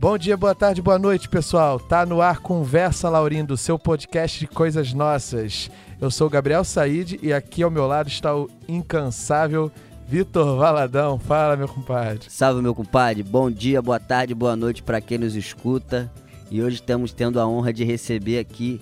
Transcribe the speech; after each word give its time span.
Bom 0.00 0.16
dia, 0.16 0.34
boa 0.34 0.54
tarde, 0.54 0.80
boa 0.80 0.98
noite, 0.98 1.28
pessoal. 1.28 1.78
Tá 1.78 2.06
no 2.06 2.22
ar 2.22 2.38
Conversa 2.38 3.10
Laurindo, 3.10 3.54
seu 3.54 3.78
podcast 3.78 4.40
de 4.40 4.46
coisas 4.46 4.94
nossas. 4.94 5.70
Eu 6.00 6.10
sou 6.10 6.26
o 6.26 6.30
Gabriel 6.30 6.64
Said 6.64 7.18
e 7.22 7.34
aqui 7.34 7.62
ao 7.62 7.70
meu 7.70 7.86
lado 7.86 8.08
está 8.08 8.34
o 8.34 8.48
incansável 8.66 9.70
Vitor 10.08 10.56
Valadão. 10.56 11.18
Fala, 11.18 11.54
meu 11.54 11.68
compadre. 11.68 12.30
Salve, 12.30 12.62
meu 12.62 12.74
compadre. 12.74 13.22
Bom 13.22 13.50
dia, 13.50 13.82
boa 13.82 14.00
tarde, 14.00 14.34
boa 14.34 14.56
noite 14.56 14.82
para 14.82 15.02
quem 15.02 15.18
nos 15.18 15.36
escuta. 15.36 16.10
E 16.50 16.62
hoje 16.62 16.76
estamos 16.76 17.12
tendo 17.12 17.38
a 17.38 17.46
honra 17.46 17.70
de 17.70 17.84
receber 17.84 18.38
aqui 18.38 18.80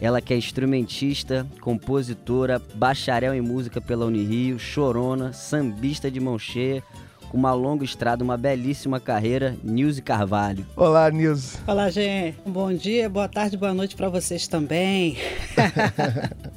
ela 0.00 0.20
que 0.20 0.32
é 0.32 0.36
instrumentista, 0.36 1.46
compositora, 1.60 2.62
bacharel 2.74 3.34
em 3.34 3.40
música 3.40 3.80
pela 3.80 4.06
Unirio, 4.06 4.58
chorona, 4.58 5.32
sambista 5.32 6.10
de 6.10 6.20
mão 6.20 6.38
cheia, 6.38 6.82
com 7.30 7.38
uma 7.38 7.54
longa 7.54 7.84
estrada, 7.84 8.24
uma 8.24 8.36
belíssima 8.36 8.98
carreira, 8.98 9.56
Nilce 9.62 10.02
Carvalho. 10.02 10.66
Olá, 10.74 11.08
Nilce. 11.10 11.58
Olá, 11.66 11.88
gente. 11.88 12.36
Bom 12.44 12.72
dia, 12.74 13.08
boa 13.08 13.28
tarde, 13.28 13.56
boa 13.56 13.72
noite 13.72 13.94
para 13.94 14.08
vocês 14.08 14.48
também. 14.48 15.16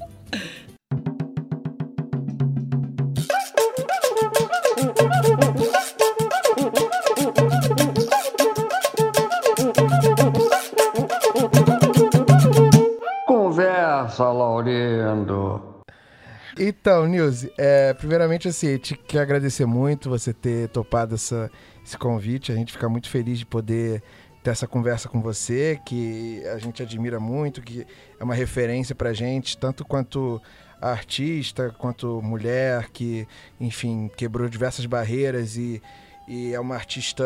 Então, 16.57 17.07
Nilce, 17.07 17.51
é, 17.57 17.93
primeiramente 17.93 18.47
assim, 18.47 18.77
te 18.77 18.95
quero 18.95 19.23
agradecer 19.23 19.65
muito 19.65 20.09
você 20.09 20.31
ter 20.31 20.69
topado 20.69 21.15
essa, 21.15 21.49
esse 21.83 21.97
convite. 21.97 22.51
A 22.51 22.55
gente 22.55 22.71
fica 22.71 22.87
muito 22.87 23.09
feliz 23.09 23.39
de 23.39 23.45
poder 23.45 24.03
ter 24.43 24.51
essa 24.51 24.67
conversa 24.67 25.09
com 25.09 25.21
você, 25.21 25.79
que 25.85 26.43
a 26.53 26.59
gente 26.59 26.83
admira 26.83 27.19
muito, 27.19 27.61
que 27.61 27.87
é 28.19 28.23
uma 28.23 28.35
referência 28.35 28.93
pra 28.93 29.13
gente, 29.13 29.57
tanto 29.57 29.83
quanto 29.83 30.39
artista, 30.79 31.73
quanto 31.77 32.21
mulher, 32.21 32.89
que, 32.91 33.27
enfim, 33.59 34.11
quebrou 34.15 34.49
diversas 34.49 34.85
barreiras 34.85 35.55
e, 35.55 35.81
e 36.27 36.53
é 36.53 36.59
uma 36.59 36.75
artista 36.75 37.23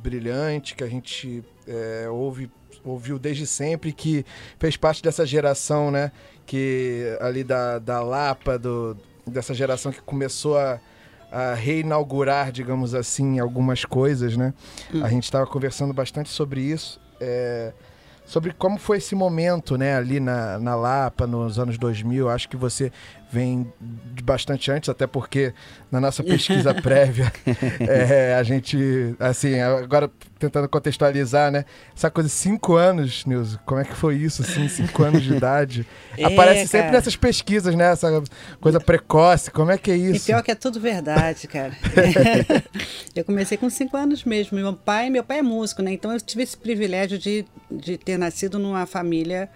brilhante 0.00 0.74
que 0.74 0.84
a 0.84 0.88
gente 0.88 1.44
é, 1.66 2.08
ouve, 2.08 2.50
ouviu 2.84 3.18
desde 3.18 3.46
sempre, 3.46 3.92
que 3.92 4.24
fez 4.58 4.76
parte 4.76 5.02
dessa 5.02 5.26
geração, 5.26 5.90
né? 5.90 6.12
que 6.50 7.16
ali 7.20 7.44
da, 7.44 7.78
da 7.78 8.02
Lapa, 8.02 8.58
do, 8.58 8.96
dessa 9.24 9.54
geração 9.54 9.92
que 9.92 10.02
começou 10.02 10.58
a, 10.58 10.80
a 11.30 11.54
reinaugurar, 11.54 12.50
digamos 12.50 12.92
assim, 12.92 13.38
algumas 13.38 13.84
coisas, 13.84 14.36
né? 14.36 14.52
Hum. 14.92 15.04
A 15.04 15.08
gente 15.08 15.22
estava 15.22 15.46
conversando 15.46 15.94
bastante 15.94 16.28
sobre 16.28 16.60
isso, 16.60 17.00
é, 17.20 17.72
sobre 18.26 18.52
como 18.52 18.78
foi 18.78 18.98
esse 18.98 19.14
momento, 19.14 19.78
né, 19.78 19.94
ali 19.94 20.18
na, 20.18 20.58
na 20.58 20.74
Lapa, 20.74 21.24
nos 21.24 21.56
anos 21.56 21.78
2000. 21.78 22.28
Acho 22.28 22.48
que 22.48 22.56
você 22.56 22.90
vem 23.30 23.72
de 24.14 24.22
bastante 24.22 24.70
antes, 24.70 24.88
até 24.88 25.06
porque 25.06 25.52
na 25.90 26.00
nossa 26.00 26.22
pesquisa 26.22 26.74
prévia 26.82 27.32
é, 27.80 28.34
a 28.34 28.42
gente, 28.42 29.14
assim, 29.18 29.58
agora 29.60 30.10
tentando 30.38 30.68
contextualizar, 30.68 31.52
né? 31.52 31.64
Essa 31.94 32.10
coisa 32.10 32.28
cinco 32.28 32.74
anos, 32.74 33.24
Nilson, 33.26 33.58
como 33.64 33.80
é 33.80 33.84
que 33.84 33.94
foi 33.94 34.16
isso, 34.16 34.42
assim, 34.42 34.68
cinco 34.68 35.02
anos 35.02 35.22
de 35.22 35.34
idade? 35.34 35.86
É, 36.18 36.24
Aparece 36.24 36.66
sempre 36.66 36.86
cara. 36.86 36.92
nessas 36.92 37.16
pesquisas, 37.16 37.74
né? 37.74 37.92
Essa 37.92 38.22
coisa 38.60 38.78
precoce, 38.78 39.50
como 39.50 39.70
é 39.70 39.78
que 39.78 39.90
é 39.90 39.96
isso? 39.96 40.24
E 40.24 40.26
pior 40.26 40.42
que 40.42 40.50
é 40.50 40.54
tudo 40.54 40.78
verdade, 40.78 41.46
cara. 41.46 41.72
eu 43.14 43.24
comecei 43.24 43.56
com 43.56 43.70
cinco 43.70 43.96
anos 43.96 44.24
mesmo. 44.24 44.58
Meu 44.58 44.74
pai, 44.74 45.08
meu 45.08 45.24
pai 45.24 45.38
é 45.38 45.42
músico, 45.42 45.82
né? 45.82 45.92
Então 45.92 46.12
eu 46.12 46.20
tive 46.20 46.42
esse 46.42 46.56
privilégio 46.56 47.18
de, 47.18 47.46
de 47.70 47.96
ter 47.96 48.18
nascido 48.18 48.58
numa 48.58 48.84
família 48.86 49.48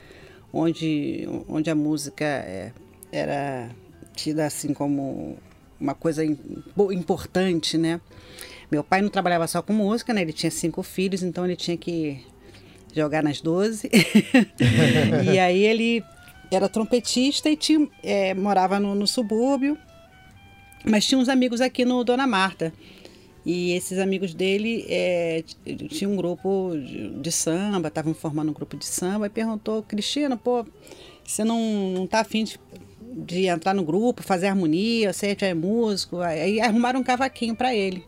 onde, 0.52 1.28
onde 1.48 1.68
a 1.68 1.74
música 1.74 2.24
é 2.24 2.72
era 3.14 3.70
tida 4.14 4.46
assim 4.46 4.72
como 4.72 5.36
uma 5.80 5.94
coisa 5.94 6.24
importante, 6.24 7.76
né? 7.76 8.00
Meu 8.70 8.82
pai 8.82 9.02
não 9.02 9.08
trabalhava 9.08 9.46
só 9.46 9.62
com 9.62 9.72
música, 9.72 10.12
né? 10.12 10.22
Ele 10.22 10.32
tinha 10.32 10.50
cinco 10.50 10.82
filhos, 10.82 11.22
então 11.22 11.44
ele 11.44 11.56
tinha 11.56 11.76
que 11.76 12.24
jogar 12.94 13.22
nas 13.22 13.40
doze. 13.40 13.90
e 15.32 15.38
aí 15.38 15.62
ele 15.62 16.02
era 16.50 16.68
trompetista 16.68 17.50
e 17.50 17.56
tinha, 17.56 17.88
é, 18.02 18.34
morava 18.34 18.80
no, 18.80 18.94
no, 18.94 19.06
subúrbio, 19.06 19.76
mas 20.84 21.06
tinha 21.06 21.18
uns 21.18 21.28
amigos 21.28 21.60
aqui 21.60 21.84
no 21.84 22.02
Dona 22.04 22.26
Marta. 22.26 22.72
E 23.44 23.72
esses 23.72 23.98
amigos 23.98 24.32
dele 24.32 24.86
é, 24.88 25.44
tinham 25.90 26.12
um 26.12 26.16
grupo 26.16 26.72
de, 26.74 27.10
de 27.10 27.32
samba, 27.32 27.88
estavam 27.88 28.14
formando 28.14 28.48
um 28.48 28.54
grupo 28.54 28.74
de 28.74 28.86
samba, 28.86 29.26
e 29.26 29.30
perguntou, 29.30 29.82
Cristina, 29.82 30.34
pô, 30.34 30.64
você 31.24 31.44
não, 31.44 31.60
não 31.90 32.06
tá 32.06 32.20
afim 32.20 32.44
de 32.44 32.58
de 33.16 33.46
entrar 33.46 33.74
no 33.74 33.84
grupo, 33.84 34.22
fazer 34.22 34.48
harmonia, 34.48 35.12
você 35.12 35.36
é 35.40 35.54
músico. 35.54 36.20
Aí 36.20 36.60
arrumaram 36.60 37.00
um 37.00 37.04
cavaquinho 37.04 37.54
para 37.54 37.74
ele. 37.74 38.04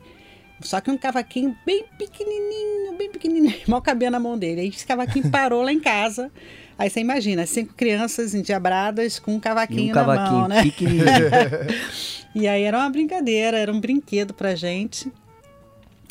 Só 0.61 0.81
que 0.81 0.89
um 0.89 0.97
cavaquinho 0.97 1.55
bem 1.65 1.85
pequenininho, 1.97 2.97
bem 2.97 3.11
pequenininho, 3.11 3.61
mal 3.67 3.81
cabia 3.81 4.09
na 4.09 4.19
mão 4.19 4.37
dele. 4.37 4.61
Aí 4.61 4.69
esse 4.69 4.85
cavaquinho 4.85 5.29
parou 5.29 5.61
lá 5.61 5.71
em 5.71 5.79
casa. 5.79 6.31
Aí 6.77 6.89
você 6.89 6.99
imagina, 6.99 7.45
cinco 7.45 7.73
crianças 7.73 8.35
endiabradas 8.35 9.17
com 9.17 9.35
um 9.35 9.39
cavaquinho, 9.39 9.91
um 9.91 9.93
cavaquinho 9.93 10.31
na 10.31 10.39
mão, 10.39 10.47
né? 10.47 10.63
Pequenininho. 10.63 11.05
e 12.35 12.47
aí 12.47 12.63
era 12.63 12.77
uma 12.77 12.89
brincadeira, 12.89 13.57
era 13.57 13.71
um 13.71 13.79
brinquedo 13.79 14.33
pra 14.33 14.53
gente. 14.55 15.11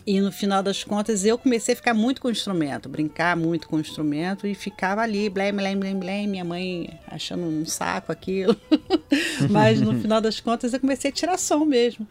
E 0.06 0.20
no 0.20 0.30
final 0.30 0.62
das 0.62 0.84
contas 0.84 1.24
eu 1.24 1.36
comecei 1.36 1.72
a 1.72 1.76
ficar 1.76 1.92
muito 1.92 2.20
com 2.20 2.28
o 2.28 2.30
instrumento, 2.30 2.88
brincar 2.88 3.36
muito 3.36 3.68
com 3.68 3.74
o 3.74 3.80
instrumento 3.80 4.46
e 4.46 4.54
ficava 4.54 5.00
ali, 5.00 5.28
blém, 5.28 5.52
blém, 5.52 5.76
blém, 5.76 5.98
blém, 5.98 6.28
minha 6.28 6.44
mãe 6.44 6.88
achando 7.08 7.42
um 7.42 7.66
saco 7.66 8.12
aquilo. 8.12 8.56
Mas 9.50 9.80
no 9.80 10.00
final 10.00 10.20
das 10.20 10.38
contas 10.38 10.72
eu 10.72 10.78
comecei 10.78 11.10
a 11.10 11.12
tirar 11.12 11.36
som 11.36 11.64
mesmo. 11.64 12.06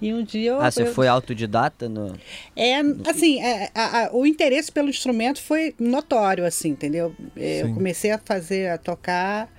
E 0.00 0.14
um 0.14 0.22
dia 0.22 0.50
eu. 0.50 0.60
Ah, 0.60 0.70
você 0.70 0.82
eu... 0.82 0.94
foi 0.94 1.08
autodidata? 1.08 1.88
No... 1.88 2.12
É, 2.54 2.80
assim, 3.08 3.40
é, 3.42 3.70
a, 3.74 4.06
a, 4.06 4.12
o 4.12 4.24
interesse 4.24 4.70
pelo 4.70 4.88
instrumento 4.88 5.40
foi 5.40 5.74
notório, 5.80 6.44
assim, 6.44 6.70
entendeu? 6.70 7.14
É, 7.36 7.62
eu 7.62 7.74
comecei 7.74 8.12
a 8.12 8.18
fazer, 8.18 8.70
a 8.70 8.78
tocar. 8.78 9.52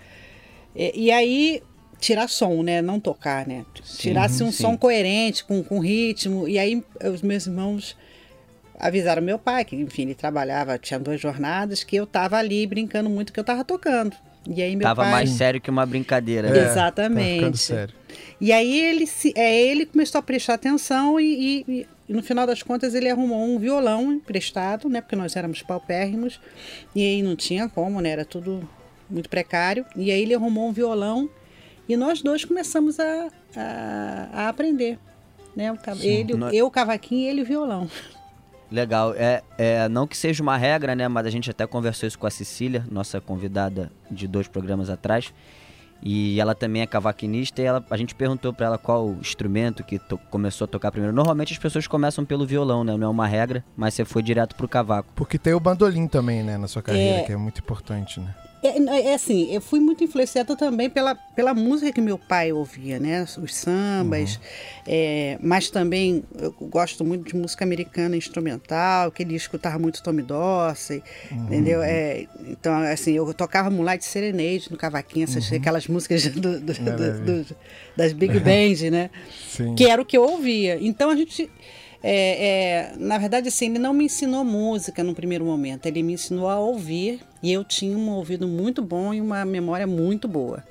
E, 0.73 0.83
é, 0.83 0.91
e 0.95 1.11
aí 1.11 1.63
tirar 2.03 2.27
som, 2.27 2.61
né? 2.61 2.81
Não 2.81 2.99
tocar, 2.99 3.47
né? 3.47 3.65
Tirasse 3.97 4.43
um 4.43 4.51
sim. 4.51 4.63
som 4.63 4.77
coerente, 4.77 5.43
com, 5.45 5.63
com 5.63 5.79
ritmo. 5.79 6.47
E 6.47 6.59
aí 6.59 6.83
os 7.11 7.21
meus 7.21 7.47
irmãos 7.47 7.95
avisaram 8.77 9.21
meu 9.21 9.39
pai, 9.39 9.63
que 9.63 9.75
enfim, 9.75 10.03
ele 10.03 10.15
trabalhava, 10.15 10.77
tinha 10.77 10.99
duas 10.99 11.21
jornadas, 11.21 11.83
que 11.83 11.95
eu 11.95 12.05
tava 12.05 12.37
ali 12.37 12.67
brincando 12.67 13.09
muito 13.09 13.31
que 13.31 13.39
eu 13.39 13.43
tava 13.43 13.63
tocando. 13.63 14.15
E 14.45 14.61
aí 14.61 14.75
meu 14.75 14.83
tava 14.83 15.03
pai... 15.03 15.11
mais 15.11 15.29
sério 15.29 15.61
que 15.61 15.69
uma 15.69 15.85
brincadeira. 15.85 16.49
É, 16.49 16.65
Exatamente. 16.65 17.51
Tá 17.51 17.57
sério. 17.57 17.95
E 18.41 18.51
aí 18.51 18.77
ele, 18.77 19.09
é, 19.35 19.65
ele 19.65 19.85
começou 19.85 20.19
a 20.19 20.21
prestar 20.21 20.55
atenção 20.55 21.17
e, 21.17 21.63
e, 21.67 21.87
e, 22.09 22.13
no 22.13 22.21
final 22.21 22.45
das 22.45 22.61
contas 22.61 22.93
ele 22.93 23.09
arrumou 23.09 23.41
um 23.41 23.57
violão 23.57 24.11
emprestado, 24.11 24.89
né? 24.89 24.99
Porque 24.99 25.15
nós 25.15 25.37
éramos 25.37 25.61
paupérrimos 25.61 26.41
e 26.93 27.01
aí 27.01 27.23
não 27.23 27.37
tinha 27.37 27.69
como, 27.69 28.01
né? 28.01 28.09
Era 28.09 28.25
tudo 28.25 28.67
muito 29.09 29.29
precário. 29.29 29.85
E 29.95 30.11
aí 30.11 30.21
ele 30.21 30.33
arrumou 30.33 30.67
um 30.67 30.73
violão 30.73 31.29
e 31.87 31.97
nós 31.97 32.21
dois 32.21 32.45
começamos 32.45 32.99
a, 32.99 33.27
a, 33.55 34.29
a 34.33 34.49
aprender. 34.49 34.97
Né? 35.55 35.71
O, 35.71 35.77
ele, 36.01 36.33
nós... 36.33 36.53
Eu 36.53 36.65
o 36.65 36.71
cavaquinho 36.71 37.21
e 37.21 37.27
ele 37.27 37.41
o 37.41 37.45
violão. 37.45 37.89
Legal. 38.71 39.13
É, 39.15 39.43
é, 39.57 39.87
não 39.87 40.07
que 40.07 40.17
seja 40.17 40.41
uma 40.41 40.57
regra, 40.57 40.95
né? 40.95 41.07
Mas 41.07 41.27
a 41.27 41.29
gente 41.29 41.51
até 41.51 41.67
conversou 41.67 42.07
isso 42.07 42.17
com 42.17 42.25
a 42.25 42.31
Cecília, 42.31 42.83
nossa 42.89 43.21
convidada 43.21 43.91
de 44.09 44.27
dois 44.27 44.47
programas 44.47 44.89
atrás. 44.89 45.31
E 46.05 46.39
ela 46.39 46.53
também 46.53 46.81
é 46.81 46.87
cavaquinista 46.87 47.61
e 47.61 47.65
ela, 47.65 47.85
a 47.89 47.95
gente 47.95 48.13
perguntou 48.13 48.51
para 48.51 48.65
ela 48.65 48.77
qual 48.77 49.11
instrumento 49.21 49.83
que 49.83 50.01
começou 50.29 50.65
a 50.65 50.67
tocar 50.67 50.91
primeiro. 50.91 51.15
Normalmente 51.15 51.53
as 51.53 51.59
pessoas 51.59 51.87
começam 51.87 52.25
pelo 52.25 52.45
violão, 52.45 52.83
né? 52.83 52.97
Não 52.97 53.07
é 53.07 53.09
uma 53.09 53.27
regra, 53.27 53.63
mas 53.77 53.93
você 53.93 54.03
foi 54.03 54.21
direto 54.21 54.55
pro 54.55 54.67
cavaco. 54.67 55.13
Porque 55.15 55.37
tem 55.37 55.53
o 55.53 55.59
bandolim 55.61 56.07
também, 56.07 56.43
né, 56.43 56.57
na 56.57 56.67
sua 56.67 56.81
carreira, 56.81 57.19
é... 57.19 57.23
que 57.23 57.31
é 57.31 57.37
muito 57.37 57.59
importante, 57.59 58.19
né? 58.19 58.35
É, 58.63 58.79
é, 58.79 59.07
é, 59.07 59.13
assim, 59.13 59.53
eu 59.53 59.59
fui 59.59 59.81
muito 59.81 60.05
influenciada 60.05 60.55
também 60.55 60.89
pela, 60.89 61.13
pela 61.13 61.53
música 61.53 61.91
que 61.91 61.99
meu 61.99 62.17
pai 62.17 62.53
ouvia, 62.53 62.97
né? 62.97 63.21
Os 63.23 63.53
sambas, 63.53 64.35
uhum. 64.35 64.41
é, 64.87 65.37
mas 65.41 65.69
também 65.69 66.23
eu 66.39 66.51
gosto 66.61 67.03
muito 67.03 67.27
de 67.27 67.35
música 67.35 67.65
americana 67.65 68.15
instrumental, 68.15 69.11
que 69.11 69.21
ele 69.21 69.35
escutava 69.35 69.77
muito 69.77 70.01
Tommy 70.01 70.21
Dorsey, 70.21 71.03
uhum. 71.29 71.43
entendeu? 71.45 71.83
É, 71.83 72.25
então, 72.47 72.73
assim, 72.83 73.11
eu 73.11 73.33
tocava 73.33 73.69
Moonlight 73.69 74.05
Serenade 74.05 74.71
no 74.71 74.77
cavaquinho, 74.77 75.25
essas, 75.25 75.51
uhum. 75.51 75.57
aquelas 75.57 75.85
músicas 75.87 76.25
do, 76.31 76.59
do, 76.61 76.73
do, 76.73 77.55
das 77.97 78.13
Big 78.13 78.39
Band, 78.39 78.89
né? 78.89 79.09
Sim. 79.49 79.75
Que 79.75 79.87
era 79.87 80.01
o 80.01 80.05
que 80.05 80.15
eu 80.15 80.23
ouvia. 80.23 80.77
Então 80.79 81.09
a 81.09 81.15
gente 81.17 81.51
é, 82.03 82.91
é, 82.91 82.93
na 82.97 83.17
verdade, 83.17 83.47
assim, 83.47 83.69
ele 83.69 83.79
não 83.79 83.93
me 83.93 84.05
ensinou 84.05 84.43
música 84.43 85.01
no 85.03 85.15
primeiro 85.15 85.45
momento, 85.45 85.85
ele 85.85 86.03
me 86.03 86.13
ensinou 86.13 86.49
a 86.49 86.59
ouvir 86.59 87.21
e 87.41 87.51
eu 87.53 87.63
tinha 87.63 87.97
um 87.97 88.09
ouvido 88.09 88.45
muito 88.45 88.81
bom 88.81 89.13
e 89.13 89.21
uma 89.21 89.45
memória 89.45 89.87
muito 89.87 90.27
boa. 90.27 90.61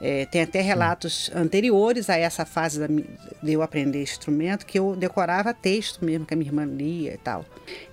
É, 0.00 0.26
tem 0.26 0.42
até 0.42 0.60
relatos 0.60 1.30
anteriores 1.34 2.10
a 2.10 2.16
essa 2.16 2.44
fase 2.44 2.78
da, 2.78 2.86
de 2.86 3.52
eu 3.52 3.62
aprender 3.62 4.02
instrumento 4.02 4.66
que 4.66 4.78
eu 4.78 4.94
decorava 4.94 5.54
texto 5.54 6.04
mesmo 6.04 6.26
que 6.26 6.34
a 6.34 6.36
minha 6.36 6.50
irmã 6.50 6.66
lia 6.66 7.14
e 7.14 7.18
tal. 7.18 7.44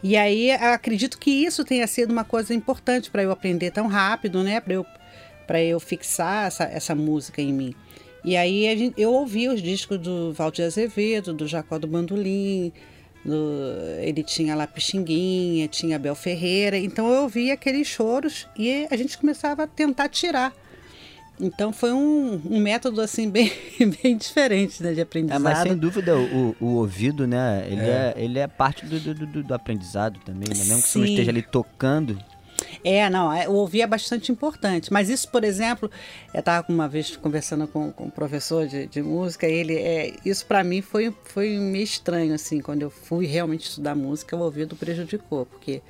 E 0.01 0.17
aí 0.17 0.51
acredito 0.51 1.17
que 1.17 1.31
isso 1.31 1.63
tenha 1.63 1.87
sido 1.87 2.11
uma 2.11 2.25
coisa 2.25 2.53
importante 2.53 3.09
para 3.09 3.23
eu 3.23 3.31
aprender 3.31 3.71
tão 3.71 3.87
rápido, 3.87 4.43
né? 4.43 4.59
Para 4.59 4.73
eu 4.73 4.85
para 5.47 5.61
eu 5.61 5.77
fixar 5.79 6.47
essa, 6.47 6.63
essa 6.63 6.95
música 6.95 7.41
em 7.41 7.51
mim. 7.51 7.75
E 8.23 8.37
aí 8.37 8.77
gente, 8.77 8.99
eu 8.99 9.11
ouvi 9.11 9.49
os 9.49 9.61
discos 9.61 9.97
do 9.97 10.31
Valdir 10.31 10.65
Azevedo, 10.65 11.33
do 11.33 11.47
Jacó 11.47 11.77
do 11.77 11.87
Bandolim, 11.87 12.71
do, 13.25 13.35
ele 14.01 14.23
tinha 14.23 14.55
lá 14.55 14.65
Pixinguinha, 14.65 15.67
tinha 15.67 15.99
Bel 15.99 16.15
Ferreira, 16.15 16.77
então 16.77 17.11
eu 17.11 17.23
ouvia 17.23 17.53
aqueles 17.53 17.87
choros 17.87 18.47
e 18.57 18.87
a 18.89 18.95
gente 18.95 19.17
começava 19.17 19.63
a 19.63 19.67
tentar 19.67 20.09
tirar. 20.09 20.53
Então 21.39 21.73
foi 21.73 21.91
um, 21.91 22.41
um 22.49 22.59
método 22.59 23.01
assim 23.01 23.27
bem, 23.31 23.51
bem 24.01 24.15
diferente 24.15 24.81
né, 24.83 24.93
de 24.93 25.01
aprendizado. 25.01 25.41
É, 25.41 25.43
mas 25.43 25.59
sem 25.59 25.75
dúvida 25.75 26.17
o, 26.17 26.55
o 26.59 26.65
ouvido, 26.75 27.27
né? 27.27 27.65
Ele 27.67 27.81
é, 27.81 28.13
é 28.15 28.23
ele 28.23 28.39
é 28.39 28.47
parte 28.47 28.85
do, 28.85 28.99
do, 28.99 29.13
do, 29.13 29.43
do 29.43 29.53
aprendizado 29.53 30.19
também, 30.19 30.49
né? 30.49 30.55
Mesmo 30.55 30.81
que 30.81 30.87
você 30.87 30.99
não 30.99 31.05
esteja 31.05 31.31
ali 31.31 31.41
tocando, 31.41 32.17
é, 32.83 33.09
não, 33.09 33.31
é, 33.31 33.47
o 33.47 33.53
ouvir 33.53 33.81
é 33.81 33.87
bastante 33.87 34.31
importante. 34.31 34.91
Mas 34.91 35.09
isso, 35.09 35.29
por 35.29 35.43
exemplo, 35.43 35.89
eu 36.33 36.39
estava 36.39 36.65
uma 36.69 36.87
vez 36.87 37.15
conversando 37.15 37.67
com, 37.67 37.91
com 37.91 38.05
um 38.05 38.09
professor 38.09 38.67
de, 38.67 38.87
de 38.87 39.01
música, 39.01 39.47
ele, 39.47 39.75
é, 39.75 40.13
isso 40.25 40.45
para 40.45 40.63
mim 40.63 40.81
foi, 40.81 41.13
foi 41.23 41.57
meio 41.57 41.83
estranho, 41.83 42.33
assim, 42.33 42.59
quando 42.59 42.81
eu 42.81 42.89
fui 42.89 43.25
realmente 43.25 43.69
estudar 43.69 43.95
música, 43.95 44.35
o 44.35 44.39
ouvido 44.39 44.75
prejudicou, 44.75 45.45
porque. 45.45 45.81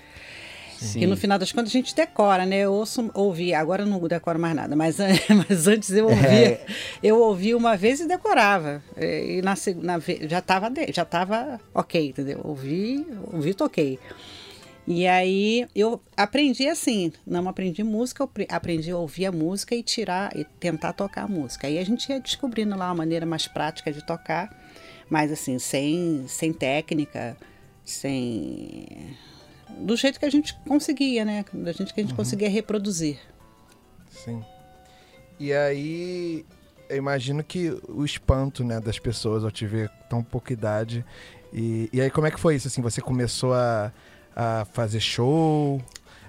Sim. 0.77 1.05
no 1.05 1.15
final 1.15 1.39
das 1.39 1.49
contas 1.49 1.69
a 1.69 1.71
gente 1.71 1.95
decora, 1.95 2.45
né? 2.45 2.57
Eu 2.57 2.73
ouço, 2.73 3.09
ouvi, 3.13 3.53
agora 3.53 3.83
eu 3.83 3.85
não 3.85 4.05
decoro 4.05 4.37
mais 4.37 4.53
nada, 4.53 4.75
mas, 4.75 4.97
mas 5.47 5.65
antes 5.65 5.89
eu 5.91 6.09
ouvia, 6.09 6.27
é. 6.27 6.65
eu 7.01 7.21
ouvi 7.21 7.55
uma 7.55 7.77
vez 7.77 8.01
e 8.01 8.07
decorava. 8.07 8.83
E 8.97 9.41
na, 9.41 9.53
na 9.77 9.99
já 10.27 10.39
estava 10.39 10.69
já 10.91 11.05
tava 11.05 11.61
ok, 11.73 12.09
entendeu? 12.09 12.41
Ouvi, 12.43 13.07
ouvi, 13.31 13.53
toquei. 13.53 13.97
E 14.85 15.07
aí 15.07 15.65
eu 15.73 16.01
aprendi 16.15 16.67
assim, 16.67 17.13
não 17.25 17.47
aprendi 17.47 17.83
música, 17.83 18.23
eu 18.23 18.29
aprendi 18.49 18.91
a 18.91 18.97
ouvir 18.97 19.27
a 19.27 19.31
música 19.31 19.73
e 19.73 19.81
tirar 19.81 20.35
e 20.35 20.43
tentar 20.43 20.91
tocar 20.91 21.23
a 21.23 21.27
música. 21.27 21.67
Aí 21.67 21.79
a 21.79 21.85
gente 21.85 22.09
ia 22.09 22.19
descobrindo 22.19 22.75
lá 22.75 22.89
uma 22.89 22.95
maneira 22.95 23.25
mais 23.25 23.47
prática 23.47 23.93
de 23.93 24.05
tocar, 24.05 24.53
mas 25.09 25.31
assim, 25.31 25.57
sem, 25.57 26.25
sem 26.27 26.51
técnica, 26.51 27.37
sem. 27.85 29.15
Do 29.79 29.95
jeito 29.95 30.19
que 30.19 30.25
a 30.25 30.29
gente 30.29 30.53
conseguia, 30.67 31.23
né? 31.23 31.45
Do 31.51 31.71
jeito 31.71 31.93
que 31.93 32.01
a 32.01 32.03
gente 32.03 32.11
uhum. 32.11 32.17
conseguia 32.17 32.49
reproduzir. 32.49 33.19
Sim. 34.11 34.43
E 35.39 35.53
aí, 35.53 36.45
eu 36.89 36.97
imagino 36.97 37.43
que 37.43 37.69
o 37.87 38.05
espanto 38.05 38.63
né, 38.63 38.79
das 38.79 38.99
pessoas 38.99 39.43
ao 39.43 39.51
te 39.51 39.65
ver 39.65 39.89
tão 40.09 40.21
pouca 40.21 40.53
idade. 40.53 41.03
E, 41.51 41.89
e 41.91 42.01
aí, 42.01 42.11
como 42.11 42.27
é 42.27 42.31
que 42.31 42.39
foi 42.39 42.55
isso? 42.55 42.67
Assim, 42.67 42.81
você 42.81 43.01
começou 43.01 43.53
a 43.53 43.91
a 44.35 44.65
fazer 44.71 44.99
show? 44.99 45.81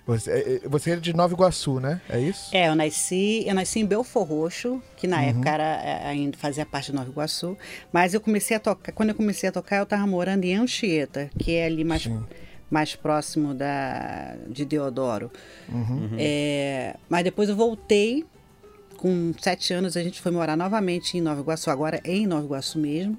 Você, 0.06 0.30
é, 0.30 0.54
é, 0.56 0.68
você 0.68 0.90
é 0.90 0.96
de 0.96 1.14
Nova 1.14 1.32
Iguaçu, 1.32 1.80
né? 1.80 2.00
É 2.10 2.20
isso? 2.20 2.54
É, 2.54 2.68
eu 2.68 2.74
nasci, 2.74 3.42
eu 3.46 3.54
nasci 3.54 3.80
em 3.80 3.86
Belfor 3.86 4.26
Roxo, 4.26 4.82
que 4.96 5.06
na 5.06 5.18
uhum. 5.18 5.28
época 5.28 5.50
era, 5.50 6.08
ainda 6.08 6.36
fazia 6.36 6.66
parte 6.66 6.90
de 6.90 6.96
Nova 6.96 7.08
Iguaçu. 7.08 7.56
Mas 7.90 8.12
eu 8.12 8.20
comecei 8.20 8.56
a 8.56 8.60
tocar, 8.60 8.92
quando 8.92 9.10
eu 9.10 9.14
comecei 9.14 9.48
a 9.48 9.52
tocar, 9.52 9.78
eu 9.78 9.84
estava 9.84 10.06
morando 10.06 10.44
em 10.44 10.54
Anchieta, 10.54 11.30
que 11.38 11.52
é 11.54 11.64
ali 11.64 11.84
mais, 11.84 12.08
mais 12.70 12.94
próximo 12.94 13.54
da, 13.54 14.36
de 14.46 14.66
Deodoro. 14.66 15.30
Uhum. 15.70 16.10
É, 16.18 16.96
mas 17.08 17.24
depois 17.24 17.48
eu 17.48 17.56
voltei, 17.56 18.26
com 18.98 19.32
sete 19.40 19.72
anos 19.72 19.96
a 19.96 20.02
gente 20.02 20.20
foi 20.20 20.32
morar 20.32 20.56
novamente 20.56 21.16
em 21.16 21.22
Nova 21.22 21.40
Iguaçu, 21.40 21.70
agora 21.70 21.98
em 22.04 22.26
Nova 22.26 22.44
Iguaçu 22.44 22.78
mesmo. 22.78 23.18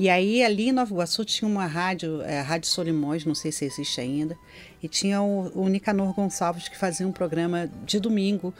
E 0.00 0.08
aí, 0.08 0.42
ali 0.42 0.70
em 0.70 0.72
Nova 0.72 0.90
Iguaçu, 0.94 1.26
tinha 1.26 1.46
uma 1.46 1.66
rádio, 1.66 2.22
é, 2.22 2.40
a 2.40 2.42
Rádio 2.42 2.70
Solimões, 2.70 3.26
não 3.26 3.34
sei 3.34 3.52
se 3.52 3.66
existe 3.66 4.00
ainda, 4.00 4.34
e 4.82 4.88
tinha 4.88 5.20
o, 5.20 5.52
o 5.54 5.68
Nicanor 5.68 6.14
Gonçalves 6.14 6.70
que 6.70 6.78
fazia 6.78 7.06
um 7.06 7.12
programa 7.12 7.70
de 7.84 8.00
domingo, 8.00 8.54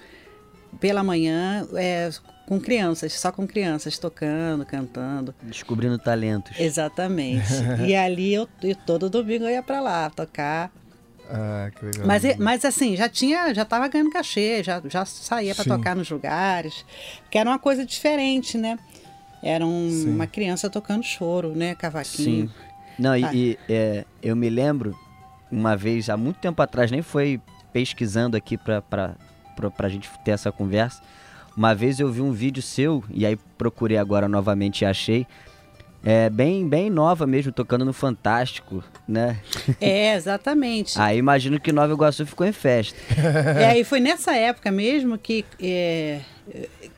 pela 0.78 1.02
manhã, 1.02 1.66
é, 1.76 2.10
com 2.46 2.60
crianças, 2.60 3.14
só 3.14 3.32
com 3.32 3.46
crianças, 3.46 3.96
tocando, 3.96 4.66
cantando. 4.66 5.34
Descobrindo 5.42 5.98
talentos. 5.98 6.60
Exatamente. 6.60 7.48
e 7.88 7.96
ali, 7.96 8.34
eu, 8.34 8.46
eu, 8.62 8.76
todo 8.76 9.08
domingo 9.08 9.44
eu 9.44 9.50
ia 9.50 9.62
para 9.62 9.80
lá 9.80 10.10
tocar. 10.10 10.70
Ah, 11.26 11.70
que 11.74 11.86
legal. 11.86 12.06
Mas, 12.06 12.36
mas 12.36 12.64
assim, 12.66 12.94
já 12.94 13.08
tinha, 13.08 13.54
já 13.54 13.62
estava 13.62 13.88
ganhando 13.88 14.10
cachê, 14.10 14.62
já, 14.62 14.82
já 14.84 15.06
saía 15.06 15.54
para 15.54 15.64
tocar 15.64 15.96
nos 15.96 16.10
lugares, 16.10 16.84
que 17.30 17.38
era 17.38 17.48
uma 17.48 17.58
coisa 17.58 17.86
diferente, 17.86 18.58
né? 18.58 18.78
Era 19.42 19.64
um, 19.64 20.04
uma 20.06 20.26
criança 20.26 20.68
tocando 20.68 21.02
choro, 21.02 21.54
né? 21.54 21.74
Cavaquinho. 21.74 22.48
Sim. 22.48 22.54
Não, 22.98 23.12
ah. 23.12 23.18
e, 23.18 23.24
e 23.34 23.58
é, 23.68 24.04
eu 24.22 24.36
me 24.36 24.50
lembro, 24.50 24.94
uma 25.50 25.76
vez, 25.76 26.10
há 26.10 26.16
muito 26.16 26.36
tempo 26.38 26.60
atrás, 26.60 26.90
nem 26.90 27.02
foi 27.02 27.40
pesquisando 27.72 28.36
aqui 28.36 28.58
pra, 28.58 28.82
pra, 28.82 29.16
pra 29.76 29.88
gente 29.88 30.10
ter 30.24 30.32
essa 30.32 30.52
conversa. 30.52 31.00
Uma 31.56 31.74
vez 31.74 31.98
eu 31.98 32.10
vi 32.10 32.20
um 32.20 32.32
vídeo 32.32 32.62
seu, 32.62 33.02
e 33.10 33.24
aí 33.24 33.36
procurei 33.56 33.96
agora 33.96 34.28
novamente 34.28 34.82
e 34.82 34.84
achei. 34.84 35.26
É 36.02 36.30
bem, 36.30 36.66
bem 36.66 36.88
nova 36.88 37.26
mesmo, 37.26 37.52
tocando 37.52 37.84
no 37.84 37.92
Fantástico, 37.92 38.82
né? 39.06 39.38
É, 39.80 40.14
exatamente. 40.14 40.98
aí 40.98 41.18
imagino 41.18 41.60
que 41.60 41.72
Nova 41.72 41.92
Iguaçu 41.92 42.24
ficou 42.24 42.46
em 42.46 42.52
festa. 42.52 42.98
É, 43.60 43.78
e 43.78 43.84
foi 43.84 44.00
nessa 44.00 44.34
época 44.34 44.70
mesmo 44.70 45.18
que, 45.18 45.44
é, 45.60 46.20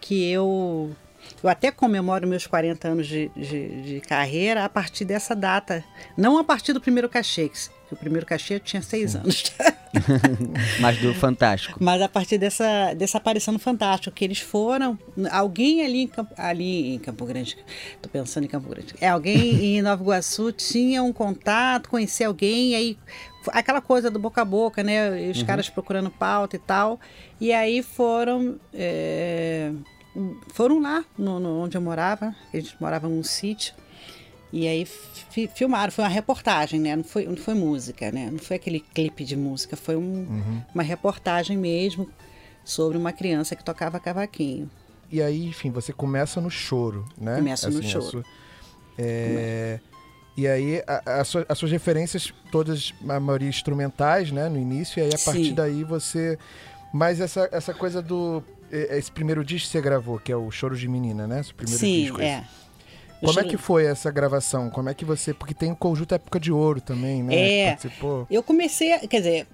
que 0.00 0.30
eu 0.30 0.94
eu 1.42 1.48
até 1.48 1.70
comemoro 1.70 2.26
meus 2.26 2.46
40 2.46 2.88
anos 2.88 3.06
de, 3.06 3.30
de, 3.36 3.82
de, 3.82 4.00
carreira 4.00 4.64
a 4.64 4.68
partir 4.68 5.04
dessa 5.04 5.34
data. 5.34 5.84
Não 6.16 6.38
a 6.38 6.44
partir 6.44 6.72
do 6.72 6.80
primeiro 6.80 7.08
cachê, 7.08 7.48
que 7.48 7.58
o 7.92 7.96
primeiro 7.96 8.26
cachê 8.26 8.54
eu 8.54 8.60
tinha 8.60 8.82
seis 8.82 9.12
Sim. 9.12 9.18
anos. 9.18 9.52
Mas 10.80 10.98
do 10.98 11.14
Fantástico. 11.14 11.78
Mas 11.82 12.00
a 12.00 12.08
partir 12.08 12.38
dessa, 12.38 12.94
dessa 12.94 13.18
aparição 13.18 13.52
no 13.52 13.58
Fantástico, 13.58 14.14
que 14.14 14.24
eles 14.24 14.40
foram. 14.40 14.98
Alguém 15.30 15.84
ali 15.84 16.02
em 16.02 16.06
Campo, 16.06 16.34
ali 16.36 16.94
em 16.94 16.98
Campo 16.98 17.24
Grande, 17.26 17.56
estou 17.94 18.10
pensando 18.10 18.44
em 18.44 18.48
Campo 18.48 18.68
Grande. 18.68 18.94
É, 19.00 19.08
alguém 19.08 19.76
em 19.76 19.82
Nova 19.82 20.02
Iguaçu 20.02 20.52
tinha 20.52 21.02
um 21.02 21.12
contato, 21.12 21.88
conhecia 21.88 22.26
alguém, 22.26 22.74
aí 22.74 22.98
aquela 23.48 23.80
coisa 23.80 24.10
do 24.10 24.18
boca 24.18 24.42
a 24.42 24.44
boca, 24.44 24.82
né? 24.82 25.30
Os 25.30 25.40
uhum. 25.40 25.46
caras 25.46 25.68
procurando 25.68 26.10
pauta 26.10 26.56
e 26.56 26.58
tal. 26.58 26.98
E 27.40 27.52
aí 27.52 27.82
foram. 27.82 28.58
É, 28.72 29.72
foram 30.48 30.80
lá 30.80 31.04
no, 31.16 31.40
no, 31.40 31.60
onde 31.60 31.76
eu 31.76 31.80
morava, 31.80 32.34
a 32.52 32.56
gente 32.56 32.76
morava 32.80 33.08
num 33.08 33.22
sítio, 33.22 33.74
e 34.52 34.68
aí 34.68 34.86
filmaram, 35.54 35.90
foi 35.90 36.04
uma 36.04 36.10
reportagem, 36.10 36.78
né? 36.78 36.94
Não 36.94 37.04
foi, 37.04 37.24
não 37.26 37.36
foi 37.36 37.54
música, 37.54 38.12
né? 38.12 38.28
Não 38.30 38.38
foi 38.38 38.56
aquele 38.56 38.80
clipe 38.80 39.24
de 39.24 39.34
música, 39.34 39.76
foi 39.76 39.96
um, 39.96 40.00
uhum. 40.00 40.62
uma 40.74 40.82
reportagem 40.82 41.56
mesmo 41.56 42.08
sobre 42.62 42.98
uma 42.98 43.12
criança 43.12 43.56
que 43.56 43.64
tocava 43.64 43.98
cavaquinho. 43.98 44.70
E 45.10 45.22
aí, 45.22 45.46
enfim, 45.46 45.70
você 45.70 45.92
começa 45.92 46.40
no 46.40 46.50
choro, 46.50 47.06
né? 47.16 47.36
Começa 47.36 47.68
assim, 47.68 47.78
no 47.78 47.82
choro. 47.82 48.04
Sua, 48.04 48.24
é... 48.98 49.80
E 50.36 50.46
aí, 50.46 50.82
a, 50.86 51.20
a 51.20 51.24
sua, 51.24 51.44
as 51.48 51.58
suas 51.58 51.70
referências, 51.70 52.32
todas, 52.50 52.94
a 53.06 53.20
maioria 53.20 53.48
instrumentais, 53.48 54.30
né? 54.30 54.48
No 54.48 54.58
início, 54.58 55.00
e 55.00 55.02
aí 55.02 55.10
a 55.14 55.18
Sim. 55.18 55.24
partir 55.24 55.52
daí 55.52 55.84
você. 55.84 56.38
Mas 56.92 57.20
essa, 57.20 57.48
essa 57.52 57.74
coisa 57.74 58.00
do 58.00 58.42
esse 58.72 59.12
primeiro 59.12 59.44
disco 59.44 59.66
que 59.68 59.72
você 59.72 59.80
gravou, 59.80 60.18
que 60.18 60.32
é 60.32 60.36
o 60.36 60.50
Choro 60.50 60.76
de 60.76 60.88
Menina, 60.88 61.26
né? 61.26 61.40
Esse 61.40 61.52
primeiro 61.52 61.78
Sim, 61.78 62.02
disco. 62.02 62.20
é. 62.20 62.44
Como 63.24 63.38
é 63.38 63.44
que 63.44 63.56
foi 63.56 63.84
essa 63.84 64.10
gravação? 64.10 64.68
Como 64.68 64.88
é 64.88 64.94
que 64.94 65.04
você. 65.04 65.32
Porque 65.32 65.54
tem 65.54 65.70
o 65.70 65.76
conjunto 65.76 66.14
Época 66.14 66.40
de 66.40 66.50
Ouro 66.50 66.80
também, 66.80 67.22
né? 67.22 67.34
É. 67.34 67.68
Participou. 67.68 68.26
Eu 68.28 68.42
comecei, 68.42 68.98
quer 69.06 69.18
dizer, 69.18 69.46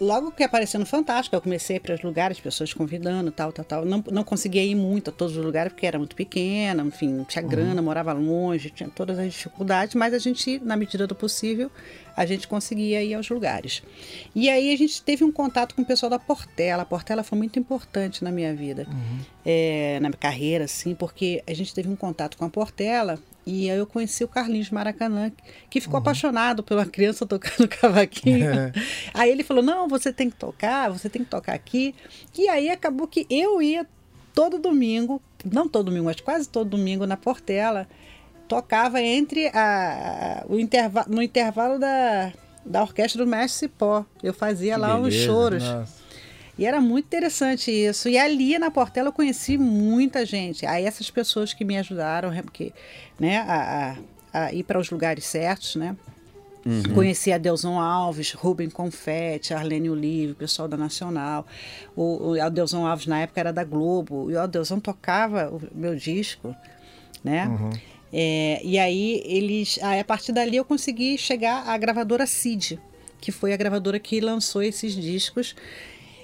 logo 0.00 0.30
que 0.30 0.42
apareceu 0.42 0.78
no 0.78 0.86
Fantástico, 0.86 1.34
eu 1.34 1.40
comecei 1.40 1.80
para 1.80 1.94
os 1.94 2.02
lugares, 2.02 2.38
pessoas 2.40 2.72
convidando, 2.72 3.30
tal, 3.30 3.52
tal, 3.52 3.64
tal. 3.64 3.84
Não, 3.84 4.02
não 4.10 4.24
conseguia 4.24 4.64
ir 4.64 4.74
muito 4.74 5.10
a 5.10 5.12
todos 5.12 5.36
os 5.36 5.44
lugares, 5.44 5.72
porque 5.72 5.86
era 5.86 5.98
muito 5.98 6.14
pequena, 6.14 6.82
enfim, 6.82 7.08
não 7.08 7.24
tinha 7.24 7.42
grana, 7.42 7.80
uhum. 7.80 7.84
morava 7.84 8.12
longe, 8.12 8.70
tinha 8.70 8.88
todas 8.88 9.18
as 9.18 9.32
dificuldades, 9.32 9.94
mas 9.94 10.14
a 10.14 10.18
gente, 10.18 10.58
na 10.60 10.76
medida 10.76 11.06
do 11.06 11.14
possível, 11.14 11.70
a 12.16 12.26
gente 12.26 12.48
conseguia 12.48 13.02
ir 13.02 13.14
aos 13.14 13.28
lugares. 13.28 13.82
E 14.34 14.48
aí 14.48 14.72
a 14.72 14.76
gente 14.76 15.02
teve 15.02 15.24
um 15.24 15.30
contato 15.30 15.74
com 15.74 15.82
o 15.82 15.84
pessoal 15.84 16.10
da 16.10 16.18
Portela. 16.18 16.82
A 16.82 16.86
Portela 16.86 17.22
foi 17.22 17.38
muito 17.38 17.58
importante 17.58 18.24
na 18.24 18.32
minha 18.32 18.54
vida, 18.54 18.86
uhum. 18.88 19.18
é, 19.44 19.98
na 20.00 20.08
minha 20.08 20.18
carreira, 20.18 20.64
assim, 20.64 20.94
porque 20.94 21.42
a 21.46 21.54
gente 21.54 21.74
teve 21.74 21.88
um 21.88 21.96
contato 21.96 22.36
com 22.36 22.44
a 22.44 22.50
Portela 22.50 23.18
e 23.48 23.70
aí 23.70 23.78
eu 23.78 23.86
conheci 23.86 24.22
o 24.22 24.28
Carlinhos 24.28 24.70
Maracanã, 24.70 25.32
que 25.70 25.80
ficou 25.80 25.94
uhum. 25.94 26.02
apaixonado 26.02 26.62
pela 26.62 26.84
criança 26.84 27.24
tocando 27.24 27.66
cavaquinho. 27.80 28.50
É. 28.50 28.72
Aí 29.14 29.30
ele 29.30 29.42
falou: 29.42 29.62
Não, 29.62 29.88
você 29.88 30.12
tem 30.12 30.28
que 30.28 30.36
tocar, 30.36 30.90
você 30.90 31.08
tem 31.08 31.24
que 31.24 31.30
tocar 31.30 31.54
aqui. 31.54 31.94
E 32.36 32.46
aí 32.46 32.68
acabou 32.68 33.08
que 33.08 33.26
eu 33.30 33.62
ia 33.62 33.86
todo 34.34 34.58
domingo, 34.58 35.22
não 35.50 35.66
todo 35.66 35.86
domingo, 35.86 36.04
mas 36.04 36.20
quase 36.20 36.46
todo 36.46 36.68
domingo 36.68 37.06
na 37.06 37.16
Portela 37.16 37.88
tocava 38.46 39.00
entre 39.00 39.48
a, 39.48 40.44
o 40.46 40.58
intervalo, 40.58 41.06
no 41.08 41.22
intervalo 41.22 41.78
da, 41.78 42.32
da 42.66 42.82
orquestra 42.82 43.24
do 43.24 43.30
Mestre 43.30 43.60
Cipó. 43.60 44.04
Eu 44.22 44.34
fazia 44.34 44.74
que 44.74 44.80
lá 44.80 44.94
beleza, 44.94 45.08
uns 45.08 45.24
choros. 45.24 45.64
Nossa. 45.64 46.07
E 46.58 46.66
era 46.66 46.80
muito 46.80 47.06
interessante 47.06 47.70
isso. 47.70 48.08
E 48.08 48.18
ali 48.18 48.58
na 48.58 48.70
Portela 48.70 49.08
eu 49.08 49.12
conheci 49.12 49.56
muita 49.56 50.26
gente. 50.26 50.66
Aí 50.66 50.84
essas 50.84 51.10
pessoas 51.10 51.54
que 51.54 51.64
me 51.64 51.78
ajudaram 51.78 52.30
porque, 52.42 52.72
né, 53.18 53.38
a, 53.38 53.96
a, 54.32 54.46
a 54.46 54.52
ir 54.52 54.64
para 54.64 54.78
os 54.78 54.90
lugares 54.90 55.24
certos, 55.24 55.76
né? 55.76 55.96
Uhum. 56.66 56.82
Conheci 56.94 57.32
a 57.32 57.38
Delson 57.38 57.78
Alves, 57.78 58.32
Rubem 58.32 58.68
Confetti, 58.68 59.54
Arlene 59.54 59.88
Olive, 59.88 60.32
o 60.32 60.34
pessoal 60.34 60.66
da 60.66 60.76
Nacional. 60.76 61.46
O, 61.96 62.32
o 62.32 62.42
Adelson 62.42 62.84
Alves 62.84 63.06
na 63.06 63.20
época 63.20 63.40
era 63.40 63.52
da 63.52 63.64
Globo. 63.64 64.30
E 64.30 64.34
o 64.34 64.40
Adelson 64.40 64.80
tocava 64.80 65.48
o 65.48 65.60
meu 65.72 65.94
disco, 65.94 66.54
né? 67.22 67.46
Uhum. 67.46 67.70
É, 68.12 68.60
e 68.64 68.78
aí 68.78 69.22
eles, 69.24 69.78
aí 69.82 70.00
a 70.00 70.04
partir 70.04 70.32
dali 70.32 70.56
eu 70.56 70.64
consegui 70.64 71.16
chegar 71.16 71.68
à 71.68 71.76
gravadora 71.76 72.26
Cid, 72.26 72.80
que 73.20 73.30
foi 73.30 73.52
a 73.52 73.56
gravadora 73.56 73.98
que 73.98 74.20
lançou 74.20 74.62
esses 74.62 74.94
discos. 74.94 75.54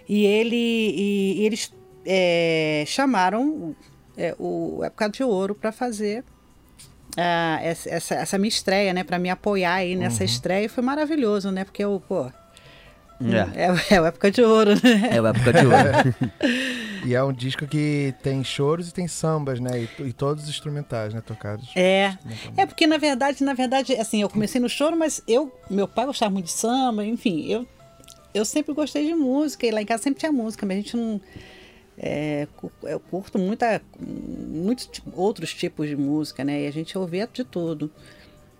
E, 0.08 0.24
ele, 0.24 0.56
e, 0.56 1.40
e 1.40 1.46
eles 1.46 1.72
é, 2.04 2.84
chamaram 2.86 3.74
é, 4.16 4.34
o 4.38 4.82
Época 4.84 5.08
de 5.08 5.24
Ouro 5.24 5.54
para 5.54 5.72
fazer 5.72 6.24
uh, 7.16 7.62
essa, 7.62 8.14
essa, 8.14 8.38
minha 8.38 8.48
estreia, 8.48 8.92
né? 8.92 9.04
Para 9.04 9.18
me 9.18 9.30
apoiar 9.30 9.74
aí 9.74 9.96
nessa 9.96 10.20
uhum. 10.20 10.26
estreia. 10.26 10.68
Foi 10.68 10.82
maravilhoso, 10.82 11.50
né? 11.50 11.64
Porque 11.64 11.84
eu, 11.84 12.02
pô. 12.06 12.30
É. 13.20 13.66
É, 13.66 13.94
é 13.94 13.98
a 13.98 14.06
época 14.06 14.30
de 14.30 14.42
ouro, 14.42 14.74
né? 14.74 15.08
É 15.12 15.18
a 15.20 15.28
época 15.28 15.52
de 15.52 15.66
ouro. 15.66 16.32
e 17.06 17.14
é 17.14 17.22
um 17.22 17.32
disco 17.32 17.66
que 17.66 18.12
tem 18.22 18.42
choros 18.42 18.88
e 18.88 18.94
tem 18.94 19.06
sambas, 19.06 19.60
né? 19.60 19.82
E, 19.82 20.02
e 20.02 20.12
todos 20.12 20.44
os 20.44 20.50
instrumentais, 20.50 21.14
né? 21.14 21.22
Tocados. 21.24 21.70
É. 21.76 22.16
É 22.56 22.66
porque, 22.66 22.86
na 22.86 22.98
verdade, 22.98 23.42
na 23.44 23.54
verdade, 23.54 23.94
assim, 23.94 24.22
eu 24.22 24.28
comecei 24.28 24.60
no 24.60 24.68
choro, 24.68 24.96
mas 24.96 25.22
eu, 25.28 25.56
meu 25.70 25.86
pai 25.86 26.06
gostava 26.06 26.32
muito 26.32 26.46
de 26.46 26.52
samba, 26.52 27.04
enfim, 27.04 27.46
eu 27.48 27.66
eu 28.34 28.44
sempre 28.44 28.74
gostei 28.74 29.06
de 29.06 29.14
música, 29.14 29.66
e 29.66 29.70
lá 29.70 29.80
em 29.80 29.86
casa 29.86 30.02
sempre 30.02 30.20
tinha 30.20 30.32
música, 30.32 30.66
mas 30.66 30.76
a 30.76 30.80
gente 30.80 30.96
não. 30.96 31.20
É, 31.96 32.48
eu 32.82 32.98
curto 32.98 33.38
muita, 33.38 33.80
muitos 34.00 34.90
outros 35.12 35.54
tipos 35.54 35.88
de 35.88 35.94
música, 35.94 36.42
né? 36.42 36.62
E 36.62 36.66
a 36.66 36.72
gente 36.72 36.98
ouvia 36.98 37.28
de 37.32 37.44
tudo. 37.44 37.90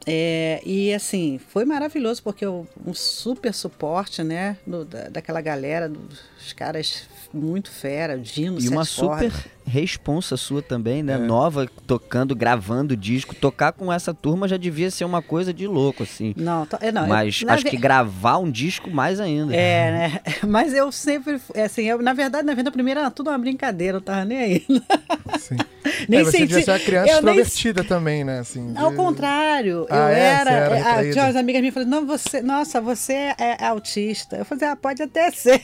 É, 0.07 0.61
e 0.65 0.93
assim, 0.93 1.41
foi 1.49 1.65
maravilhoso 1.65 2.23
porque 2.23 2.45
eu, 2.45 2.67
um 2.87 2.95
super 2.95 3.53
suporte, 3.53 4.23
né? 4.23 4.57
Do, 4.67 4.85
da, 4.85 5.09
daquela 5.09 5.41
galera, 5.41 5.89
dos 5.89 6.53
caras 6.55 7.09
muito 7.33 7.71
fera, 7.71 8.17
Dino, 8.17 8.61
E 8.61 8.69
uma 8.69 8.85
super 8.85 9.33
responsa 9.75 10.37
sua 10.37 10.63
também, 10.63 11.03
né? 11.03 11.15
É. 11.15 11.19
Nova, 11.19 11.69
tocando, 11.85 12.37
gravando 12.37 12.97
disco. 12.97 13.35
Tocar 13.35 13.73
com 13.73 13.93
essa 13.93 14.15
turma 14.15 14.47
já 14.47 14.57
devia 14.57 14.89
ser 14.89 15.05
uma 15.05 15.21
coisa 15.21 15.53
de 15.53 15.67
louco, 15.67 16.05
assim. 16.05 16.33
Não, 16.37 16.65
to... 16.65 16.79
É, 16.81 16.93
não 16.93 17.09
Mas 17.09 17.43
eu, 17.43 17.51
acho 17.51 17.65
ve... 17.65 17.71
que 17.71 17.77
gravar 17.77 18.39
um 18.39 18.49
disco 18.49 18.89
mais 18.89 19.19
ainda. 19.19 19.55
É, 19.55 19.91
né? 19.91 20.21
Mas 20.47 20.73
eu 20.73 20.93
sempre, 20.93 21.41
assim, 21.57 21.83
eu, 21.83 22.01
na 22.01 22.13
verdade, 22.13 22.47
na 22.47 22.55
verdade, 22.55 22.69
a 22.69 22.73
primeira 22.73 23.01
era 23.01 23.11
tudo 23.11 23.31
uma 23.31 23.39
brincadeira, 23.39 23.97
eu 23.97 24.01
tava 24.01 24.25
nem 24.25 24.39
aí. 24.39 24.67
Sim. 25.41 25.57
nem 26.09 26.21
é, 26.21 26.25
você 26.25 26.39
senti... 26.39 26.47
devia 26.47 26.65
ser 26.65 26.71
uma 26.71 26.79
criança 26.79 27.11
eu 27.11 27.17
extrovertida 27.17 27.81
nem... 27.81 27.89
também, 27.89 28.25
né? 28.25 28.39
Assim, 28.39 28.73
de... 28.73 28.79
Ao 28.79 28.93
contrário, 28.93 29.87
ah, 29.91 29.97
eu 29.97 30.09
é? 30.09 30.21
era. 30.21 30.51
era 30.51 30.75
a, 30.75 31.01
ah, 31.01 31.11
tinha 31.11 31.25
umas 31.25 31.37
amigas 31.37 31.63
me 31.63 31.71
falando, 31.71 31.91
não, 31.91 32.07
você, 32.07 32.41
nossa, 32.41 32.81
você 32.81 33.13
é 33.13 33.65
autista. 33.65 34.37
Eu 34.37 34.45
falei, 34.45 34.69
ah, 34.69 34.77
pode 34.77 35.03
até 35.03 35.31
ser. 35.31 35.61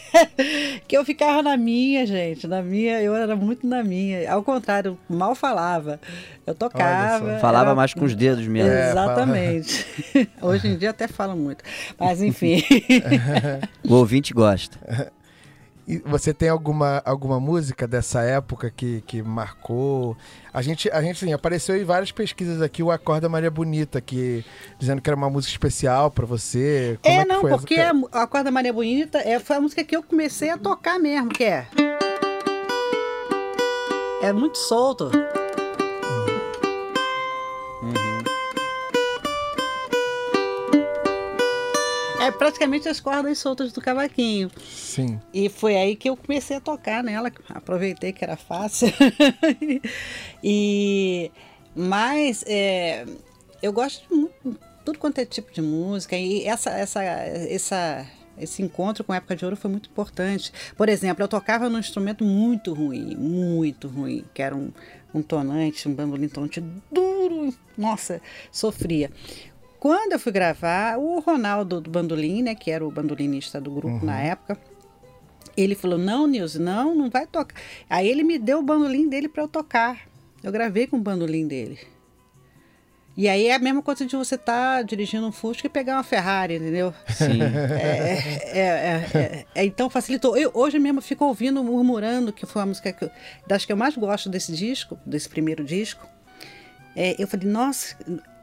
que 0.86 0.96
eu 0.96 1.04
ficava 1.04 1.42
na 1.42 1.56
minha, 1.56 2.06
gente. 2.06 2.46
Na 2.46 2.62
minha, 2.62 3.00
eu 3.00 3.14
era 3.14 3.36
muito 3.36 3.66
na 3.66 3.82
minha. 3.82 3.99
Ao 4.28 4.42
contrário, 4.42 4.98
mal 5.08 5.34
falava. 5.34 6.00
Eu 6.46 6.54
tocava. 6.54 7.38
Falava 7.38 7.66
era... 7.66 7.74
mais 7.74 7.94
com 7.94 8.04
os 8.04 8.14
dedos 8.14 8.46
mesmo. 8.46 8.70
É, 8.70 8.90
Exatamente. 8.90 9.86
Hoje 10.40 10.68
em 10.68 10.76
dia 10.76 10.90
até 10.90 11.06
falo 11.08 11.36
muito. 11.36 11.64
Mas 11.98 12.22
enfim. 12.22 12.62
o 13.88 13.94
ouvinte 13.94 14.32
gosta. 14.32 14.78
E 15.90 15.98
você 15.98 16.32
tem 16.32 16.48
alguma, 16.48 17.02
alguma 17.04 17.40
música 17.40 17.84
dessa 17.84 18.22
época 18.22 18.70
que, 18.70 19.02
que 19.08 19.20
marcou? 19.22 20.16
A 20.54 20.62
gente, 20.62 20.88
a 20.88 21.02
gente 21.02 21.24
assim, 21.24 21.32
apareceu 21.32 21.76
em 21.76 21.82
várias 21.82 22.12
pesquisas 22.12 22.62
aqui 22.62 22.80
o 22.80 22.92
Acorda 22.92 23.28
Maria 23.28 23.50
Bonita, 23.50 24.00
que 24.00 24.44
dizendo 24.78 25.02
que 25.02 25.10
era 25.10 25.16
uma 25.16 25.28
música 25.28 25.50
especial 25.50 26.08
para 26.08 26.24
você. 26.24 26.96
Como 27.02 27.12
é, 27.12 27.22
é 27.22 27.24
não, 27.24 27.40
porque 27.40 27.74
a 27.74 28.22
Acorda 28.22 28.52
Maria 28.52 28.72
Bonita 28.72 29.18
é, 29.18 29.40
foi 29.40 29.56
a 29.56 29.60
música 29.60 29.82
que 29.82 29.96
eu 29.96 30.02
comecei 30.04 30.50
a 30.50 30.56
tocar 30.56 31.00
mesmo, 31.00 31.30
que 31.30 31.42
é. 31.42 31.66
É 34.22 34.32
muito 34.32 34.58
solto. 34.58 35.10
É 42.20 42.30
praticamente 42.30 42.86
as 42.86 43.00
cordas 43.00 43.38
soltas 43.38 43.72
do 43.72 43.80
cavaquinho. 43.80 44.50
Sim. 44.60 45.18
E 45.32 45.48
foi 45.48 45.74
aí 45.76 45.96
que 45.96 46.10
eu 46.10 46.16
comecei 46.16 46.58
a 46.58 46.60
tocar 46.60 47.02
nela. 47.02 47.32
Aproveitei 47.48 48.12
que 48.12 48.22
era 48.22 48.36
fácil. 48.36 48.88
e 50.44 51.32
mas 51.74 52.44
é, 52.46 53.06
eu 53.62 53.72
gosto 53.72 54.06
de 54.06 54.14
muito, 54.14 54.60
tudo 54.84 54.98
quanto 54.98 55.18
é 55.18 55.24
tipo 55.24 55.50
de 55.52 55.62
música 55.62 56.16
e 56.16 56.44
essa 56.44 56.70
essa 56.70 57.02
essa 57.02 58.06
esse 58.40 58.62
encontro 58.62 59.04
com 59.04 59.12
a 59.12 59.16
época 59.16 59.36
de 59.36 59.44
ouro 59.44 59.56
foi 59.56 59.70
muito 59.70 59.88
importante. 59.90 60.52
Por 60.76 60.88
exemplo, 60.88 61.22
eu 61.22 61.28
tocava 61.28 61.68
num 61.68 61.78
instrumento 61.78 62.24
muito 62.24 62.72
ruim, 62.72 63.16
muito 63.16 63.88
ruim, 63.88 64.24
que 64.32 64.42
era 64.42 64.56
um, 64.56 64.70
um 65.14 65.22
tonante, 65.22 65.88
um 65.88 65.94
bandolim 65.94 66.28
tonante 66.28 66.62
duro. 66.90 67.54
Nossa, 67.76 68.20
sofria. 68.50 69.10
Quando 69.78 70.12
eu 70.12 70.18
fui 70.18 70.30
gravar, 70.30 70.98
o 70.98 71.20
Ronaldo 71.20 71.80
do 71.80 71.90
Bandolim, 71.90 72.42
né, 72.42 72.54
que 72.54 72.70
era 72.70 72.86
o 72.86 72.90
bandolinista 72.90 73.60
do 73.60 73.70
grupo 73.70 73.96
uhum. 73.96 74.04
na 74.04 74.20
época, 74.20 74.58
ele 75.56 75.74
falou: 75.74 75.98
Não, 75.98 76.26
Nilson, 76.26 76.58
não, 76.58 76.94
não 76.94 77.08
vai 77.08 77.26
tocar. 77.26 77.56
Aí 77.88 78.08
ele 78.08 78.22
me 78.22 78.38
deu 78.38 78.58
o 78.58 78.62
bandolim 78.62 79.08
dele 79.08 79.28
para 79.28 79.42
eu 79.42 79.48
tocar. 79.48 80.08
Eu 80.42 80.52
gravei 80.52 80.86
com 80.86 80.96
o 80.96 81.00
bandolim 81.00 81.46
dele. 81.46 81.78
E 83.20 83.28
aí 83.28 83.48
é 83.48 83.54
a 83.54 83.58
mesma 83.58 83.82
coisa 83.82 84.06
de 84.06 84.16
você 84.16 84.36
estar 84.36 84.78
tá 84.78 84.82
dirigindo 84.82 85.26
um 85.26 85.30
Fusca 85.30 85.66
e 85.66 85.68
pegar 85.68 85.96
uma 85.96 86.02
Ferrari, 86.02 86.54
entendeu? 86.54 86.94
Sim. 87.06 87.38
É, 87.78 88.58
é, 88.58 89.04
é, 89.14 89.46
é 89.54 89.64
então 89.66 89.90
facilitou. 89.90 90.38
Eu 90.38 90.50
hoje 90.54 90.78
mesmo 90.78 91.02
fico 91.02 91.26
ouvindo, 91.26 91.62
murmurando, 91.62 92.32
que 92.32 92.46
foi 92.46 92.62
a 92.62 92.66
música 92.66 92.90
que 92.94 93.04
eu, 93.04 93.10
das 93.46 93.66
que 93.66 93.72
eu 93.72 93.76
mais 93.76 93.94
gosto 93.94 94.30
desse 94.30 94.52
disco, 94.52 94.98
desse 95.04 95.28
primeiro 95.28 95.62
disco. 95.62 96.08
eu 97.18 97.28
falei, 97.28 97.46
nossa, 97.46 97.94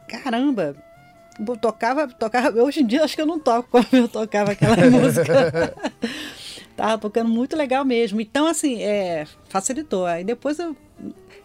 caramba, 0.06 0.76
tocava, 1.60 2.06
tocava. 2.06 2.62
Hoje 2.62 2.82
em 2.82 2.86
dia 2.86 3.02
acho 3.02 3.16
que 3.16 3.22
eu 3.22 3.26
não 3.26 3.40
toco 3.40 3.68
como 3.68 3.86
eu 3.90 4.06
tocava 4.06 4.52
aquela 4.52 4.76
música. 4.88 5.74
Tava 6.76 6.98
tocando 6.98 7.28
muito 7.28 7.56
legal 7.56 7.84
mesmo. 7.84 8.20
Então, 8.20 8.46
assim, 8.46 8.80
é, 8.80 9.26
facilitou. 9.48 10.06
Aí 10.06 10.22
depois 10.22 10.56
eu. 10.60 10.76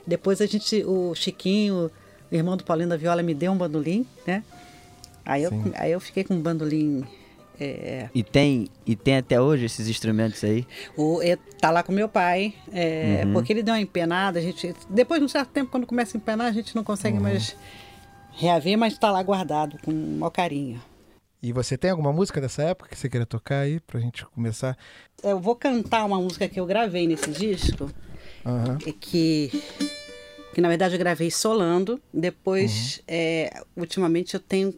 Depois 0.06 0.40
a 0.40 0.46
gente, 0.46 0.84
o 0.84 1.16
Chiquinho, 1.16 1.90
o 2.34 2.40
irmão 2.40 2.58
do 2.58 2.64
Paulinho 2.64 2.90
da 2.90 2.98
Viola, 2.98 3.22
me 3.22 3.34
deu 3.34 3.52
um 3.52 3.58
bandolim, 3.58 4.06
né? 4.26 4.44
Aí 5.26 5.44
eu, 5.44 5.52
aí 5.76 5.92
eu 5.92 6.00
fiquei 6.00 6.24
com 6.24 6.34
um 6.34 6.42
bandolim. 6.42 7.06
É... 7.60 8.10
E, 8.14 8.24
tem, 8.24 8.68
e 8.86 8.96
tem 8.96 9.18
até 9.18 9.40
hoje 9.40 9.66
esses 9.66 9.88
instrumentos 9.88 10.44
aí? 10.44 10.66
O, 10.98 11.22
é, 11.22 11.38
tá 11.62 11.70
lá 11.70 11.84
com 11.84 11.92
meu 11.92 12.10
pai, 12.10 12.54
é, 12.72 13.22
uhum. 13.24 13.34
porque 13.34 13.54
ele 13.54 13.64
deu 13.64 13.74
uma 13.74 13.80
empenada, 13.80 14.40
a 14.40 14.42
gente. 14.42 14.74
Depois 14.90 15.20
de 15.20 15.26
um 15.26 15.30
certo 15.30 15.50
tempo, 15.50 15.72
quando 15.72 15.86
começa 15.86 16.18
a 16.18 16.20
empenar, 16.20 16.48
a 16.48 16.52
gente 16.52 16.76
não 16.76 16.84
consegue 16.84 17.18
uhum. 17.18 17.24
mais 17.24 17.56
reaver, 18.32 18.78
mas 18.78 18.94
está 18.94 19.12
lá 19.12 19.22
guardado 19.22 19.78
com 19.84 19.92
o 19.92 20.18
maior 20.20 20.32
carinho. 20.32 20.82
E 21.42 21.52
você 21.52 21.78
tem 21.78 21.92
alguma 21.92 22.12
música 22.12 22.42
dessa 22.42 22.64
época 22.64 22.90
que 22.90 22.98
você 22.98 23.10
queira 23.10 23.26
tocar 23.26 23.60
aí 23.60 23.80
pra 23.82 24.00
gente 24.00 24.26
começar? 24.28 24.78
Eu 25.22 25.40
vou 25.40 25.56
cantar 25.56 26.06
uma 26.06 26.18
música 26.18 26.48
que 26.48 26.60
eu 26.60 26.66
gravei 26.66 27.06
nesse 27.06 27.30
disco, 27.32 27.92
uhum. 28.46 28.78
que, 29.00 29.52
que 30.54 30.62
na 30.62 30.70
verdade 30.70 30.96
eu 30.96 31.00
gravei 31.00 31.32
solando. 31.32 32.00
Depois, 32.14 32.98
uhum. 32.98 33.04
é, 33.08 33.64
ultimamente 33.76 34.36
eu 34.36 34.40
tenho 34.40 34.74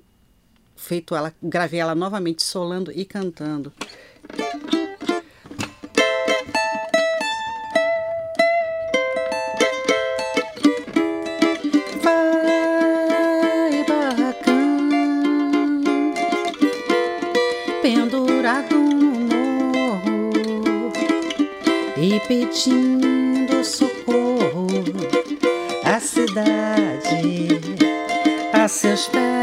feito 0.75 1.15
ela, 1.15 1.33
gravei 1.41 1.79
ela 1.79 1.95
novamente 1.95 2.43
solando 2.43 2.91
e 2.91 3.05
cantando. 3.05 3.71
pedindo 22.27 22.94
cidade 26.35 27.59
a 28.51 28.67
seus 28.67 29.07
pés. 29.07 29.34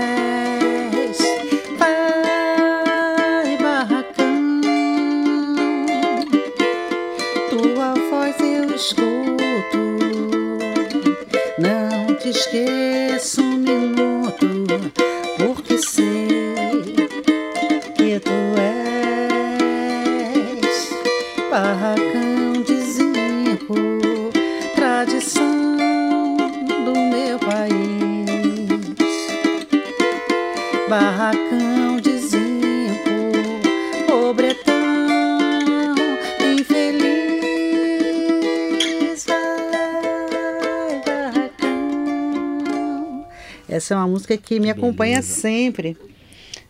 Essa 43.83 43.95
é 43.95 43.97
uma 43.97 44.07
música 44.07 44.37
que 44.37 44.61
me 44.61 44.71
acompanha 44.71 45.17
beleza. 45.17 45.41
sempre. 45.41 45.97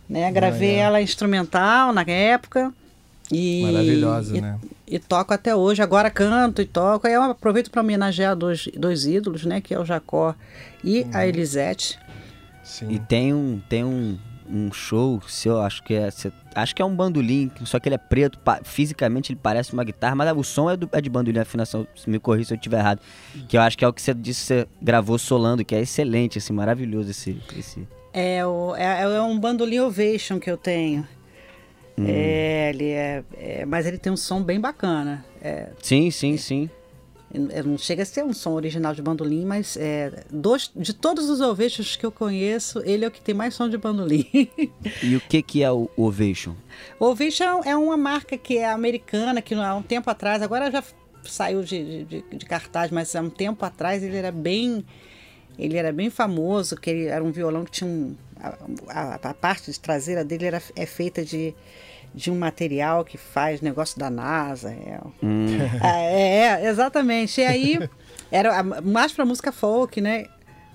Né? 0.09 0.33
Gravei 0.33 0.76
é. 0.76 0.78
ela 0.78 1.02
instrumental 1.02 1.92
na 1.92 2.02
época. 2.02 2.73
E, 3.31 3.62
Maravilhosa, 3.62 4.37
e, 4.37 4.40
né? 4.40 4.59
E 4.88 4.99
toco 4.99 5.33
até 5.35 5.54
hoje. 5.54 5.83
Agora 5.83 6.11
canto 6.11 6.62
e 6.62 6.64
toco. 6.64 7.07
Aí 7.07 7.12
eu 7.12 7.23
aproveito 7.23 7.71
para 7.71 7.83
homenagear 7.83 8.35
dois, 8.35 8.66
dois 8.75 9.04
ídolos, 9.07 9.45
né? 9.45 9.61
Que 9.61 9.75
é 9.75 9.78
o 9.78 9.85
Jacó 9.85 10.35
e 10.83 11.02
Uhum. 11.02 11.11
a 11.12 11.26
Elisete. 11.26 11.99
Sim. 12.64 12.90
E 12.90 12.99
tem 12.99 13.33
um, 13.35 13.61
tem 13.69 13.85
um, 13.85 14.19
um 14.52 14.71
show 14.73 15.21
seu, 15.26 15.61
acho 15.62 15.82
que 15.82 15.94
é. 15.94 16.09
acho 16.54 16.75
que 16.76 16.82
é 16.82 16.85
um 16.85 16.94
bandolim, 16.94 17.50
só 17.64 17.80
que 17.80 17.88
ele 17.88 17.94
é 17.94 17.99
preto, 17.99 18.38
fisicamente 18.64 19.32
ele 19.32 19.40
parece 19.42 19.73
uma 19.73 19.82
guitarra, 19.82 20.14
mas 20.14 20.30
o 20.37 20.42
som 20.44 20.68
é, 20.71 20.76
do- 20.76 20.88
é 20.92 21.00
de 21.00 21.09
bandolim, 21.09 21.38
a 21.38 21.42
afinação, 21.42 21.87
se 21.97 22.11
me 22.11 22.18
corrija 22.18 22.49
se 22.49 22.54
eu 22.54 22.56
estiver 22.56 22.78
errado. 22.78 23.00
Que 23.49 23.56
eu 23.56 23.62
acho 23.62 23.78
que 23.78 23.85
é 23.85 23.88
o 23.88 23.92
que 23.92 24.02
você 24.02 24.12
disse 24.12 24.40
que 24.42 24.47
você 24.47 24.68
gravou 24.82 25.18
solando, 25.18 25.64
que 25.64 25.75
é 25.75 25.80
excelente, 25.80 26.37
assim, 26.38 26.52
maravilhoso 26.52 27.11
esse. 27.11 27.40
esse... 27.59 27.88
É, 28.12 28.44
o, 28.44 28.76
é, 28.76 29.02
é 29.02 29.23
um 29.23 29.38
bandolim 29.40 29.78
ovation 29.80 30.38
que 30.38 30.50
eu 30.50 30.59
tenho. 30.59 31.09
Hum. 31.97 32.04
É, 32.06 32.71
ele 32.71 32.88
é, 32.90 33.25
é- 33.38 33.64
Mas 33.66 33.87
ele 33.87 33.97
tem 33.99 34.12
um 34.12 34.16
som 34.16 34.42
bem 34.42 34.61
bacana. 34.61 35.25
É, 35.40 35.68
Sim, 35.82 36.11
sim, 36.11 36.37
sim. 36.37 36.71
É, 37.50 37.62
não 37.62 37.78
chega 37.78 38.02
a 38.02 38.06
ser 38.06 38.24
um 38.24 38.32
som 38.32 38.52
original 38.52 38.94
de 38.94 39.00
bandolim, 39.02 39.44
mas 39.44 39.76
é, 39.76 40.24
dos, 40.30 40.70
de 40.74 40.92
todos 40.92 41.28
os 41.30 41.40
ovechos 41.40 41.96
que 41.96 42.04
eu 42.04 42.12
conheço, 42.12 42.80
ele 42.84 43.04
é 43.04 43.08
o 43.08 43.10
que 43.10 43.20
tem 43.20 43.34
mais 43.34 43.54
som 43.54 43.68
de 43.68 43.76
bandolim. 43.78 44.26
E 45.02 45.16
o 45.16 45.20
que 45.20 45.42
que 45.42 45.62
é 45.62 45.70
o 45.70 45.88
Ovation? 45.96 46.54
O 47.00 47.06
Ovation 47.06 47.62
é 47.64 47.74
uma 47.76 47.96
marca 47.96 48.36
que 48.36 48.58
é 48.58 48.68
americana, 48.70 49.40
que 49.42 49.54
há 49.54 49.74
um 49.74 49.82
tempo 49.82 50.08
atrás, 50.10 50.42
agora 50.42 50.70
já 50.70 50.82
saiu 51.24 51.62
de, 51.62 52.04
de, 52.04 52.22
de 52.22 52.46
cartaz, 52.46 52.90
mas 52.90 53.14
há 53.16 53.20
um 53.20 53.30
tempo 53.30 53.64
atrás 53.64 54.02
ele 54.02 54.16
era 54.16 54.30
bem. 54.32 54.84
Ele 55.58 55.76
era 55.76 55.92
bem 55.92 56.08
famoso, 56.10 56.76
que 56.76 56.88
ele 56.90 57.06
era 57.06 57.22
um 57.22 57.30
violão 57.30 57.64
que 57.64 57.70
tinha 57.70 57.88
um. 57.88 58.14
A, 58.40 58.56
a- 58.88 59.14
a 59.30 59.34
parte 59.34 59.78
traseira 59.80 60.24
dele 60.24 60.46
era, 60.46 60.62
é 60.74 60.86
feita 60.86 61.24
de, 61.24 61.54
de 62.14 62.31
um 62.31 62.38
material 62.38 63.04
que 63.04 63.16
faz 63.16 63.61
negócio 63.61 63.99
da 63.99 64.11
NASA. 64.11 64.71
É, 64.71 64.99
Ah, 65.81 65.99
é, 65.99 66.38
é, 66.64 66.69
exatamente. 66.69 67.40
E 67.40 67.45
aí, 67.45 67.78
era 68.31 68.62
mais 68.62 69.12
pra 69.12 69.25
música 69.25 69.50
folk, 69.52 70.00
né? 70.00 70.26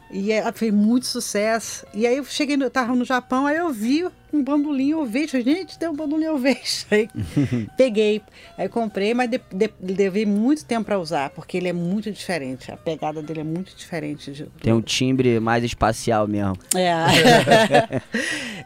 E 0.10 0.32
ela 0.32 0.54
fez 0.54 0.74
muito 0.74 1.06
sucesso. 1.06 1.86
E 1.94 2.08
aí 2.08 2.18
eu 2.18 2.24
cheguei, 2.24 2.56
no, 2.56 2.70
tava 2.70 2.96
no 2.96 3.04
Japão, 3.04 3.46
aí 3.46 3.58
eu 3.58 3.70
vi 3.72 4.06
um 4.32 4.44
bandolim 4.44 4.94
ovation. 4.94 5.42
Gente, 5.42 5.78
tem 5.78 5.90
um 5.90 5.96
bandolim 5.96 6.28
ovation. 6.28 6.88
Aí 6.92 7.10
peguei, 7.76 8.22
aí 8.58 8.70
comprei, 8.70 9.14
mas 9.14 9.30
de, 9.30 9.42
de, 9.52 9.70
levei 9.82 10.26
muito 10.26 10.64
tempo 10.64 10.86
para 10.86 10.98
usar, 10.98 11.30
porque 11.32 11.58
ele 11.58 11.68
é 11.68 11.74
muito 11.74 12.10
diferente. 12.12 12.72
A 12.72 12.78
pegada 12.78 13.22
dele 13.22 13.42
é 13.42 13.44
muito 13.44 13.76
diferente. 13.76 14.32
De, 14.32 14.46
Tem 14.62 14.72
um 14.72 14.82
timbre 14.82 15.40
mais 15.42 15.64
espacial 15.64 16.26
mesmo. 16.28 16.58
é. 16.76 18.02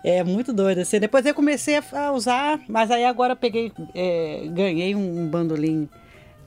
é 0.19 0.23
muito 0.23 0.53
doido. 0.53 0.79
Assim. 0.81 0.99
Depois 0.99 1.25
eu 1.25 1.33
comecei 1.33 1.77
a- 1.77 2.11
usar, 2.11 2.59
mas 2.67 2.91
aí 2.91 3.03
agora 3.05 3.33
eu 3.33 3.37
peguei, 3.37 3.71
é, 3.95 4.43
ganhei 4.53 4.93
um 4.95 5.27
bandolim 5.27 5.89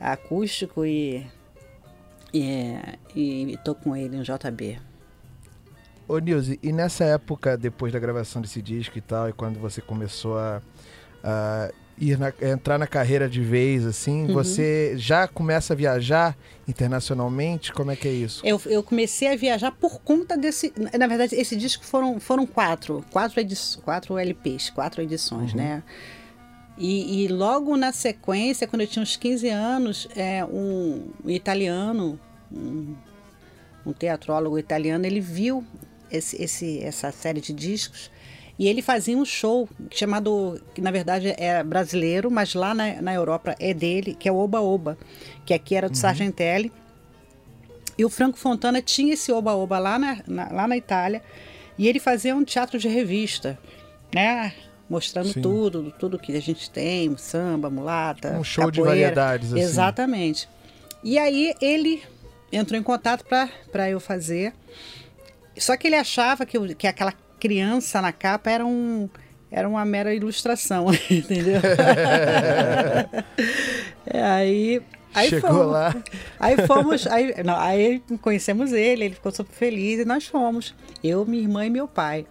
acústico 0.01 0.85
e, 0.85 1.25
é, 2.43 2.99
e 3.15 3.57
tô 3.65 3.75
com 3.75 3.95
ele, 3.97 4.17
um 4.17 4.23
JB. 4.23 4.79
Ô 6.07 6.19
Nilce, 6.19 6.59
e 6.63 6.73
nessa 6.73 7.05
época, 7.05 7.57
depois 7.57 7.93
da 7.93 7.99
gravação 7.99 8.43
desse 8.43 8.61
disco 8.61 8.99
e 8.99 9.01
tal, 9.01 9.29
e 9.29 9.33
quando 9.33 9.59
você 9.59 9.81
começou 9.81 10.37
a, 10.39 10.61
a 11.23 11.71
ir 11.99 12.19
na- 12.19 12.33
entrar 12.43 12.77
na 12.79 12.87
carreira 12.87 13.27
de 13.29 13.41
vez, 13.41 13.87
assim, 13.87 14.27
Uhum. 14.27 14.35
você 14.35 14.95
já 14.99 15.27
começa 15.27 15.73
a 15.73 15.77
viajar 15.77 16.37
internacionalmente? 16.69 17.73
Como 17.73 17.91
é 17.91 17.97
que 17.97 18.07
é 18.07 18.13
isso? 18.13 18.45
Eu, 18.45 18.61
eu 18.67 18.83
comecei 18.83 19.33
a 19.33 19.37
viajar 19.37 19.71
por 19.73 20.01
conta 20.03 20.37
desse. 20.37 20.73
Na 20.99 21.07
verdade, 21.07 21.35
esse 21.37 21.57
disco 21.57 21.85
foram, 21.85 22.21
foram 22.21 22.47
quatro, 22.47 23.03
quatro, 23.11 23.41
edi 23.41 23.55
quatro 23.83 24.19
LPs, 24.19 24.69
quatro 24.71 25.01
edições, 25.01 25.55
né? 25.55 25.83
E, 26.77 27.25
e 27.25 27.29
logo 27.29 27.77
na 27.77 27.93
sequência, 27.93 28.67
quando 28.67 28.83
eu 28.83 28.89
tinha 28.89 29.03
uns 29.03 29.17
15 29.17 29.49
anos, 29.49 30.09
é, 30.17 30.45
um 30.45 31.05
italiano, 31.27 32.19
um, 32.53 32.95
um 33.87 33.93
teatrólogo 33.93 34.59
italiano, 34.59 35.07
ele 35.07 35.21
viu 35.21 35.65
esse, 36.11 36.43
esse, 36.43 36.81
essa 36.83 37.13
série 37.13 37.41
de 37.41 37.53
discos 37.53 38.11
e 38.59 38.67
ele 38.69 38.83
fazia 38.83 39.17
um 39.17 39.25
show 39.25 39.69
chamado, 39.91 40.61
que 40.75 40.81
na 40.81 40.91
verdade 40.91 41.33
é 41.37 41.63
brasileiro, 41.63 42.31
mas 42.31 42.55
lá 42.55 42.75
na, 42.75 43.01
na 43.03 43.15
Europa 43.15 43.55
é 43.61 43.73
dele, 43.75 44.15
que 44.15 44.29
é 44.29 44.33
o 44.33 44.37
Oba 44.37 44.61
Oba, 44.61 44.99
que 45.47 45.55
aqui 45.55 45.75
era 45.77 45.89
do 45.89 45.97
Sargentelli. 45.97 46.73
E 47.97 48.05
o 48.05 48.11
Franco 48.11 48.37
Fontana 48.37 48.83
tinha 48.83 49.15
esse 49.15 49.31
oba-oba 49.31 49.79
lá 49.79 49.97
na, 49.99 50.19
na- 50.27 50.49
lá 50.51 50.67
na 50.67 50.77
Itália 50.77 51.23
e 51.79 51.87
ele 51.87 52.01
fazia 52.01 52.35
um 52.35 52.43
teatro 52.45 52.77
de 52.79 52.89
revista, 52.89 53.57
né? 54.13 54.53
Mostrando 54.89 55.33
Sim. 55.33 55.41
tudo, 55.41 55.95
tudo 55.99 56.19
que 56.19 56.37
a 56.37 56.41
gente 56.41 56.71
tem, 56.71 57.17
samba, 57.17 57.71
mulata, 57.71 58.33
Um 58.39 58.45
show 58.45 58.71
de 58.71 58.79
capoeira. 58.81 58.91
variedades, 59.07 59.53
assim. 59.53 59.61
Exatamente. 59.63 60.49
E 61.03 61.19
aí 61.19 61.55
ele 61.61 62.03
entrou 62.53 62.79
em 62.79 62.83
contato 62.83 63.25
para 63.25 63.91
eu 63.91 63.99
fazer. 63.99 64.53
Só 65.57 65.77
que 65.77 65.87
ele 65.87 65.97
achava 65.97 66.45
que, 66.45 66.75
que 66.75 66.87
aquela 66.87 67.13
criança 67.41 68.01
na 68.03 68.13
capa 68.13 68.51
era 68.51 68.65
um 68.65 69.09
era 69.51 69.69
uma 69.69 69.85
mera 69.85 70.13
ilustração, 70.13 70.87
entendeu? 71.09 71.61
É, 74.07 74.23
aí 74.23 74.83
aí 75.15 75.29
Chegou 75.31 75.51
fomos. 75.51 75.67
lá. 75.73 75.97
Aí 76.41 76.67
fomos, 76.67 77.07
aí, 77.07 77.35
não, 77.45 77.57
aí 77.59 78.03
conhecemos 78.21 78.73
ele, 78.73 79.05
ele 79.05 79.15
ficou 79.15 79.31
super 79.33 79.55
feliz 79.55 80.01
e 80.01 80.05
nós 80.05 80.27
fomos. 80.27 80.75
Eu, 81.03 81.25
minha 81.25 81.43
irmã 81.43 81.65
e 81.65 81.71
meu 81.71 81.87
pai. 81.87 82.27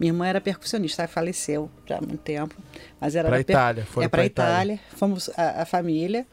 Minha 0.00 0.10
irmã 0.12 0.26
era 0.26 0.40
percussionista, 0.40 1.06
faleceu 1.06 1.70
já 1.86 1.98
há 1.98 2.00
muito 2.00 2.18
tempo. 2.18 2.54
Mas 3.00 3.14
era 3.14 3.28
per- 3.30 3.40
Itália, 3.40 3.84
foram 3.86 4.06
é 4.06 4.08
pra 4.08 4.18
pra 4.18 4.26
Itália. 4.26 4.80
Fomos 4.96 5.30
a, 5.36 5.62
a 5.62 5.64
família. 5.64 6.26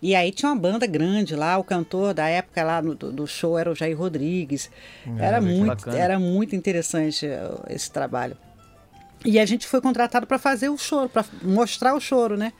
E 0.00 0.14
aí 0.16 0.32
tinha 0.32 0.50
uma 0.50 0.60
banda 0.60 0.84
grande 0.86 1.36
lá, 1.36 1.56
o 1.58 1.62
cantor 1.64 2.12
da 2.12 2.26
época 2.28 2.62
lá 2.64 2.82
no- 2.82 2.94
do, 2.94 3.12
do 3.12 3.26
show 3.26 3.56
era 3.58 3.70
o 3.70 3.74
Jair 3.74 3.96
Rodrigues. 3.96 4.68
era, 5.18 5.38
que 5.40 5.46
muito, 5.46 5.66
bacana. 5.66 5.98
era 5.98 6.18
muito 6.18 6.56
interessante 6.56 7.24
uh, 7.26 7.62
esse 7.70 7.90
trabalho. 7.90 8.36
E 9.24 9.38
a 9.38 9.46
gente 9.46 9.68
foi 9.68 9.80
contratado 9.80 10.26
para 10.26 10.38
fazer 10.38 10.68
o 10.68 10.76
choro, 10.76 11.08
para 11.08 11.24
mostrar 11.42 11.94
o 11.94 12.00
choro, 12.00 12.36
né? 12.36 12.52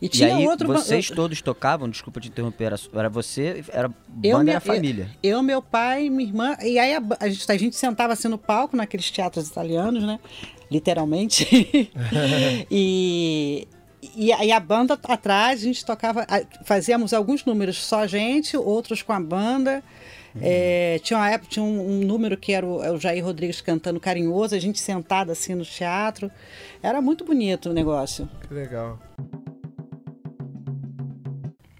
E 0.00 0.06
E 0.06 0.08
tinha 0.08 0.34
aí, 0.34 0.46
outro 0.46 0.66
vocês 0.66 1.10
todos 1.10 1.42
tocavam, 1.42 1.88
desculpa 1.88 2.20
te 2.20 2.28
interromper, 2.28 2.64
era, 2.64 2.76
era 2.94 3.08
você, 3.10 3.62
era 3.68 3.90
Eu, 4.22 4.32
banda 4.38 4.44
minha- 4.44 4.52
era 4.54 4.60
família. 4.60 5.08
Eu, 5.22 5.36
eu, 5.38 5.42
meu 5.42 5.60
pai, 5.60 6.08
minha 6.08 6.26
irmã. 6.28 6.56
E 6.62 6.78
aí 6.78 6.94
a, 6.94 7.02
a 7.20 7.28
gente, 7.28 7.52
a 7.52 7.56
gente 7.58 7.76
sentava 7.76 8.14
assim 8.14 8.28
no 8.28 8.38
palco, 8.38 8.76
naqueles 8.76 9.10
teatros 9.10 9.48
italianos, 9.48 10.02
né? 10.02 10.18
Literalmente. 10.70 11.90
e, 12.70 13.68
e 14.16 14.32
aí 14.32 14.50
a 14.52 14.60
banda 14.60 14.98
atrás, 15.04 15.60
a 15.60 15.64
gente 15.64 15.84
tocava. 15.84 16.22
a- 16.28 16.42
Fazíamos 16.64 17.12
alguns 17.12 17.44
números 17.44 17.76
só 17.76 18.00
a 18.00 18.06
gente, 18.06 18.56
outros 18.56 19.02
com 19.02 19.12
a 19.12 19.20
banda. 19.20 19.82
É, 20.40 21.00
tinha 21.02 21.18
uma 21.18 21.28
época, 21.28 21.50
tinha 21.50 21.62
um, 21.64 21.98
um 22.00 22.04
número 22.04 22.36
que 22.36 22.52
era 22.52 22.64
o, 22.64 22.82
é 22.84 22.90
o 22.92 22.98
Jair 23.00 23.24
Rodrigues 23.24 23.60
cantando 23.60 23.98
carinhoso, 23.98 24.54
a 24.54 24.58
gente 24.60 24.78
sentada 24.78 25.32
assim 25.32 25.54
no 25.56 25.64
teatro. 25.64 26.30
Era 26.82 27.02
muito 27.02 27.24
bonito 27.24 27.70
o 27.70 27.72
negócio. 27.72 28.28
Que 28.46 28.54
legal. 28.54 28.98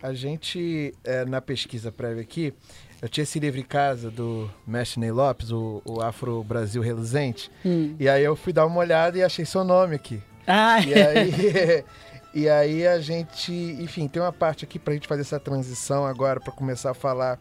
A 0.02 0.12
gente, 0.14 0.94
é, 1.04 1.24
na 1.26 1.40
pesquisa 1.42 1.92
prévia 1.92 2.22
aqui, 2.22 2.54
eu 3.02 3.08
tinha 3.08 3.22
esse 3.22 3.38
livro 3.38 3.60
em 3.60 3.64
casa 3.64 4.10
do 4.10 4.50
Mestre 4.66 4.98
Ney 5.00 5.10
Lopes, 5.10 5.50
o, 5.50 5.82
o 5.84 6.00
Afro 6.00 6.42
Brasil 6.42 6.80
Reluzente. 6.82 7.50
E 7.98 8.08
aí 8.08 8.24
eu 8.24 8.34
fui 8.34 8.52
dar 8.52 8.66
uma 8.66 8.78
olhada 8.78 9.18
e 9.18 9.22
achei 9.22 9.44
seu 9.44 9.62
nome 9.62 9.94
aqui. 9.94 10.22
Ah, 10.46 10.80
E 10.80 10.94
aí, 10.94 11.84
e 12.34 12.48
aí 12.48 12.86
a 12.86 12.98
gente, 12.98 13.52
enfim, 13.52 14.08
tem 14.08 14.22
uma 14.22 14.32
parte 14.32 14.64
aqui 14.64 14.78
pra 14.78 14.94
gente 14.94 15.06
fazer 15.06 15.20
essa 15.22 15.38
transição 15.38 16.06
agora 16.06 16.40
para 16.40 16.52
começar 16.52 16.90
a 16.92 16.94
falar 16.94 17.38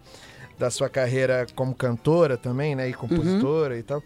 da 0.57 0.69
sua 0.69 0.89
carreira 0.89 1.47
como 1.55 1.73
cantora 1.73 2.37
também, 2.37 2.75
né, 2.75 2.89
e 2.89 2.93
compositora 2.93 3.77
e 3.79 3.83
tal, 3.83 4.03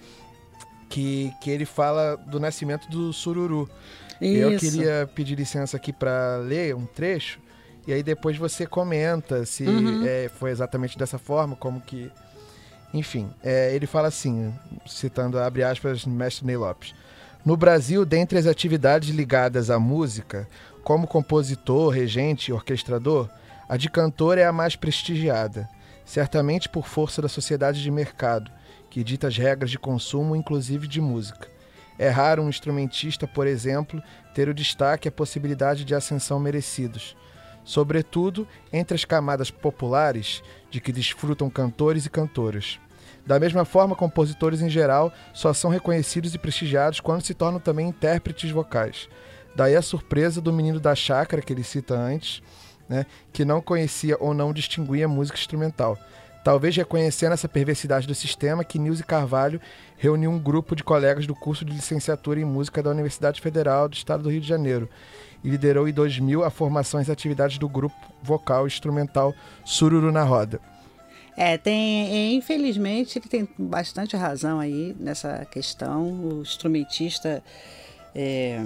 que, 0.87 1.31
que 1.41 1.49
ele 1.49 1.65
fala 1.65 2.15
do 2.17 2.39
nascimento 2.39 2.87
do 2.89 3.11
sururu. 3.11 3.67
E 4.21 4.35
Eu 4.37 4.51
isso. 4.51 4.59
queria 4.71 5.09
pedir 5.15 5.35
licença 5.35 5.75
aqui 5.75 5.91
para 5.91 6.37
ler 6.37 6.75
um 6.75 6.85
trecho 6.85 7.39
e 7.87 7.93
aí 7.93 8.03
depois 8.03 8.37
você 8.37 8.65
comenta 8.65 9.45
se 9.45 9.63
Uhum. 9.63 10.05
é, 10.05 10.29
foi 10.39 10.51
exatamente 10.51 10.97
dessa 10.97 11.17
forma, 11.17 11.55
como 11.55 11.81
que. 11.81 12.11
Enfim, 12.93 13.29
é, 13.43 13.73
ele 13.75 13.87
fala 13.87 14.07
assim, 14.07 14.53
citando, 14.85 15.39
abre 15.39 15.63
aspas, 15.63 16.05
mestre 16.05 16.45
Ney 16.45 16.55
Lopes. 16.57 16.93
No 17.43 17.57
Brasil, 17.57 18.05
dentre 18.05 18.37
as 18.37 18.45
atividades 18.45 19.09
ligadas 19.09 19.69
à 19.69 19.79
música, 19.79 20.47
como 20.83 21.07
compositor, 21.07 21.89
regente 21.89 22.51
e 22.51 22.53
orquestrador, 22.53 23.29
a 23.67 23.77
de 23.77 23.89
cantor 23.89 24.37
é 24.37 24.45
a 24.45 24.51
mais 24.51 24.75
prestigiada, 24.75 25.67
certamente 26.05 26.69
por 26.69 26.87
força 26.87 27.21
da 27.21 27.27
sociedade 27.27 27.81
de 27.81 27.89
mercado, 27.89 28.51
que 28.89 29.03
dita 29.03 29.27
as 29.27 29.37
regras 29.37 29.71
de 29.71 29.79
consumo, 29.79 30.35
inclusive 30.35 30.87
de 30.87 31.01
música. 31.01 31.47
É 31.97 32.09
raro 32.09 32.43
um 32.43 32.49
instrumentista, 32.49 33.27
por 33.27 33.47
exemplo, 33.47 34.01
ter 34.35 34.47
o 34.47 34.53
destaque 34.53 35.07
e 35.07 35.09
a 35.09 35.11
possibilidade 35.11 35.83
de 35.83 35.95
ascensão 35.95 36.39
merecidos. 36.39 37.15
Sobretudo 37.63 38.47
entre 38.71 38.95
as 38.95 39.05
camadas 39.05 39.49
populares 39.49 40.43
de 40.69 40.81
que 40.81 40.91
desfrutam 40.91 41.49
cantores 41.49 42.05
e 42.05 42.09
cantoras. 42.09 42.79
Da 43.25 43.39
mesma 43.39 43.63
forma, 43.63 43.95
compositores 43.95 44.61
em 44.61 44.69
geral 44.69 45.13
só 45.33 45.53
são 45.53 45.71
reconhecidos 45.71 46.35
e 46.35 46.37
prestigiados 46.37 46.99
quando 46.99 47.21
se 47.21 47.33
tornam 47.33 47.59
também 47.59 47.87
intérpretes 47.87 48.51
vocais. 48.51 49.07
Daí 49.55 49.75
a 49.75 49.81
surpresa 49.81 50.41
do 50.41 50.51
menino 50.51 50.79
da 50.79 50.93
chácara, 50.95 51.41
que 51.41 51.53
ele 51.53 51.63
cita 51.63 51.93
antes, 51.93 52.41
né, 52.89 53.05
que 53.31 53.45
não 53.45 53.61
conhecia 53.61 54.17
ou 54.19 54.33
não 54.33 54.51
distinguia 54.51 55.07
música 55.07 55.37
instrumental. 55.37 55.97
Talvez 56.43 56.75
reconhecendo 56.75 57.31
essa 57.31 57.47
perversidade 57.47 58.05
do 58.05 58.13
sistema, 58.13 58.65
que 58.65 58.77
Nilce 58.77 59.03
Carvalho 59.03 59.61
reuniu 59.95 60.29
um 60.29 60.39
grupo 60.39 60.75
de 60.75 60.83
colegas 60.83 61.25
do 61.25 61.33
curso 61.33 61.63
de 61.63 61.71
licenciatura 61.71 62.41
em 62.41 62.43
música 62.43 62.83
da 62.83 62.89
Universidade 62.89 63.39
Federal 63.39 63.87
do 63.87 63.93
Estado 63.93 64.23
do 64.23 64.29
Rio 64.29 64.41
de 64.41 64.47
Janeiro 64.47 64.89
e 65.43 65.49
liderou 65.49 65.87
em 65.87 65.93
2000 65.93 66.43
a 66.43 66.49
formação 66.49 67.01
e 67.01 67.11
atividades 67.11 67.57
do 67.57 67.67
grupo 67.67 67.95
vocal 68.21 68.65
instrumental 68.65 69.33
Sururu 69.65 70.11
na 70.11 70.23
Roda. 70.23 70.59
É, 71.35 71.57
tem, 71.57 72.07
é, 72.09 72.33
infelizmente, 72.33 73.17
ele 73.17 73.27
tem 73.27 73.49
bastante 73.57 74.15
razão 74.15 74.59
aí 74.59 74.95
nessa 74.99 75.45
questão. 75.45 76.11
O 76.11 76.41
instrumentista 76.41 77.43
é, 78.13 78.63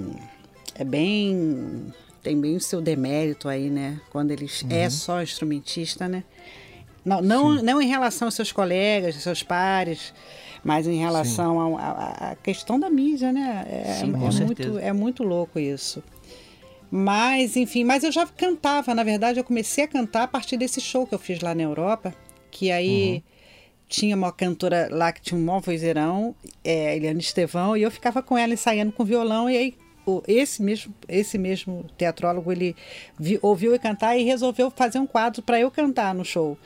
é 0.74 0.84
bem. 0.84 1.92
tem 2.22 2.38
bem 2.38 2.56
o 2.56 2.60
seu 2.60 2.80
demérito 2.80 3.48
aí, 3.48 3.70
né? 3.70 4.00
Quando 4.10 4.32
ele 4.32 4.46
é 4.46 4.64
uhum. 4.64 4.80
é 4.82 4.90
só 4.90 5.22
instrumentista, 5.22 6.06
né? 6.06 6.24
Não, 7.04 7.22
não, 7.22 7.54
não 7.62 7.80
em 7.80 7.88
relação 7.88 8.28
aos 8.28 8.34
seus 8.34 8.52
colegas, 8.52 9.14
aos 9.14 9.22
seus 9.22 9.42
pares, 9.42 10.12
mas 10.62 10.86
em 10.86 10.98
relação 10.98 11.78
à 11.78 12.36
questão 12.42 12.78
da 12.78 12.90
mídia, 12.90 13.32
né? 13.32 13.66
É, 13.66 13.94
Sim, 13.94 14.12
é, 14.12 14.44
muito, 14.44 14.78
é 14.78 14.92
muito 14.92 15.22
louco 15.22 15.58
isso. 15.58 16.02
Mas, 16.90 17.56
enfim, 17.56 17.84
mas 17.84 18.02
eu 18.02 18.10
já 18.10 18.26
cantava, 18.26 18.94
na 18.94 19.02
verdade, 19.02 19.38
eu 19.38 19.44
comecei 19.44 19.84
a 19.84 19.88
cantar 19.88 20.22
a 20.22 20.28
partir 20.28 20.56
desse 20.56 20.80
show 20.80 21.06
que 21.06 21.14
eu 21.14 21.18
fiz 21.18 21.40
lá 21.40 21.54
na 21.54 21.62
Europa, 21.62 22.14
que 22.50 22.70
aí 22.70 23.14
uhum. 23.14 23.22
tinha 23.88 24.16
uma 24.16 24.32
cantora 24.32 24.88
lá 24.90 25.12
que 25.12 25.20
tinha 25.20 25.38
um 25.38 25.44
maior 25.44 25.60
vozeirão, 25.60 26.34
é, 26.64 26.96
Eliane 26.96 27.20
Estevão, 27.20 27.76
e 27.76 27.82
eu 27.82 27.90
ficava 27.90 28.22
com 28.22 28.38
ela 28.38 28.54
ensaiando 28.54 28.92
com 28.92 29.04
violão, 29.04 29.50
e 29.50 29.56
aí 29.56 29.74
esse 30.26 30.62
mesmo, 30.62 30.94
esse 31.06 31.36
mesmo 31.36 31.84
teatrólogo, 31.98 32.50
ele 32.50 32.74
vi, 33.18 33.38
ouviu 33.42 33.74
eu 33.74 33.78
cantar 33.78 34.16
e 34.16 34.22
resolveu 34.22 34.70
fazer 34.70 34.98
um 34.98 35.06
quadro 35.06 35.42
para 35.42 35.60
eu 35.60 35.70
cantar 35.70 36.14
no 36.14 36.24
show 36.24 36.56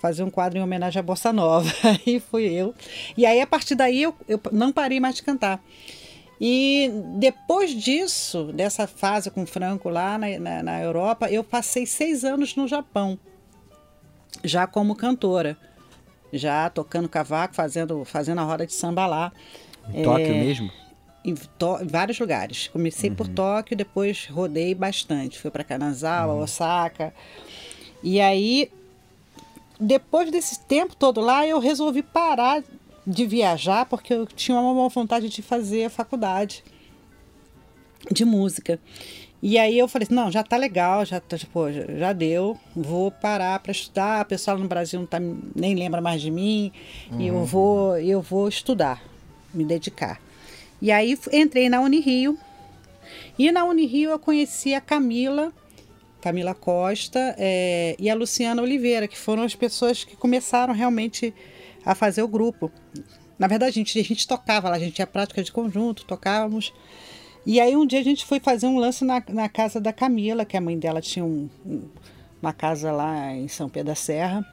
fazer 0.00 0.22
um 0.22 0.30
quadro 0.30 0.58
em 0.58 0.62
homenagem 0.62 1.00
à 1.00 1.02
Bossa 1.02 1.32
Nova. 1.32 1.72
Aí 2.06 2.20
fui 2.20 2.44
eu. 2.44 2.74
E 3.16 3.26
aí, 3.26 3.40
a 3.40 3.46
partir 3.46 3.74
daí, 3.74 4.02
eu, 4.02 4.14
eu 4.28 4.40
não 4.52 4.70
parei 4.70 5.00
mais 5.00 5.16
de 5.16 5.22
cantar. 5.22 5.60
E 6.40 6.90
depois 7.16 7.70
disso, 7.70 8.52
dessa 8.52 8.86
fase 8.86 9.30
com 9.30 9.42
o 9.42 9.46
Franco 9.46 9.88
lá 9.88 10.18
na, 10.18 10.38
na, 10.38 10.62
na, 10.62 10.82
Europa, 10.82 11.30
eu 11.30 11.42
passei 11.42 11.86
seis 11.86 12.24
anos 12.24 12.54
no 12.56 12.68
Japão, 12.68 13.18
já 14.44 14.66
como 14.66 14.94
cantora, 14.94 15.56
já 16.32 16.68
tocando 16.68 17.08
cavaco, 17.08 17.54
fazendo, 17.54 18.04
fazendo 18.04 18.40
a 18.40 18.44
roda 18.44 18.66
de 18.66 18.74
samba 18.74 19.06
lá. 19.06 19.32
Em 19.92 20.00
é, 20.00 20.04
Tóquio 20.04 20.34
mesmo? 20.34 20.70
Em, 21.24 21.34
to, 21.34 21.78
em, 21.80 21.86
vários 21.86 22.18
lugares. 22.18 22.68
Comecei 22.68 23.08
uhum. 23.08 23.16
por 23.16 23.28
Tóquio, 23.28 23.76
depois 23.76 24.26
rodei 24.26 24.74
bastante. 24.74 25.38
Fui 25.38 25.50
para 25.50 25.64
Kanazawa, 25.64 26.34
uhum. 26.34 26.42
Osaka. 26.42 27.14
E 28.02 28.20
aí 28.20 28.70
depois 29.78 30.30
desse 30.30 30.60
tempo 30.60 30.96
todo 30.96 31.20
lá, 31.20 31.46
eu 31.46 31.58
resolvi 31.58 32.02
parar 32.02 32.62
de 33.06 33.26
viajar 33.26 33.86
porque 33.86 34.12
eu 34.12 34.26
tinha 34.26 34.58
uma 34.58 34.88
vontade 34.88 35.28
de 35.28 35.42
fazer 35.42 35.84
a 35.84 35.90
faculdade 35.90 36.64
de 38.10 38.24
música. 38.24 38.80
E 39.42 39.58
aí 39.58 39.78
eu 39.78 39.86
falei, 39.86 40.08
não, 40.10 40.30
já 40.30 40.42
tá 40.42 40.56
legal, 40.56 41.04
já 41.04 41.20
tá, 41.20 41.36
tipo, 41.36 41.70
já 41.70 42.12
deu, 42.12 42.58
vou 42.74 43.10
parar 43.10 43.60
para 43.60 43.70
estudar. 43.70 44.24
O 44.24 44.28
pessoal 44.28 44.58
no 44.58 44.66
Brasil 44.66 44.98
não 44.98 45.06
tá, 45.06 45.18
nem 45.54 45.74
lembra 45.74 46.00
mais 46.00 46.20
de 46.20 46.30
mim, 46.30 46.72
uhum. 47.12 47.20
e 47.20 47.26
eu 47.28 47.44
vou, 47.44 47.98
eu 47.98 48.22
vou 48.22 48.48
estudar, 48.48 49.02
me 49.52 49.64
dedicar. 49.64 50.20
E 50.80 50.90
aí 50.90 51.16
entrei 51.32 51.68
na 51.68 51.80
Unirio. 51.80 52.38
E 53.38 53.52
na 53.52 53.64
Unirio 53.64 54.10
eu 54.10 54.18
conheci 54.18 54.74
a 54.74 54.80
Camila, 54.80 55.52
Camila 56.20 56.54
Costa 56.54 57.36
é, 57.38 57.94
e 57.98 58.10
a 58.10 58.14
Luciana 58.14 58.62
Oliveira, 58.62 59.06
que 59.06 59.18
foram 59.18 59.42
as 59.42 59.54
pessoas 59.54 60.02
que 60.02 60.16
começaram 60.16 60.74
realmente 60.74 61.32
a 61.86 61.94
fazer 61.94 62.22
o 62.22 62.28
grupo. 62.28 62.70
Na 63.38 63.46
verdade, 63.46 63.70
a 63.70 63.74
gente, 63.74 63.98
a 63.98 64.02
gente 64.02 64.26
tocava 64.26 64.68
lá, 64.68 64.74
a 64.74 64.78
gente 64.78 64.94
tinha 64.94 65.06
prática 65.06 65.42
de 65.42 65.52
conjunto, 65.52 66.04
tocávamos. 66.04 66.72
E 67.46 67.60
aí 67.60 67.76
um 67.76 67.86
dia 67.86 68.00
a 68.00 68.04
gente 68.04 68.26
foi 68.26 68.40
fazer 68.40 68.66
um 68.66 68.76
lance 68.76 69.04
na, 69.04 69.22
na 69.28 69.48
casa 69.48 69.80
da 69.80 69.92
Camila, 69.92 70.44
que 70.44 70.56
a 70.56 70.60
mãe 70.60 70.76
dela 70.76 71.00
tinha 71.00 71.24
um, 71.24 71.48
um, 71.64 71.88
uma 72.42 72.52
casa 72.52 72.90
lá 72.90 73.32
em 73.32 73.46
São 73.46 73.68
Pedro 73.68 73.88
da 73.88 73.94
Serra. 73.94 74.44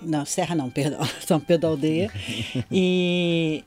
Não, 0.00 0.24
Serra 0.24 0.54
não, 0.54 0.70
perdão, 0.70 1.00
São 1.26 1.38
Pedro 1.38 1.62
da 1.62 1.68
Aldeia. 1.68 2.10
E, 2.70 3.62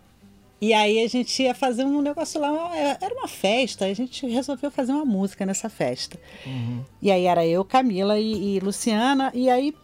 e 0.60 0.74
aí 0.74 1.04
a 1.04 1.08
gente 1.08 1.44
ia 1.44 1.54
fazer 1.54 1.84
um 1.84 2.02
negócio 2.02 2.42
lá, 2.42 2.76
era 2.76 3.14
uma 3.14 3.28
festa, 3.28 3.86
a 3.86 3.94
gente 3.94 4.26
resolveu 4.26 4.72
fazer 4.72 4.92
uma 4.92 5.06
música 5.06 5.46
nessa 5.46 5.70
festa. 5.70 6.18
Uhum. 6.48 6.84
E 7.00 7.12
aí 7.12 7.26
era 7.26 7.46
eu, 7.46 7.64
Camila 7.64 8.18
e, 8.18 8.56
e, 8.56 8.60
Luciana, 8.60 9.30
e 9.36 9.50
aí 9.52 9.76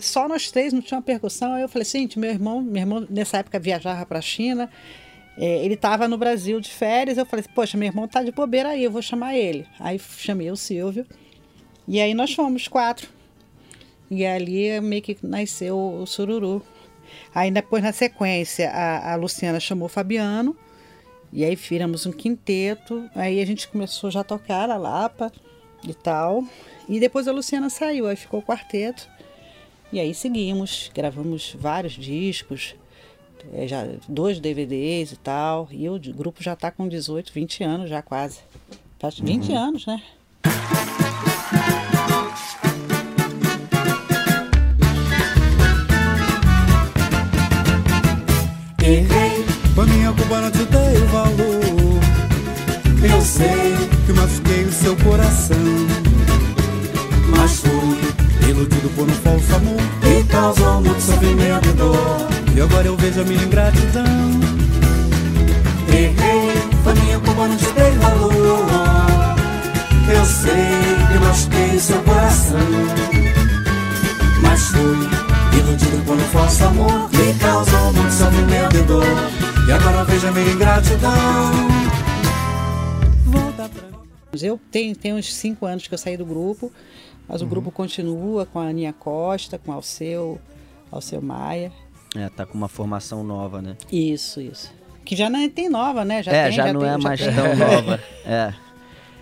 só 0.00 0.28
nós 0.28 0.50
três, 0.50 0.72
não 0.72 0.80
tinha 0.80 0.98
uma 0.98 1.02
percussão. 1.02 1.54
Aí 1.54 1.62
eu 1.62 1.68
falei, 1.68 1.84
gente, 1.84 2.18
meu 2.18 2.30
irmão, 2.30 2.60
meu 2.60 2.80
irmão 2.80 3.06
nessa 3.08 3.38
época 3.38 3.58
viajava 3.58 4.04
para 4.06 4.18
a 4.18 4.22
China, 4.22 4.70
é, 5.36 5.64
ele 5.64 5.74
estava 5.74 6.06
no 6.06 6.18
Brasil 6.18 6.60
de 6.60 6.70
férias, 6.70 7.16
eu 7.16 7.26
falei, 7.26 7.44
poxa, 7.54 7.78
meu 7.78 7.86
irmão 7.88 8.06
tá 8.06 8.22
de 8.22 8.30
bobeira 8.30 8.70
aí, 8.70 8.84
eu 8.84 8.90
vou 8.90 9.02
chamar 9.02 9.34
ele. 9.36 9.66
Aí 9.78 9.98
chamei 9.98 10.50
o 10.50 10.56
Silvio, 10.56 11.06
e 11.88 12.00
aí 12.00 12.14
nós 12.14 12.34
fomos 12.34 12.68
quatro. 12.68 13.08
E 14.10 14.26
ali 14.26 14.80
meio 14.80 15.02
que 15.02 15.16
nasceu 15.22 15.78
o 15.78 16.06
Sururu. 16.06 16.62
Aí 17.34 17.50
depois, 17.50 17.82
na 17.82 17.92
sequência, 17.92 18.70
a, 18.70 19.12
a 19.12 19.16
Luciana 19.16 19.60
chamou 19.60 19.86
o 19.86 19.88
Fabiano, 19.88 20.56
e 21.32 21.44
aí 21.44 21.54
viramos 21.54 22.06
um 22.06 22.12
quinteto, 22.12 23.08
aí 23.14 23.40
a 23.40 23.46
gente 23.46 23.68
começou 23.68 24.10
já 24.10 24.20
a 24.20 24.24
tocar 24.24 24.68
a 24.68 24.76
Lapa 24.76 25.32
e 25.86 25.94
tal. 25.94 26.44
E 26.88 26.98
depois 26.98 27.28
a 27.28 27.32
Luciana 27.32 27.70
saiu, 27.70 28.08
aí 28.08 28.16
ficou 28.16 28.40
o 28.40 28.42
quarteto. 28.42 29.08
E 29.92 29.98
aí 29.98 30.14
seguimos, 30.14 30.90
gravamos 30.94 31.56
vários 31.58 31.94
discos, 31.94 32.76
é, 33.52 33.66
já 33.66 33.86
dois 34.08 34.38
DVDs 34.38 35.12
e 35.12 35.16
tal. 35.16 35.68
E 35.70 35.88
o 35.88 35.98
grupo 35.98 36.42
já 36.42 36.52
está 36.52 36.70
com 36.70 36.88
18, 36.88 37.32
20 37.32 37.64
anos 37.64 37.90
já 37.90 38.02
quase. 38.02 38.40
Faz 38.98 39.18
20 39.18 39.50
uhum. 39.50 39.58
anos, 39.58 39.86
né? 39.86 40.02
Iludido 58.60 58.90
por 58.90 59.08
um 59.08 59.12
falso 59.12 59.54
amor 59.54 59.80
que 60.02 60.24
causou 60.28 60.80
muito 60.82 61.00
sofrimento 61.00 61.68
e 61.68 61.72
dor. 61.72 61.96
E 62.54 62.60
agora 62.60 62.86
eu 62.86 62.96
vejo 62.96 63.20
a 63.22 63.24
minha 63.24 63.42
ingratidão. 63.42 64.04
Errei, 65.88 66.52
foi 66.84 66.94
minha 66.94 67.18
culpa, 67.20 67.48
não 67.48 67.56
te 67.56 67.72
dei 67.72 67.90
valor. 67.92 68.30
Eu 70.12 70.24
sei 70.26 70.52
que 71.10 71.18
machuquei 71.18 71.78
seu 71.78 72.02
coração. 72.02 72.58
Mas 74.42 74.62
fui 74.68 75.58
Iludido 75.58 76.04
por 76.04 76.16
um 76.16 76.20
falso 76.20 76.64
amor 76.64 77.10
Que 77.10 77.38
causou 77.38 77.92
muito 77.92 78.10
sofrimento 78.10 78.76
e 78.76 78.82
dor 78.82 79.04
E 79.68 79.72
agora 79.72 80.04
veja 80.04 80.32
minha 80.32 80.50
ingratidão 80.50 81.10
Volta 83.26 83.68
pra 83.68 83.90
eu 84.42 84.60
tenho, 84.70 84.94
tenho 84.94 85.16
uns 85.16 85.34
cinco 85.34 85.66
anos 85.66 85.86
que 85.86 85.94
eu 85.94 85.98
saí 85.98 86.16
do 86.16 86.24
grupo, 86.24 86.72
mas 87.30 87.40
uhum. 87.40 87.46
o 87.46 87.50
grupo 87.50 87.70
continua 87.70 88.44
com 88.44 88.58
a 88.58 88.64
Aninha 88.64 88.92
Costa, 88.92 89.56
com 89.56 89.70
o 89.70 89.74
Alceu, 89.74 90.40
Alceu 90.90 91.22
Maia. 91.22 91.70
É, 92.16 92.28
tá 92.28 92.44
com 92.44 92.58
uma 92.58 92.68
formação 92.68 93.22
nova, 93.22 93.62
né? 93.62 93.76
Isso, 93.90 94.40
isso. 94.40 94.72
Que 95.04 95.14
já 95.14 95.30
não 95.30 95.38
é, 95.38 95.48
tem 95.48 95.68
nova, 95.68 96.04
né? 96.04 96.24
Já 96.24 96.32
é, 96.32 96.42
tem, 96.44 96.52
já, 96.52 96.66
já, 96.66 96.72
não 96.72 96.80
tem, 96.80 96.90
é 96.90 96.96
mais 96.96 97.20
tem. 97.20 97.32
tão 97.32 97.54
nova. 97.54 98.00
É. 98.26 98.52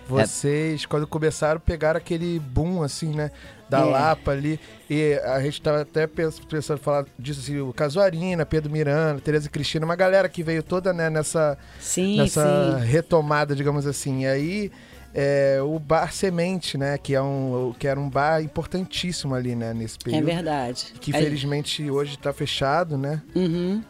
Vocês, 0.07 0.87
quando 0.87 1.05
começaram, 1.05 1.59
pegaram 1.59 1.99
aquele 1.99 2.39
boom, 2.39 2.81
assim, 2.81 3.13
né? 3.13 3.29
Da 3.69 3.81
é. 3.81 3.83
Lapa 3.83 4.31
ali. 4.31 4.59
E 4.89 5.13
a 5.23 5.39
gente 5.43 5.61
tava 5.61 5.81
até 5.81 6.07
pensando 6.07 6.79
falar 6.79 7.05
disso, 7.17 7.41
assim, 7.41 7.59
o 7.59 7.71
Casuarina, 7.71 8.43
Pedro 8.43 8.71
Miranda, 8.71 9.21
Tereza 9.21 9.47
Cristina, 9.49 9.85
uma 9.85 9.95
galera 9.95 10.27
que 10.27 10.41
veio 10.41 10.63
toda, 10.63 10.91
né, 10.91 11.11
nessa, 11.11 11.55
sim, 11.79 12.17
nessa 12.17 12.79
sim. 12.79 12.85
retomada, 12.87 13.55
digamos 13.55 13.85
assim. 13.85 14.23
E 14.23 14.27
aí, 14.27 14.71
é, 15.13 15.59
o 15.61 15.79
Bar 15.79 16.13
Semente, 16.13 16.77
né, 16.77 16.97
que, 16.97 17.15
é 17.15 17.21
um, 17.21 17.73
que 17.77 17.87
era 17.87 17.99
um 17.99 18.09
bar 18.09 18.41
importantíssimo 18.41 19.33
ali, 19.33 19.55
né, 19.55 19.73
nesse 19.73 19.97
é 20.01 20.03
período. 20.03 20.29
É 20.29 20.33
verdade. 20.35 20.93
Que, 20.99 21.11
felizmente, 21.11 21.89
hoje 21.89 22.15
está 22.15 22.31
fechado, 22.31 22.97
né? 22.97 23.21
Uhum. 23.35 23.83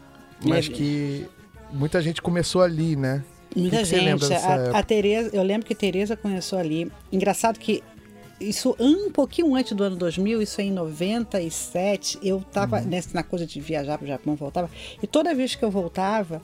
Mas 0.44 0.66
é. 0.66 0.70
que 0.70 1.26
muita 1.72 2.00
gente 2.00 2.22
começou 2.22 2.62
ali, 2.62 2.96
né? 2.96 3.22
Muita 3.54 3.78
que 3.78 3.84
que 3.84 4.00
gente. 4.00 4.28
dessa 4.28 4.48
a, 4.48 4.78
a? 4.78 4.82
Tereza, 4.82 5.30
eu 5.32 5.42
lembro 5.42 5.66
que 5.66 5.74
Tereza 5.74 6.16
começou 6.16 6.58
ali. 6.58 6.90
Engraçado 7.12 7.58
que 7.58 7.82
isso 8.40 8.74
um 8.78 9.10
pouquinho 9.10 9.54
antes 9.54 9.72
do 9.72 9.84
ano 9.84 9.96
2000, 9.96 10.40
isso 10.40 10.60
é 10.60 10.64
em 10.64 10.72
97, 10.72 12.18
eu 12.22 12.42
tava 12.50 12.78
Uhum. 12.78 12.86
nessa, 12.86 13.10
na 13.12 13.22
coisa 13.22 13.46
de 13.46 13.60
viajar 13.60 13.98
para 13.98 14.04
o 14.04 14.08
Japão, 14.08 14.34
voltava. 14.34 14.70
E 15.02 15.06
toda 15.06 15.34
vez 15.34 15.54
que 15.54 15.62
eu 15.62 15.70
voltava, 15.70 16.40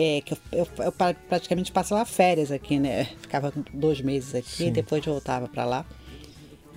é, 0.00 0.20
que 0.20 0.32
eu, 0.34 0.38
eu- 0.52 0.68
eu 0.84 0.92
pra- 0.92 1.12
praticamente 1.14 1.72
passava 1.72 2.04
férias 2.04 2.52
aqui, 2.52 2.78
né? 2.78 3.08
Ficava 3.20 3.52
dois 3.74 4.00
meses 4.00 4.32
aqui, 4.34 4.48
Sim. 4.64 4.72
depois 4.72 5.04
voltava 5.04 5.48
para 5.48 5.64
lá. 5.64 5.84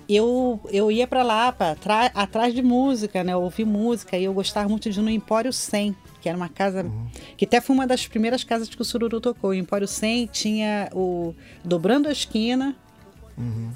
Eu, 0.08 0.60
eu 0.70 0.90
ia 0.90 1.06
para 1.06 1.22
lá, 1.22 1.52
pra, 1.52 1.74
tra- 1.76 2.10
atrás 2.14 2.52
de 2.52 2.60
música, 2.60 3.22
né? 3.22 3.32
Eu 3.32 3.40
ouvi 3.42 3.64
música 3.64 4.18
e 4.18 4.24
eu 4.24 4.34
gostava 4.34 4.68
muito 4.68 4.90
de 4.90 4.98
ir 4.98 5.02
no 5.02 5.08
Empório 5.08 5.52
100, 5.52 5.94
que 6.20 6.28
era 6.28 6.36
uma 6.36 6.48
casa. 6.48 6.84
que 7.36 7.44
até 7.44 7.60
foi 7.60 7.74
uma 7.74 7.86
das 7.86 8.06
primeiras 8.06 8.42
casas 8.44 8.68
que 8.68 8.82
o 8.82 8.84
Sururu 8.84 9.20
tocou. 9.20 9.50
O 9.50 9.54
Empório 9.54 9.86
100 9.86 10.26
tinha 10.26 10.90
o 10.92 11.32
Dobrando 11.64 12.08
a 12.08 12.12
Esquina, 12.12 12.76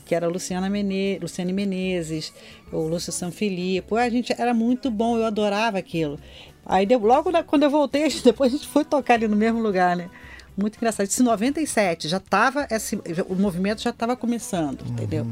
que 0.04 0.14
era 0.14 0.26
a 0.26 0.28
Luciana 0.28 0.68
Mene, 0.68 1.18
Luciane 1.20 1.52
Menezes, 1.52 2.32
o 2.72 2.80
Lúcio 2.80 3.12
Sanfilippo. 3.12 3.96
A 3.96 4.08
gente 4.10 4.32
era 4.36 4.52
muito 4.52 4.90
bom, 4.90 5.16
eu 5.16 5.24
adorava 5.24 5.78
aquilo. 5.78 6.18
Aí 6.66 6.84
de- 6.84 6.96
logo 6.96 7.30
na- 7.30 7.42
quando 7.42 7.62
eu 7.62 7.70
voltei, 7.70 8.08
depois 8.24 8.52
a 8.52 8.56
gente 8.56 8.68
foi 8.68 8.84
tocar 8.84 9.14
ali 9.14 9.28
no 9.28 9.36
mesmo 9.36 9.60
lugar, 9.60 9.96
né? 9.96 10.10
Muito 10.56 10.76
engraçado. 10.76 11.06
Isso 11.06 11.22
em 11.22 11.24
97, 11.24 12.08
já 12.08 12.18
tava 12.18 12.66
esse, 12.70 12.96
o 13.28 13.34
movimento 13.34 13.80
já 13.82 13.90
estava 13.90 14.16
começando, 14.16 14.84
entendeu? 14.88 15.26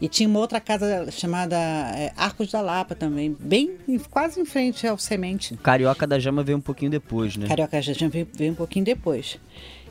E 0.00 0.08
tinha 0.08 0.28
uma 0.28 0.40
outra 0.40 0.60
casa 0.60 1.10
chamada 1.10 1.56
é, 1.56 2.12
Arcos 2.16 2.50
da 2.50 2.60
Lapa 2.60 2.94
também, 2.94 3.34
bem 3.38 3.76
em- 3.88 3.98
quase 3.98 4.40
em 4.40 4.44
frente 4.44 4.86
ao 4.86 4.98
Semente. 4.98 5.56
Carioca 5.62 6.06
da 6.06 6.18
Jama 6.18 6.42
veio 6.42 6.58
um 6.58 6.60
pouquinho 6.60 6.90
depois, 6.90 7.36
né? 7.36 7.46
Carioca 7.48 7.80
já 7.80 7.94
tinha 7.94 8.10
veio, 8.10 8.26
veio 8.34 8.52
um 8.52 8.54
pouquinho 8.54 8.84
depois. 8.84 9.38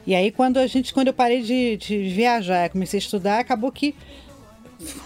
E 0.06 0.14
aí 0.14 0.32
quando 0.32 0.58
a 0.58 0.68
gente, 0.68 0.94
quando 0.94 1.08
eu 1.08 1.14
parei 1.14 1.42
de, 1.42 1.78
de 1.78 2.10
viajar, 2.10 2.70
comecei 2.70 2.98
a 2.98 3.02
estudar, 3.02 3.40
acabou 3.40 3.72
que 3.72 3.96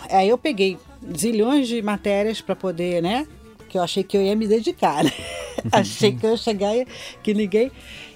aí 0.10 0.28
eu 0.30 0.38
peguei 0.38 0.78
zilhões 1.18 1.68
de 1.68 1.82
matérias 1.82 2.42
para 2.42 2.56
poder, 2.56 3.02
né? 3.02 3.26
Que 3.70 3.78
eu 3.78 3.82
achei 3.84 4.04
que 4.04 4.18
eu 4.18 4.22
ia 4.22 4.36
me 4.36 4.48
dedicar. 4.48 5.04
Né? 5.04 5.12
achei 5.72 6.12
que 6.14 6.26
eu 6.26 6.32
ia 6.32 6.38
chegar 6.38 6.76
e 6.76 6.86
que 7.24 7.34
ninguém 7.34 7.72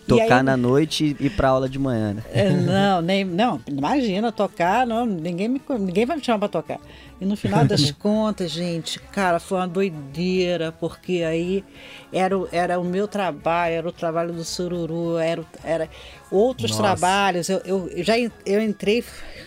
Tocar 0.05 0.37
aí- 0.39 0.43
na 0.43 0.57
noite 0.57 1.15
e 1.17 1.27
ir 1.27 1.29
pra 1.29 1.47
aula 1.47 1.69
de 1.69 1.79
manhã, 1.79 2.13
né? 2.15 2.23
é, 2.33 2.49
não, 2.51 3.01
nem, 3.01 3.23
não, 3.23 3.61
imagina 3.65 4.33
tocar, 4.33 4.85
não, 4.85 5.05
ninguém, 5.05 5.47
me, 5.47 5.61
ninguém 5.79 6.05
vai 6.05 6.17
me 6.17 6.23
chamar 6.23 6.39
para 6.39 6.49
tocar. 6.49 6.79
E 7.21 7.25
no 7.25 7.37
final 7.37 7.63
das 7.63 7.89
contas, 7.95 8.51
gente, 8.51 8.99
cara, 8.99 9.39
foi 9.39 9.59
uma 9.59 9.67
doideira, 9.67 10.73
porque 10.73 11.23
aí 11.23 11.63
era, 12.11 12.37
o- 12.37 12.49
era 12.51 12.77
o 12.77 12.83
meu 12.83 13.07
trabalho, 13.07 13.75
era 13.75 13.87
o 13.87 13.93
trabalho 13.93 14.33
do 14.33 14.43
Sururu, 14.43 15.17
era, 15.17 15.41
era 15.63 15.89
outros 16.29 16.71
Nossa. 16.71 16.83
trabalhos. 16.83 17.47
Eu, 17.47 17.59
eu 17.59 18.03
já 18.03 18.15
eu 18.45 18.61
entrei 18.61 19.01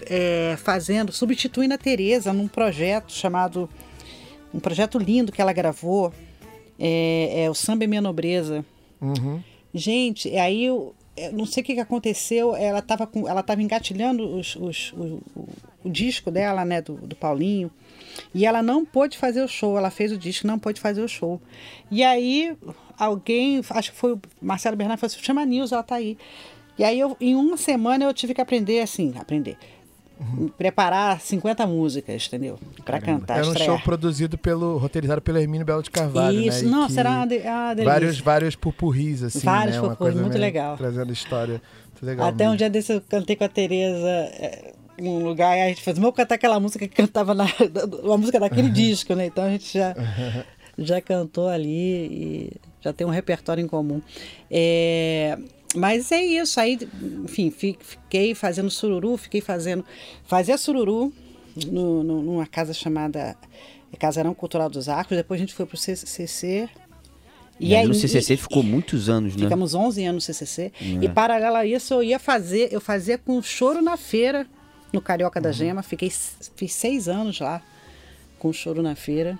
é, 0.08 0.56
fazendo, 0.56 1.12
substituindo 1.12 1.74
a 1.74 1.78
Tereza 1.78 2.32
num 2.32 2.48
projeto 2.48 3.12
chamado, 3.12 3.68
um 4.54 4.60
projeto 4.60 4.98
lindo 4.98 5.32
que 5.32 5.40
ela 5.40 5.52
gravou, 5.52 6.12
é, 6.78 7.44
é 7.44 7.50
o 7.50 7.54
Samba 7.54 7.84
e 7.84 7.86
Minha 7.86 8.00
Nobreza. 8.00 8.64
Uhum. 9.00 9.42
Gente, 9.74 10.28
e 10.28 10.38
aí 10.38 10.64
eu, 10.64 10.94
eu 11.16 11.32
não 11.32 11.44
sei 11.46 11.62
o 11.62 11.66
que, 11.66 11.74
que 11.74 11.80
aconteceu. 11.80 12.54
Ela 12.56 12.78
estava 12.78 13.06
com, 13.06 13.28
ela 13.28 13.42
tava 13.42 13.62
engatilhando 13.62 14.26
os, 14.36 14.56
os- 14.56 14.92
o, 14.92 15.20
o- 15.34 15.48
o 15.84 15.90
disco 15.90 16.30
dela, 16.30 16.64
né, 16.64 16.80
do, 16.82 16.94
do 16.94 17.14
Paulinho. 17.14 17.70
E 18.34 18.44
ela 18.46 18.62
não 18.62 18.84
pôde 18.84 19.16
fazer 19.18 19.42
o 19.42 19.48
show. 19.48 19.76
Ela 19.76 19.90
fez 19.90 20.10
o 20.12 20.16
disco, 20.18 20.46
não 20.46 20.58
pôde 20.58 20.80
fazer 20.80 21.02
o 21.02 21.08
show. 21.08 21.40
E 21.90 22.02
aí 22.02 22.56
alguém, 22.98 23.60
acho 23.70 23.92
que 23.92 23.96
foi 23.98 24.14
o 24.14 24.20
Marcelo 24.40 24.76
Bernardo, 24.76 24.98
falou 25.00 25.12
assim: 25.14 25.22
chama 25.22 25.42
a 25.42 25.46
Nilza, 25.46 25.74
ela 25.76 25.82
tá 25.82 25.96
aí. 25.96 26.16
E 26.78 26.84
aí 26.84 26.98
eu, 26.98 27.16
em 27.20 27.34
uma 27.34 27.56
semana 27.56 28.04
eu 28.04 28.12
tive 28.14 28.34
que 28.34 28.40
aprender 28.40 28.80
assim, 28.80 29.12
aprender. 29.18 29.56
Preparar 30.56 31.20
50 31.20 31.66
músicas, 31.66 32.26
entendeu? 32.26 32.58
Para 32.84 33.00
cantar, 33.00 33.38
Era 33.38 33.46
um 33.46 33.50
estrear. 33.50 33.70
show 33.70 33.78
produzido 33.80 34.38
pelo, 34.38 34.78
roteirizado 34.78 35.20
pelo 35.20 35.38
Hermínio 35.38 35.66
Belo 35.66 35.82
de 35.82 35.90
Carvalho, 35.90 36.40
Isso, 36.40 36.62
né? 36.64 36.68
E 36.68 36.70
nossa, 36.72 36.94
que 36.94 37.00
era 37.00 37.10
uma, 37.10 37.26
de- 37.26 37.38
uma 37.38 37.74
delícia. 37.74 37.92
Vários, 37.92 38.20
vários 38.20 38.56
pupurris, 38.56 39.22
assim, 39.22 39.40
Vários 39.40 39.76
né? 39.76 39.82
Uma 39.82 39.90
pupurris, 39.90 40.14
coisa 40.14 40.26
muito 40.26 40.38
legal. 40.40 40.76
Trazendo 40.76 41.12
história. 41.12 41.60
Muito 41.92 42.06
legal 42.06 42.28
Até 42.28 42.44
um 42.44 42.46
mesmo. 42.48 42.56
dia 42.58 42.70
desse 42.70 42.92
eu 42.94 43.00
cantei 43.02 43.36
com 43.36 43.44
a 43.44 43.48
Tereza 43.48 44.08
é, 44.08 44.72
em 44.98 45.06
um 45.08 45.22
lugar 45.22 45.56
e 45.58 45.62
a 45.62 45.68
gente 45.68 45.82
fez, 45.82 45.98
vamos 45.98 46.14
cantar 46.16 46.36
aquela 46.36 46.58
música 46.58 46.88
que 46.88 46.94
cantava 46.94 47.34
na 47.34 47.44
uma 48.02 48.16
música 48.16 48.40
daquele 48.40 48.70
disco, 48.70 49.14
né? 49.14 49.26
Então 49.26 49.44
a 49.44 49.50
gente 49.50 49.76
já, 49.76 49.94
já 50.78 51.00
cantou 51.02 51.48
ali 51.48 51.70
e 51.70 52.52
já 52.80 52.92
tem 52.92 53.06
um 53.06 53.10
repertório 53.10 53.62
em 53.62 53.66
comum. 53.68 54.00
É, 54.50 55.38
mas 55.74 56.10
é 56.12 56.22
isso, 56.24 56.58
aí, 56.60 56.78
enfim, 57.24 57.50
fi- 57.50 57.76
fiquei 57.80 58.34
fazendo 58.34 58.70
sururu, 58.70 59.16
fiquei 59.16 59.40
fazendo. 59.40 59.84
Fazia 60.24 60.56
sururu 60.56 61.12
no, 61.66 62.02
no- 62.02 62.22
numa 62.22 62.46
casa 62.46 62.72
chamada 62.72 63.36
Casarão 63.98 64.34
Cultural 64.34 64.68
dos 64.70 64.88
Arcos, 64.88 65.16
depois 65.16 65.38
a 65.40 65.42
gente 65.42 65.54
foi 65.54 65.64
pro 65.66 65.76
CCC. 65.76 66.68
E, 67.58 67.74
aí, 67.74 67.86
no 67.86 67.94
CCC 67.94 68.36
ficou 68.36 68.62
muitos 68.62 69.08
anos, 69.08 69.34
né? 69.34 69.44
Ficamos 69.44 69.74
11 69.74 70.04
anos 70.04 70.26
no 70.28 70.34
CCC. 70.34 70.70
E 71.02 71.08
paralelo 71.08 71.56
a 71.56 71.64
isso, 71.64 71.94
eu 71.94 72.02
ia 72.02 72.18
fazer, 72.18 72.68
eu 72.70 72.80
fazia 72.82 73.16
com 73.16 73.40
choro 73.42 73.80
na 73.80 73.96
feira, 73.96 74.46
no 74.92 75.00
Carioca 75.00 75.40
da 75.40 75.50
Gema. 75.52 75.82
Fiquei, 75.82 76.10
fiz 76.10 76.72
seis 76.74 77.08
anos 77.08 77.40
lá 77.40 77.62
com 78.38 78.52
choro 78.52 78.82
na 78.82 78.94
feira. 78.94 79.38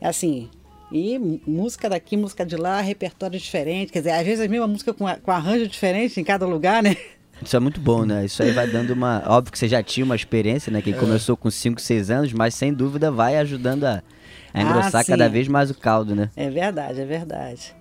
Assim, 0.00 0.48
e 0.92 1.18
música 1.46 1.88
daqui, 1.88 2.16
música 2.16 2.44
de 2.44 2.56
lá, 2.56 2.80
repertório 2.80 3.38
diferente. 3.38 3.90
Quer 3.92 4.00
dizer, 4.00 4.10
às 4.12 4.24
vezes 4.26 4.44
a 4.44 4.48
mesma 4.48 4.66
música 4.66 4.92
com, 4.92 5.06
com 5.22 5.30
arranjo 5.30 5.66
diferente 5.66 6.20
em 6.20 6.24
cada 6.24 6.46
lugar, 6.46 6.82
né? 6.82 6.96
Isso 7.44 7.56
é 7.56 7.60
muito 7.60 7.80
bom, 7.80 8.04
né? 8.04 8.24
Isso 8.24 8.42
aí 8.42 8.52
vai 8.52 8.66
dando 8.66 8.90
uma. 8.90 9.22
Óbvio 9.26 9.50
que 9.52 9.58
você 9.58 9.68
já 9.68 9.82
tinha 9.82 10.04
uma 10.04 10.14
experiência, 10.14 10.70
né? 10.70 10.78
É. 10.78 10.82
Que 10.82 10.92
começou 10.92 11.36
com 11.36 11.50
5, 11.50 11.80
6 11.80 12.10
anos, 12.10 12.32
mas 12.32 12.54
sem 12.54 12.72
dúvida 12.72 13.10
vai 13.10 13.36
ajudando 13.38 13.84
a, 13.84 13.94
a 13.94 14.60
Ah, 14.60 14.62
engrossar 14.62 15.02
sim. 15.04 15.10
cada 15.10 15.28
vez 15.28 15.48
mais 15.48 15.70
o 15.70 15.74
caldo, 15.74 16.14
né? 16.14 16.30
É 16.36 16.48
verdade, 16.50 17.00
é 17.00 17.04
verdade. 17.04 17.74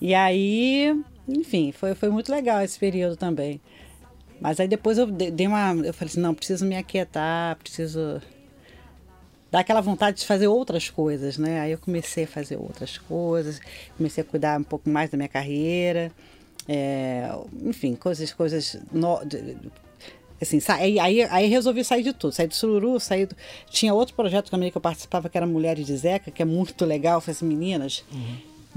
E 0.00 0.14
aí, 0.14 0.94
enfim, 1.26 1.72
foi, 1.72 1.94
foi 1.94 2.10
muito 2.10 2.30
legal 2.30 2.60
esse 2.60 2.78
período 2.78 3.16
também. 3.16 3.60
Mas 4.40 4.60
aí 4.60 4.68
depois 4.68 4.98
eu 4.98 5.06
de- 5.06 5.30
dei 5.30 5.46
uma. 5.46 5.72
Eu 5.84 5.94
falei 5.94 6.10
assim, 6.12 6.20
não, 6.20 6.34
preciso 6.34 6.66
me 6.66 6.76
aquietar, 6.76 7.56
preciso 7.56 8.20
dar 9.50 9.60
aquela 9.60 9.80
vontade 9.80 10.18
de 10.18 10.26
fazer 10.26 10.46
outras 10.48 10.90
coisas, 10.90 11.38
né? 11.38 11.60
Aí 11.60 11.72
eu 11.72 11.78
comecei 11.78 12.24
a 12.24 12.26
fazer 12.28 12.56
outras 12.56 12.98
coisas, 12.98 13.60
comecei 13.96 14.22
a 14.22 14.24
cuidar 14.26 14.58
um 14.60 14.64
pouco 14.64 14.88
mais 14.90 15.10
da 15.10 15.16
minha 15.16 15.28
carreira. 15.28 16.12
é, 16.70 17.30
enfim, 17.64 17.94
coisas, 17.94 18.30
coisas. 18.32 18.76
no- 18.92 19.24
de- 19.24 19.56
assim, 20.40 20.60
aí, 20.68 20.98
aí, 21.00 21.22
aí 21.22 21.46
resolvi 21.48 21.82
sair 21.82 22.02
de 22.02 22.12
tudo. 22.12 22.32
Sair 22.34 22.46
do 22.46 22.54
Sururu, 22.54 23.00
sair 23.00 23.24
do... 23.26 23.34
Tinha 23.70 23.94
outro 23.94 24.14
projeto 24.14 24.50
também 24.50 24.70
que 24.70 24.76
eu 24.76 24.80
participava, 24.82 25.28
que 25.30 25.36
era 25.38 25.46
Mulheres 25.46 25.86
de 25.86 25.96
Zeca, 25.96 26.30
que 26.30 26.42
é 26.42 26.44
muito 26.44 26.84
legal. 26.84 27.20
Falei 27.22 27.32
assim, 27.36 27.46
meninas, 27.46 28.04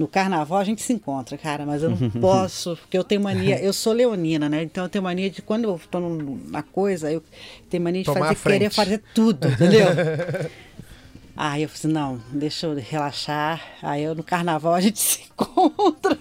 no 0.01 0.07
carnaval 0.07 0.57
a 0.57 0.63
gente 0.63 0.81
se 0.81 0.91
encontra, 0.91 1.37
cara, 1.37 1.63
mas 1.63 1.83
eu 1.83 1.91
não 1.91 2.09
posso, 2.19 2.75
porque 2.75 2.97
eu 2.97 3.03
tenho 3.03 3.21
mania, 3.21 3.61
eu 3.61 3.71
sou 3.71 3.93
leonina, 3.93 4.49
né? 4.49 4.63
Então 4.63 4.83
eu 4.83 4.89
tenho 4.89 5.03
mania 5.03 5.29
de, 5.29 5.43
quando 5.43 5.65
eu 5.65 5.79
tô 5.91 5.99
na 5.99 6.63
coisa, 6.63 7.11
eu 7.11 7.23
tenho 7.69 7.83
mania 7.83 8.01
de 8.01 8.07
Tomar 8.07 8.33
fazer, 8.33 8.49
querer 8.49 8.69
fazer 8.71 9.03
tudo, 9.13 9.47
entendeu? 9.47 9.85
Aí 11.37 11.63
eu 11.63 11.69
falei, 11.69 11.79
assim, 11.79 11.87
não, 11.87 12.21
deixa 12.33 12.67
eu 12.67 12.75
relaxar. 12.75 13.61
Aí 13.81 14.03
eu, 14.03 14.13
no 14.13 14.23
carnaval 14.23 14.73
a 14.73 14.81
gente 14.81 14.97
se 14.99 15.21
encontra. 15.21 16.17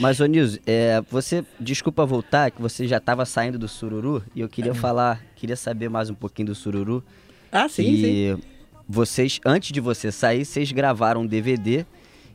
Mas, 0.00 0.18
ô 0.18 0.26
Nilson, 0.26 0.58
é, 0.66 1.00
você, 1.10 1.44
desculpa 1.58 2.04
voltar, 2.04 2.50
que 2.50 2.60
você 2.60 2.88
já 2.88 2.96
estava 2.96 3.24
saindo 3.24 3.58
do 3.58 3.68
sururu, 3.68 4.24
e 4.34 4.40
eu 4.40 4.48
queria 4.48 4.74
falar, 4.74 5.22
queria 5.36 5.56
saber 5.56 5.88
mais 5.88 6.10
um 6.10 6.14
pouquinho 6.14 6.46
do 6.46 6.54
sururu. 6.54 7.04
Ah, 7.52 7.68
sim, 7.68 7.82
e 7.82 8.34
sim. 8.34 8.42
vocês, 8.88 9.40
antes 9.44 9.70
de 9.70 9.80
você 9.80 10.10
sair, 10.10 10.44
vocês 10.44 10.72
gravaram 10.72 11.20
um 11.20 11.26
DVD 11.26 11.86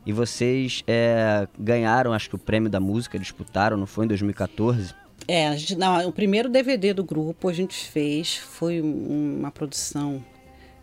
e 0.06 0.12
vocês 0.12 0.82
é, 0.86 1.46
ganharam, 1.58 2.12
acho 2.12 2.28
que 2.30 2.36
o 2.36 2.38
prêmio 2.38 2.70
da 2.70 2.78
música, 2.80 3.18
disputaram, 3.18 3.76
não 3.76 3.86
foi 3.86 4.04
em 4.04 4.08
2014? 4.08 4.94
É, 5.28 5.48
a 5.48 5.56
gente, 5.56 5.74
não, 5.74 6.08
o 6.08 6.12
primeiro 6.12 6.48
DVD 6.48 6.94
do 6.94 7.02
grupo 7.02 7.48
a 7.48 7.52
gente 7.52 7.74
fez, 7.90 8.36
foi 8.36 8.80
um- 8.80 9.38
uma 9.40 9.50
produção, 9.50 10.24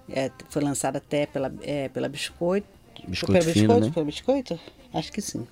é, 0.10 0.30
foi 0.50 0.62
lançada 0.62 0.98
até 0.98 1.26
pela, 1.26 1.54
é, 1.62 1.88
pela 1.90 2.10
Biscoito. 2.10 2.68
Biscoito 3.08 3.32
pela 3.40 3.54
Fino, 3.54 3.68
Biscoito, 3.68 3.86
né? 3.88 3.92
pela 3.94 4.06
Biscoito? 4.06 4.60
Acho 4.94 5.12
que 5.12 5.22
sim. 5.22 5.48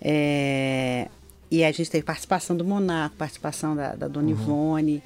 É, 0.00 1.08
e 1.50 1.62
a 1.64 1.70
gente 1.72 1.90
teve 1.90 2.04
participação 2.04 2.56
do 2.56 2.64
Monaco, 2.64 3.16
participação 3.16 3.76
da, 3.76 3.94
da 3.94 4.08
Dona 4.08 4.30
Ivone, 4.30 5.02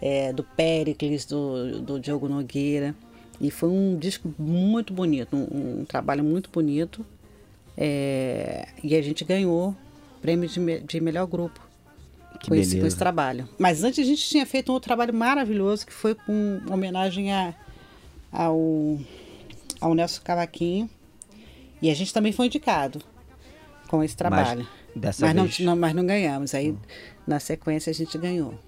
é, 0.00 0.32
do 0.32 0.44
Péricles, 0.44 1.24
do, 1.24 1.80
do 1.80 1.98
Diogo 1.98 2.28
Nogueira. 2.28 2.94
E 3.40 3.50
foi 3.50 3.68
um 3.68 3.96
disco 3.96 4.32
muito 4.38 4.92
bonito, 4.92 5.36
um, 5.36 5.80
um 5.80 5.84
trabalho 5.84 6.24
muito 6.24 6.50
bonito. 6.50 7.04
É, 7.76 8.66
e 8.82 8.96
a 8.96 9.02
gente 9.02 9.24
ganhou 9.24 9.70
o 9.70 10.20
prêmio 10.20 10.48
de, 10.48 10.58
me- 10.58 10.80
de 10.80 11.00
melhor 11.00 11.26
grupo 11.26 11.60
Que 12.40 12.48
com 12.48 12.54
esse, 12.56 12.80
com 12.80 12.86
esse 12.86 12.96
trabalho. 12.96 13.48
Mas 13.58 13.84
antes 13.84 14.00
a 14.00 14.02
gente 14.08 14.24
tinha 14.28 14.44
feito 14.44 14.70
um 14.70 14.74
outro 14.74 14.88
trabalho 14.88 15.14
maravilhoso 15.14 15.86
que 15.86 15.92
foi 15.92 16.14
com 16.16 16.60
homenagem 16.68 17.32
a, 17.32 17.54
ao, 18.32 18.98
ao 19.80 19.94
Nelson 19.94 20.20
Cavaquinho. 20.24 20.90
E 21.80 21.88
a 21.90 21.94
gente 21.94 22.12
também 22.12 22.32
foi 22.32 22.46
indicado. 22.46 23.00
com 23.86 24.02
esse 24.02 24.16
trabalho. 24.16 24.66
Dessa 24.96 25.24
Mas 25.26 25.34
não, 25.36 25.44
vez. 25.44 25.60
não, 25.60 25.76
mas 25.76 25.94
não 25.94 26.04
ganhamos. 26.04 26.52
Aí, 26.54 26.74
na 27.24 27.38
sequência, 27.38 27.90
a 27.90 27.94
gente 27.94 28.18
ganhou. 28.18 28.58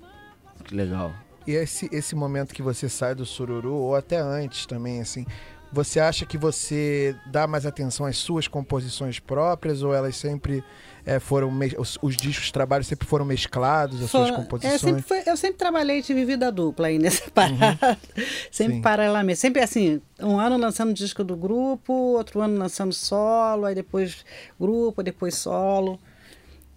Que 0.65 0.77
legal. 0.77 1.13
E 1.47 1.53
esse, 1.53 1.89
esse 1.93 2.15
momento 2.15 2.55
que 2.55 2.63
você 2.63 2.89
sai 2.89 3.15
do 3.15 3.25
sururu, 3.25 3.75
ou 3.75 3.95
até 3.95 4.19
antes 4.19 4.67
também, 4.67 5.01
assim, 5.01 5.25
você 5.73 6.01
acha 6.01 6.27
que 6.27 6.37
você 6.37 7.15
dá 7.27 7.47
mais 7.47 7.65
atenção 7.65 8.05
às 8.05 8.19
suas 8.19 8.49
composições 8.49 9.19
próprias, 9.21 9.83
ou 9.83 9.95
elas 9.95 10.17
sempre 10.17 10.65
eh, 11.07 11.21
foram, 11.21 11.51
os, 11.79 11.97
os 12.03 12.17
discos, 12.17 12.47
os 12.47 12.51
trabalhos 12.51 12.87
sempre 12.89 13.07
foram 13.07 13.25
mesclados, 13.25 14.03
as 14.03 14.11
suas 14.11 14.31
composições? 14.33 14.75
é, 14.75 14.79
sempre 14.79 15.03
foi- 15.03 15.23
eu 15.27 15.37
sempre 15.37 15.59
trabalhei, 15.59 16.03
tive 16.03 16.25
vida 16.25 16.51
dupla 16.51 16.89
aí 16.89 16.99
nessa 16.99 17.31
parada. 17.31 17.79
sempre 18.51 18.75
Sim. 18.77 18.83
paralelamente. 18.83 19.39
Sempre 19.39 19.63
assim, 19.63 20.03
um 20.21 20.39
ano 20.41 20.57
lançando 20.57 20.93
disco 20.93 21.23
do 21.23 21.37
grupo, 21.37 21.93
outro 21.93 22.41
ano 22.41 22.59
lançando 22.59 22.93
solo, 22.93 23.65
aí 23.67 23.75
depois 23.75 24.25
grupo, 24.59 25.03
depois 25.03 25.37
solo. 25.37 25.99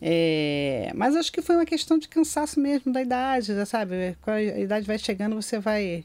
É, 0.06 0.92
mas 0.94 1.16
acho 1.16 1.32
que 1.32 1.42
foi 1.42 1.56
uma 1.56 1.66
questão 1.66 1.98
de 1.98 2.10
cansaço 2.10 2.60
mesmo 2.60 2.92
da 2.92 3.02
idade, 3.02 3.56
já 3.56 3.66
sabe? 3.66 4.18
Quando 4.22 4.36
a 4.36 4.60
idade 4.60 4.86
vai 4.86 4.98
chegando, 5.00 5.34
você 5.34 5.60
vai, 5.60 6.04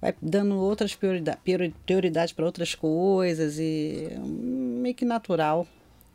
vai 0.00 0.14
dando 0.22 0.56
outras 0.56 0.94
priorida- 0.94 1.38
priori- 1.44 1.74
prioridades 1.84 2.32
para 2.32 2.46
outras 2.46 2.74
coisas 2.74 3.58
e 3.58 4.08
meio 4.18 4.94
que 4.94 5.04
natural. 5.04 5.66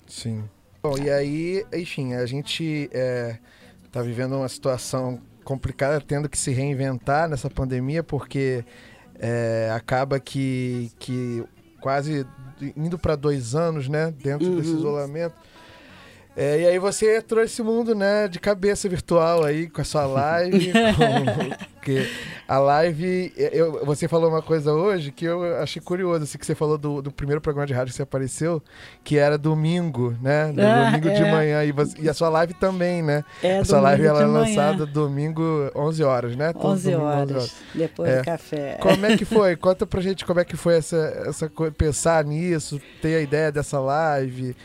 Sim. 0.07 0.45
Bom, 0.81 0.97
e 0.97 1.11
aí, 1.11 1.63
enfim, 1.71 2.15
a 2.15 2.25
gente 2.25 2.89
é, 2.91 3.37
tá 3.91 4.01
vivendo 4.01 4.35
uma 4.37 4.49
situação 4.49 5.21
complicada, 5.43 6.01
tendo 6.01 6.27
que 6.27 6.39
se 6.39 6.49
reinventar 6.49 7.29
nessa 7.29 7.51
pandemia, 7.51 8.01
porque 8.01 8.65
é, 9.19 9.71
acaba 9.75 10.19
que, 10.19 10.91
que 10.97 11.43
quase 11.79 12.25
indo 12.75 12.97
para 12.97 13.15
dois 13.15 13.53
anos, 13.53 13.87
né, 13.87 14.11
dentro 14.11 14.55
desse 14.55 14.71
isolamento. 14.73 15.35
É, 16.37 16.59
e 16.61 16.67
aí 16.67 16.79
você 16.79 17.17
entrou 17.17 17.41
esse 17.43 17.61
mundo, 17.63 17.95
né, 17.95 18.27
de 18.27 18.39
cabeça 18.39 18.89
virtual 18.89 19.43
aí, 19.45 19.69
com 19.69 19.81
a 19.81 19.85
sua 19.85 20.05
live. 20.05 20.71
com- 20.97 21.74
porque 21.85 22.09
a 22.47 22.57
live, 22.57 23.31
eu, 23.37 23.85
você 23.85 24.07
falou 24.07 24.27
uma 24.29 24.41
coisa 24.41 24.73
hoje 24.73 25.11
que 25.11 25.23
eu 25.23 25.57
achei 25.61 25.79
curioso, 25.79 26.23
assim, 26.23 26.37
que 26.37 26.45
você 26.45 26.55
falou 26.55 26.79
do, 26.79 26.99
do 26.99 27.11
primeiro 27.11 27.39
programa 27.39 27.67
de 27.67 27.73
rádio 27.73 27.91
que 27.91 27.97
você 27.97 28.01
apareceu, 28.01 28.61
que 29.03 29.17
era 29.19 29.37
domingo, 29.37 30.15
né? 30.19 30.51
no 30.51 30.63
Ah, 30.63 30.85
domingo 30.85 31.09
de 31.11 31.21
é. 31.21 31.31
manhã. 31.31 31.63
E, 31.63 31.71
você- 31.71 31.95
e 32.01 32.09
a 32.09 32.13
sua 32.13 32.29
live 32.29 32.55
também, 32.55 33.03
né? 33.03 33.23
É, 33.43 33.59
a 33.59 33.65
sua 33.65 33.79
live 33.81 34.03
ela 34.03 34.21
é 34.23 34.25
de 34.25 34.31
lançada 34.31 34.85
domingo 34.85 35.69
11 35.75 36.03
horas, 36.03 36.35
né? 36.35 36.51
Todo 36.53 36.65
11 36.69 36.91
domingo, 36.91 37.05
horas, 37.07 37.55
depois 37.75 38.09
É. 38.09 38.17
do 38.19 38.25
café. 38.25 38.77
Como 38.81 39.05
é 39.05 39.15
que 39.15 39.25
foi? 39.25 39.55
Conta 39.55 39.85
pra 39.85 40.01
gente 40.01 40.25
como 40.25 40.39
é 40.39 40.43
que 40.45 40.57
foi 40.57 40.77
essa, 40.77 40.97
essa 41.27 41.47
coisa, 41.47 41.71
pensar 41.71 42.25
nisso, 42.25 42.81
ter 42.99 43.15
a 43.17 43.21
ideia 43.21 43.51
dessa 43.51 43.79
live 43.79 44.55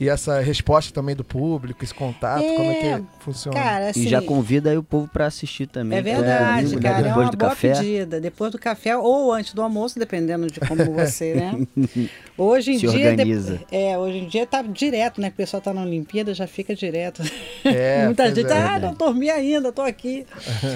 e 0.00 0.08
essa 0.08 0.38
resposta 0.38 0.94
também 0.94 1.16
do 1.16 1.24
público, 1.24 1.82
esse 1.82 1.92
contato, 1.92 2.40
como 2.40 2.70
é 2.70 2.78
É, 2.86 2.98
que 2.98 3.04
funciona? 3.18 3.58
Cara, 3.58 3.88
assim, 3.88 4.02
e 4.04 4.08
já 4.08 4.22
convida 4.22 4.70
aí 4.70 4.78
o 4.78 4.82
povo 4.82 5.08
pra 5.08 5.26
assistir 5.26 5.66
também. 5.66 5.98
é 5.98 6.02
verdade, 6.02 6.67
né? 6.76 6.82
cara. 6.82 6.98
É 6.98 7.02
Depois 7.02 7.24
uma 7.26 7.30
do 7.30 7.36
boa 7.36 7.50
café. 7.50 7.72
pedida. 7.74 8.20
Depois 8.20 8.52
do 8.52 8.58
café 8.58 8.96
ou 8.96 9.32
antes 9.32 9.52
do 9.54 9.62
almoço, 9.62 9.98
dependendo 9.98 10.46
de 10.48 10.60
como 10.60 10.84
você, 10.94 11.34
né? 11.34 11.66
Hoje 12.36 12.72
em 12.72 12.78
Se 12.78 12.86
dia. 12.86 12.90
de- 12.90 12.96
organiza. 13.08 13.60
É, 13.70 13.98
hoje 13.98 14.18
em 14.18 14.26
dia 14.28 14.46
tá 14.46 14.62
direto, 14.62 15.20
né? 15.20 15.28
O 15.28 15.32
pessoal 15.32 15.60
tá 15.60 15.74
na 15.74 15.82
Olimpíada, 15.82 16.32
já 16.34 16.46
fica 16.46 16.74
direto. 16.74 17.22
É, 17.64 18.04
Muita 18.06 18.34
gente, 18.34 18.50
é. 18.50 18.56
ah, 18.56 18.78
não 18.78 18.94
dormi 18.94 19.28
ainda, 19.30 19.72
tô 19.72 19.82
aqui. 19.82 20.24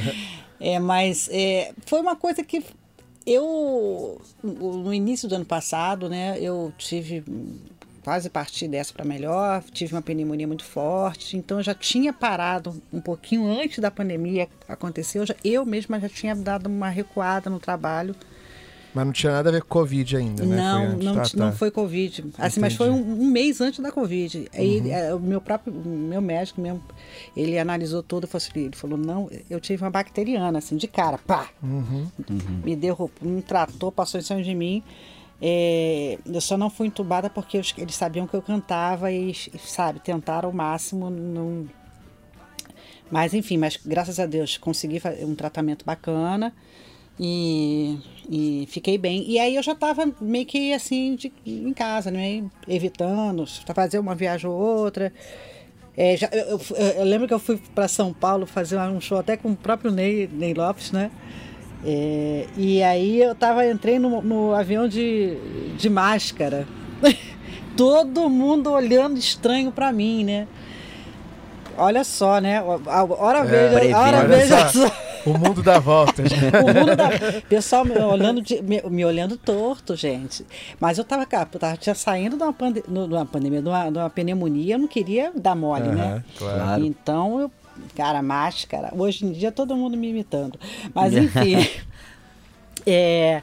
é, 0.60 0.78
mas 0.78 1.28
é, 1.32 1.72
foi 1.86 2.00
uma 2.00 2.16
coisa 2.16 2.42
que 2.42 2.62
eu, 3.24 4.20
no 4.42 4.92
início 4.92 5.28
do 5.28 5.36
ano 5.36 5.44
passado, 5.44 6.08
né, 6.08 6.36
eu 6.40 6.72
tive 6.76 7.22
quase 8.04 8.28
parti 8.28 8.66
dessa 8.68 8.92
para 8.92 9.04
melhor, 9.04 9.62
tive 9.72 9.94
uma 9.94 10.02
pneumonia 10.02 10.46
muito 10.46 10.64
forte, 10.64 11.36
então 11.36 11.58
eu 11.58 11.62
já 11.62 11.74
tinha 11.74 12.12
parado 12.12 12.80
um 12.92 13.00
pouquinho 13.00 13.46
antes 13.46 13.78
da 13.78 13.90
pandemia 13.90 14.48
acontecer, 14.68 15.18
eu, 15.18 15.26
já, 15.26 15.34
eu 15.44 15.64
mesma 15.64 16.00
já 16.00 16.08
tinha 16.08 16.34
dado 16.34 16.66
uma 16.66 16.88
recuada 16.88 17.48
no 17.48 17.60
trabalho. 17.60 18.14
Mas 18.94 19.06
não 19.06 19.12
tinha 19.12 19.32
nada 19.32 19.48
a 19.48 19.52
ver 19.52 19.62
com 19.62 19.68
Covid 19.68 20.16
ainda, 20.18 20.44
né? 20.44 20.56
Não, 20.56 20.78
Foi 20.78 20.86
antes. 20.86 21.04
não, 21.04 21.14
Tá, 21.14 21.46
não 21.46 21.52
foi 21.52 21.70
Covid. 21.70 22.24
Assim, 22.36 22.60
mas 22.60 22.74
foi 22.74 22.90
um, 22.90 23.22
um 23.22 23.30
mês 23.30 23.58
antes 23.60 23.80
da 23.80 23.90
Covid. 23.90 24.50
Aí 24.52 24.90
é, 24.90 25.14
o 25.14 25.18
meu 25.18 25.40
próprio, 25.40 25.72
meu 25.72 26.20
médico 26.20 26.60
mesmo, 26.60 26.82
ele 27.34 27.58
analisou 27.58 28.02
tudo 28.02 28.24
e 28.24 28.26
falou 28.26 28.46
assim, 28.46 28.60
ele 28.66 28.76
falou, 28.76 28.98
não, 28.98 29.30
eu 29.48 29.58
tive 29.60 29.82
uma 29.82 29.90
bacteriana, 29.90 30.58
assim, 30.58 30.76
de 30.76 30.86
cara, 30.86 31.16
pá. 31.16 31.48
Me 32.62 32.76
deu, 32.76 33.10
não 33.22 33.40
tratou, 33.40 33.90
passou 33.90 34.20
em 34.20 34.22
cima 34.22 34.42
de 34.42 34.54
mim. 34.54 34.82
É, 35.44 36.18
eu 36.24 36.40
só 36.40 36.56
não 36.56 36.70
fui 36.70 36.86
entubada 36.86 37.28
porque 37.28 37.56
eles 37.76 37.96
sabiam 37.96 38.28
que 38.28 38.34
eu 38.34 38.40
cantava 38.40 39.10
e, 39.10 39.34
sabe, 39.58 39.98
tentaram 39.98 40.48
o 40.50 40.54
máximo 40.54 41.10
não... 41.10 41.66
Mas 43.10 43.34
enfim, 43.34 43.58
mas 43.58 43.76
graças 43.84 44.20
a 44.20 44.24
Deus 44.24 44.56
consegui 44.56 45.02
um 45.20 45.34
tratamento 45.34 45.84
bacana 45.84 46.54
e, 47.20 47.98
e 48.30 48.66
fiquei 48.70 48.96
bem. 48.96 49.28
E 49.28 49.38
aí 49.38 49.56
eu 49.56 49.62
já 49.62 49.72
estava 49.72 50.10
meio 50.20 50.46
que 50.46 50.72
assim 50.72 51.14
de- 51.16 51.32
em 51.44 51.72
casa, 51.74 52.10
né? 52.10 52.42
Evitando 52.66 53.44
fazer 53.74 53.98
uma 53.98 54.14
viagem 54.14 54.48
ou 54.48 54.56
outra. 54.56 55.12
É, 55.94 56.16
já- 56.16 56.30
eu, 56.32 56.58
eu- 56.70 56.86
eu 57.00 57.04
lembro 57.04 57.28
que 57.28 57.34
eu 57.34 57.38
fui 57.38 57.58
para 57.74 57.86
São 57.86 58.14
Paulo 58.14 58.46
fazer 58.46 58.78
um 58.78 58.98
show 59.00 59.18
até 59.18 59.36
com 59.36 59.50
o 59.50 59.56
próprio 59.56 59.90
Ney, 59.90 60.26
Ney 60.32 60.54
Lopes, 60.54 60.90
né? 60.90 61.10
É, 61.84 62.46
e 62.56 62.82
aí 62.82 63.20
eu 63.20 63.34
tava, 63.34 63.66
entrei 63.66 63.98
no, 63.98 64.22
no 64.22 64.54
avião 64.54 64.86
de, 64.86 65.36
de 65.76 65.90
máscara. 65.90 66.66
Todo 67.76 68.28
mundo 68.28 68.70
olhando 68.70 69.18
estranho 69.18 69.72
para 69.72 69.92
mim, 69.92 70.24
né? 70.24 70.46
Olha 71.76 72.04
só, 72.04 72.38
né? 72.38 72.58
A 72.86 73.04
hora 73.04 73.38
É, 73.40 73.68
veja, 73.68 73.98
hora 73.98 74.24
veja 74.26 74.68
só, 74.68 74.86
só. 74.86 74.94
O 75.24 75.38
mundo 75.38 75.62
dá 75.62 75.78
voltas. 75.78 76.30
O 76.32 76.74
mundo 76.78 76.96
da... 76.96 77.08
Pessoal 77.48 77.84
me 77.84 77.96
olhando, 77.98 78.42
de- 78.42 78.60
me, 78.62 78.82
me 78.90 79.04
olhando 79.04 79.36
torto, 79.36 79.96
gente. 79.96 80.44
Mas 80.78 80.98
eu 80.98 81.04
tava, 81.04 81.24
cara, 81.24 81.48
eu 81.52 81.58
tava 81.60 81.76
tinha 81.76 81.94
saindo 81.94 82.36
de 82.36 82.42
uma, 82.42 82.52
pande... 82.52 82.82
de 82.86 82.98
uma 82.98 83.24
pandemia, 83.24 83.62
de 83.62 83.68
uma, 83.68 83.90
de 83.90 83.98
uma 83.98 84.10
pneumonia, 84.10 84.74
eu 84.74 84.78
não 84.78 84.88
queria 84.88 85.32
dar 85.34 85.54
mole, 85.54 85.88
né? 85.88 86.02
Aham, 86.04 86.24
claro. 86.36 86.58
Claro. 86.58 86.84
Então, 86.84 87.40
eu, 87.40 87.50
cara, 87.96 88.22
máscara. 88.22 88.90
Hoje 88.94 89.24
em 89.26 89.32
dia 89.32 89.50
todo 89.52 89.76
mundo 89.76 89.96
me 89.96 90.08
imitando. 90.10 90.58
Mas 90.94 91.14
enfim. 91.16 91.56
é, 92.86 93.42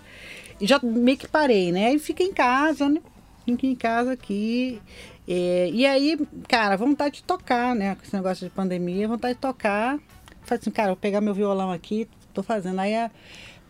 e 0.60 0.68
já 0.68 0.80
meio 0.84 1.18
que 1.18 1.28
parei, 1.28 1.72
né? 1.72 1.94
E 1.94 2.00
fiquei 2.00 2.28
em 2.28 2.34
casa, 2.34 2.90
né? 2.90 3.02
Fiquei 3.46 3.70
em 3.72 3.76
casa 3.76 4.12
aqui. 4.14 4.82
é, 5.28 5.70
e 5.72 5.86
aí, 5.86 6.18
cara, 6.48 6.76
vontade 6.78 7.16
de 7.16 7.24
tocar, 7.24 7.74
né? 7.76 7.96
Com 7.96 8.04
esse 8.04 8.16
negócio 8.16 8.48
de 8.48 8.54
pandemia, 8.54 9.08
vontade 9.08 9.36
de 9.36 9.40
tocar. 9.42 9.98
Falei 10.44 10.60
assim, 10.62 10.72
cara, 10.72 10.88
vou 10.90 10.98
pegar 10.98 11.22
meu 11.22 11.34
violão 11.34 11.72
aqui, 11.72 12.08
tô 12.34 12.42
fazendo. 12.44 12.80
Aí, 12.80 12.96
a- 12.96 13.12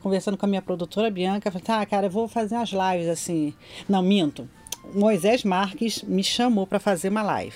conversando 0.02 0.38
com 0.38 0.46
a 0.46 0.50
minha 0.50 0.62
produtora, 0.62 1.12
Bianca, 1.12 1.52
falei, 1.52 1.64
tá, 1.66 1.86
cara, 1.86 2.08
eu 2.08 2.10
vou 2.10 2.28
fazer 2.28 2.56
umas 2.56 2.70
lives 2.70 3.08
assim. 3.10 3.54
Não, 3.88 4.02
minto. 4.02 4.50
Moisés 4.94 5.44
Marques 5.44 6.02
me 6.04 6.24
chamou 6.24 6.66
para 6.66 6.80
fazer 6.80 7.10
uma 7.10 7.22
live. 7.22 7.56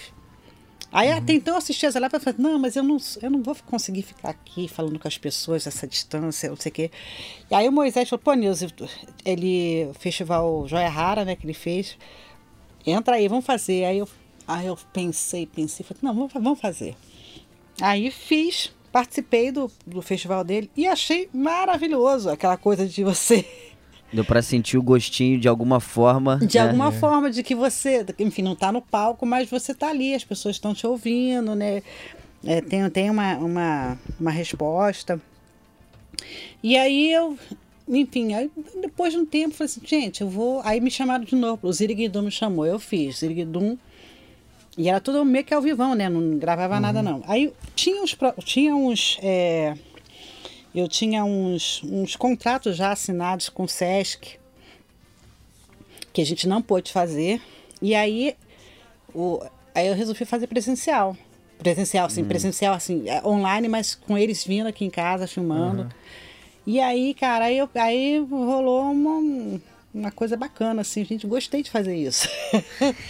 Aí 0.93 1.11
até 1.11 1.33
então 1.33 1.55
eu 1.55 1.57
assisti 1.57 1.87
essa 1.87 1.99
live 1.99 2.15
e 2.15 2.19
falei, 2.19 2.39
não, 2.39 2.59
mas 2.59 2.75
eu 2.75 2.83
não, 2.83 2.97
eu 3.19 3.31
não 3.31 3.41
vou 3.41 3.55
conseguir 3.65 4.03
ficar 4.03 4.29
aqui 4.29 4.67
falando 4.67 4.99
com 4.99 5.07
as 5.07 5.17
pessoas 5.17 5.65
essa 5.65 5.87
distância, 5.87 6.47
não 6.47 6.55
sei 6.55 6.69
o 6.69 6.73
quê. 6.73 6.91
E 7.49 7.55
aí 7.55 7.67
o 7.67 7.71
Moisés 7.71 8.07
falou, 8.07 8.21
pô, 8.23 8.31
Nilce, 8.35 8.67
ele, 9.25 9.87
o 9.89 9.93
festival 9.95 10.67
Joia 10.67 10.87
Rara, 10.87 11.25
né, 11.25 11.35
que 11.35 11.47
ele 11.47 11.55
fez, 11.55 11.97
entra 12.85 13.15
aí, 13.15 13.27
vamos 13.27 13.43
fazer. 13.43 13.85
Aí 13.85 13.97
eu, 13.97 14.09
aí 14.47 14.67
eu 14.67 14.77
pensei, 14.93 15.47
pensei, 15.47 15.83
falei, 15.83 15.99
não, 16.03 16.13
vamos, 16.13 16.31
vamos 16.31 16.59
fazer. 16.59 16.95
Aí 17.81 18.11
fiz, 18.11 18.71
participei 18.91 19.51
do, 19.51 19.71
do 19.87 19.99
festival 20.03 20.43
dele 20.43 20.69
e 20.77 20.87
achei 20.87 21.27
maravilhoso 21.33 22.29
aquela 22.29 22.55
coisa 22.55 22.87
de 22.87 23.03
você 23.03 23.43
Deu 24.13 24.23
pra 24.23 24.41
sentir 24.41 24.77
o 24.77 24.81
gostinho 24.83 25.39
de 25.39 25.47
alguma 25.47 25.79
forma. 25.79 26.37
de 26.37 26.57
né? 26.57 26.63
alguma 26.63 26.91
forma, 26.91 27.31
de 27.31 27.41
que 27.41 27.55
você, 27.55 28.05
enfim, 28.19 28.43
não 28.43 28.53
está 28.53 28.71
no 28.71 28.81
palco, 28.81 29.25
mas 29.25 29.49
você 29.49 29.71
está 29.71 29.89
ali, 29.89 30.13
as 30.13 30.23
pessoas 30.23 30.55
estão 30.55 30.73
te 30.73 30.85
ouvindo, 30.85 31.55
né? 31.55 31.81
É, 32.45 32.61
tem 32.61 32.87
tem 32.89 33.09
uma, 33.09 33.35
uma, 33.37 33.97
uma 34.19 34.31
resposta. 34.31 35.19
E 36.61 36.77
aí 36.77 37.11
eu, 37.11 37.37
enfim, 37.87 38.33
aí 38.33 38.51
depois 38.81 39.13
de 39.13 39.19
um 39.19 39.25
tempo, 39.25 39.55
falei 39.55 39.65
assim, 39.71 39.81
gente, 39.85 40.21
eu 40.21 40.29
vou. 40.29 40.61
Aí 40.63 40.79
me 40.79 40.91
chamaram 40.91 41.23
de 41.25 41.35
novo, 41.35 41.67
o 41.67 41.73
Ziriguidum 41.73 42.21
me 42.21 42.31
chamou, 42.31 42.65
eu 42.65 42.77
fiz, 42.79 43.19
Ziriguidum. 43.19 43.77
E 44.77 44.89
era 44.89 44.99
tudo 44.99 45.23
meio 45.23 45.45
que 45.45 45.53
ao 45.53 45.61
vivão, 45.61 45.93
né? 45.93 46.09
Não 46.09 46.37
gravava 46.37 46.79
nada, 46.79 47.01
não. 47.03 47.21
Aí 47.27 47.53
tinha 47.75 48.01
uns. 48.01 48.13
pro- 48.15 48.33
Tinha 48.43 48.75
uns 48.75 49.19
é, 49.21 49.75
eu 50.79 50.87
tinha 50.87 51.23
uns, 51.23 51.81
uns 51.83 52.15
contratos 52.15 52.75
já 52.75 52.91
assinados 52.91 53.49
com 53.49 53.63
o 53.63 53.67
Sesc 53.67 54.39
que 56.11 56.21
a 56.21 56.25
gente 56.25 56.47
não 56.47 56.61
pôde 56.61 56.91
fazer. 56.91 57.41
E 57.81 57.95
aí, 57.95 58.35
o, 59.13 59.41
aí 59.73 59.87
eu 59.87 59.95
resolvi 59.95 60.25
fazer 60.25 60.47
presencial. 60.47 61.17
Presencial, 61.57 62.09
sim, 62.09 62.23
presencial, 62.23 62.73
assim, 62.73 63.09
é, 63.09 63.25
online, 63.25 63.67
mas 63.67 63.95
com 63.95 64.17
eles 64.17 64.43
vindo 64.43 64.67
aqui 64.67 64.85
em 64.85 64.89
casa, 64.89 65.27
filmando. 65.27 65.89
E 66.65 66.79
aí, 66.79 67.13
cara, 67.13 67.45
aí, 67.45 67.57
eu, 67.57 67.69
aí 67.75 68.19
rolou 68.19 68.91
uma, 68.91 69.59
uma 69.93 70.11
coisa 70.11 70.35
bacana, 70.35 70.81
assim, 70.81 71.05
gente, 71.05 71.27
gostei 71.27 71.61
de 71.61 71.69
fazer 71.69 71.95
isso. 71.95 72.27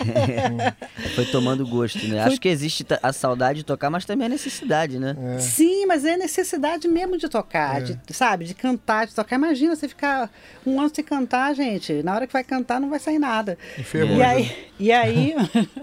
Foi 1.15 1.25
tomando 1.25 1.65
gosto, 1.65 2.05
né? 2.07 2.21
Acho 2.21 2.39
que 2.39 2.49
existe 2.49 2.85
a 3.01 3.13
saudade 3.13 3.59
de 3.59 3.65
tocar, 3.65 3.89
mas 3.89 4.03
também 4.03 4.25
a 4.25 4.29
necessidade, 4.29 4.99
né? 4.99 5.15
Sim, 5.39 5.85
mas 5.85 6.03
é 6.03 6.17
necessidade 6.17 6.87
mesmo 6.87 7.17
de 7.17 7.29
tocar, 7.29 7.81
de, 7.81 7.97
sabe? 8.11 8.45
De 8.45 8.53
cantar, 8.53 9.07
de 9.07 9.15
tocar. 9.15 9.37
Imagina 9.37 9.75
você 9.75 9.87
ficar 9.87 10.29
um 10.65 10.79
ano 10.79 10.91
sem 10.93 11.03
cantar, 11.03 11.55
gente. 11.55 12.03
Na 12.03 12.15
hora 12.15 12.27
que 12.27 12.33
vai 12.33 12.43
cantar 12.43 12.81
não 12.81 12.89
vai 12.89 12.99
sair 12.99 13.19
nada. 13.19 13.57
Enferrujou. 13.77 14.17
E 14.17 14.21
aí, 14.21 14.55
e 14.79 14.91
aí, 14.91 15.35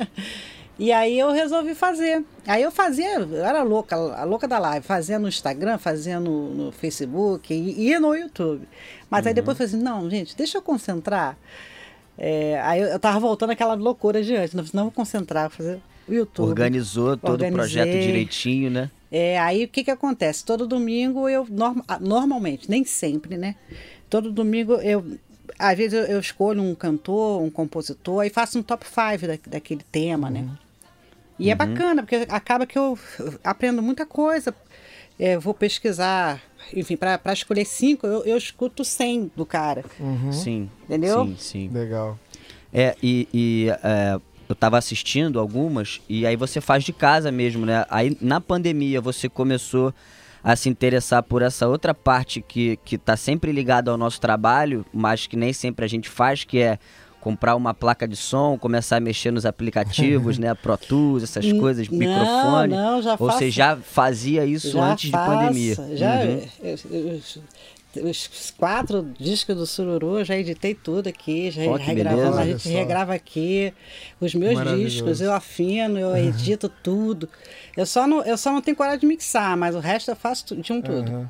e 0.80 0.90
aí 0.92 1.18
eu 1.18 1.30
resolvi 1.30 1.74
fazer. 1.74 2.24
Aí 2.46 2.62
eu 2.62 2.70
fazia, 2.70 3.18
eu 3.18 3.44
era 3.44 3.62
louca, 3.62 3.94
a 3.94 4.24
louca 4.24 4.48
da 4.48 4.58
live, 4.58 4.84
fazia 4.86 5.18
no 5.18 5.28
Instagram, 5.28 5.76
fazia 5.76 6.18
no, 6.18 6.54
no 6.54 6.72
Facebook 6.72 7.52
e, 7.52 7.90
e 7.90 7.98
no 7.98 8.14
YouTube. 8.14 8.66
Mas 9.10 9.26
aí 9.26 9.34
depois 9.34 9.60
eu 9.60 9.66
falei 9.68 9.74
assim, 9.74 9.84
não, 9.84 10.08
gente, 10.08 10.34
deixa 10.34 10.56
eu 10.56 10.62
concentrar. 10.62 11.36
É, 12.16 12.58
aí 12.62 12.80
eu, 12.80 12.88
eu 12.88 12.98
tava 12.98 13.20
voltando 13.20 13.50
àquela 13.50 13.74
loucura 13.74 14.22
de 14.22 14.34
antes, 14.34 14.54
não, 14.54 14.64
não 14.72 14.82
vou 14.84 14.92
concentrar, 14.92 15.50
vou 15.50 15.56
fazer 15.58 15.80
o 16.08 16.14
YouTube. 16.14 16.48
Organizou 16.48 17.14
todo 17.14 17.44
o 17.44 17.52
projeto 17.52 17.86
Organizei. 17.86 18.06
direitinho, 18.06 18.70
né? 18.70 18.90
É, 19.12 19.38
aí 19.38 19.64
o 19.64 19.68
que 19.68 19.84
que 19.84 19.90
acontece? 19.90 20.42
Todo 20.44 20.66
domingo 20.66 21.28
eu, 21.28 21.46
norma- 21.50 21.84
ah, 21.86 21.98
normalmente, 22.00 22.70
nem 22.70 22.86
sempre, 22.86 23.36
né? 23.36 23.54
Todo 24.08 24.32
domingo 24.32 24.74
eu, 24.76 25.04
às 25.58 25.76
vezes 25.76 25.92
eu, 25.92 26.06
eu 26.06 26.20
escolho 26.20 26.62
um 26.62 26.74
cantor, 26.74 27.42
um 27.42 27.50
compositor, 27.50 28.20
aí 28.20 28.30
faço 28.30 28.58
um 28.58 28.62
top 28.62 28.86
5 28.86 29.26
da, 29.26 29.38
daquele 29.50 29.82
tema, 29.92 30.30
né? 30.30 30.48
E 31.40 31.50
é 31.50 31.54
bacana, 31.54 32.02
porque 32.02 32.26
acaba 32.28 32.66
que 32.66 32.78
eu 32.78 32.98
aprendo 33.42 33.82
muita 33.82 34.04
coisa. 34.04 34.54
É, 35.18 35.36
vou 35.38 35.52
pesquisar, 35.52 36.40
enfim, 36.74 36.96
para 36.96 37.32
escolher 37.32 37.64
cinco, 37.64 38.06
eu, 38.06 38.24
eu 38.24 38.36
escuto 38.36 38.84
100 38.84 39.32
do 39.36 39.44
cara. 39.44 39.84
Sim. 40.32 40.70
Entendeu? 40.84 41.26
Sim, 41.26 41.36
sim. 41.38 41.70
Legal. 41.72 42.18
É, 42.72 42.94
e, 43.02 43.28
e, 43.32 43.66
é, 43.82 44.18
eu 44.48 44.54
tava 44.54 44.78
assistindo 44.78 45.38
algumas, 45.38 46.00
e 46.08 46.26
aí 46.26 46.36
você 46.36 46.60
faz 46.60 46.84
de 46.84 46.92
casa 46.92 47.30
mesmo, 47.30 47.66
né? 47.66 47.84
Aí 47.90 48.16
na 48.20 48.40
pandemia 48.40 49.00
você 49.00 49.28
começou 49.28 49.94
a 50.42 50.56
se 50.56 50.68
interessar 50.68 51.22
por 51.22 51.42
essa 51.42 51.68
outra 51.68 51.94
parte 51.94 52.40
que, 52.40 52.78
que 52.84 52.96
tá 52.96 53.16
sempre 53.16 53.52
ligada 53.52 53.90
ao 53.90 53.98
nosso 53.98 54.20
trabalho, 54.20 54.84
mas 54.92 55.26
que 55.26 55.36
nem 55.36 55.52
sempre 55.52 55.84
a 55.84 55.88
gente 55.88 56.08
faz, 56.08 56.44
que 56.44 56.58
é 56.58 56.78
comprar 57.20 57.54
uma 57.56 57.74
placa 57.74 58.08
de 58.08 58.16
som, 58.16 58.56
começar 58.58 58.96
a 58.96 59.00
mexer 59.00 59.30
nos 59.30 59.44
aplicativos, 59.46 60.36
né? 60.38 60.54
Pro 60.54 60.76
Tools, 60.76 61.22
essas 61.22 61.52
coisas, 61.52 61.88
não, 61.88 61.98
microfone. 61.98 62.74
não, 62.74 63.02
já 63.02 63.12
Ou 63.12 63.16
você 63.18 63.32
faço- 63.32 63.50
já 63.50 63.76
fazia 63.76 64.44
isso 64.46 64.70
Já 64.72 64.92
antes 64.92 65.10
faço, 65.10 65.30
de 65.30 65.36
pandemia? 65.36 65.74
Já, 65.96 66.14
Uhum. 66.16 66.42
eu- 66.62 66.78
eu- 66.90 67.20
eu- 67.96 68.10
os 68.10 68.54
quatro 68.56 69.10
discos 69.18 69.56
do 69.56 69.66
Sururu, 69.66 70.20
eu 70.20 70.24
já 70.24 70.36
editei 70.36 70.74
tudo 70.76 71.08
aqui, 71.08 71.50
já 71.50 71.62
que 71.76 71.82
regravamos, 71.84 72.38
a 72.38 72.44
gente 72.46 72.68
regrava 72.68 73.12
aqui. 73.12 73.74
Os 74.20 74.32
meus 74.32 74.60
discos, 74.76 75.20
eu 75.20 75.32
afino, 75.32 75.98
eu 75.98 76.16
edito 76.16 76.68
tudo. 76.84 77.28
Eu 77.76 77.84
só, 77.84 78.06
não, 78.06 78.24
eu 78.24 78.38
só 78.38 78.52
não 78.52 78.60
tenho 78.60 78.76
coragem 78.76 79.00
de 79.00 79.06
mixar, 79.06 79.56
mas 79.56 79.74
o 79.74 79.80
resto 79.80 80.08
eu 80.12 80.16
faço 80.16 80.54
de 80.56 80.72
um 80.72 80.80
tudo. 80.80 81.28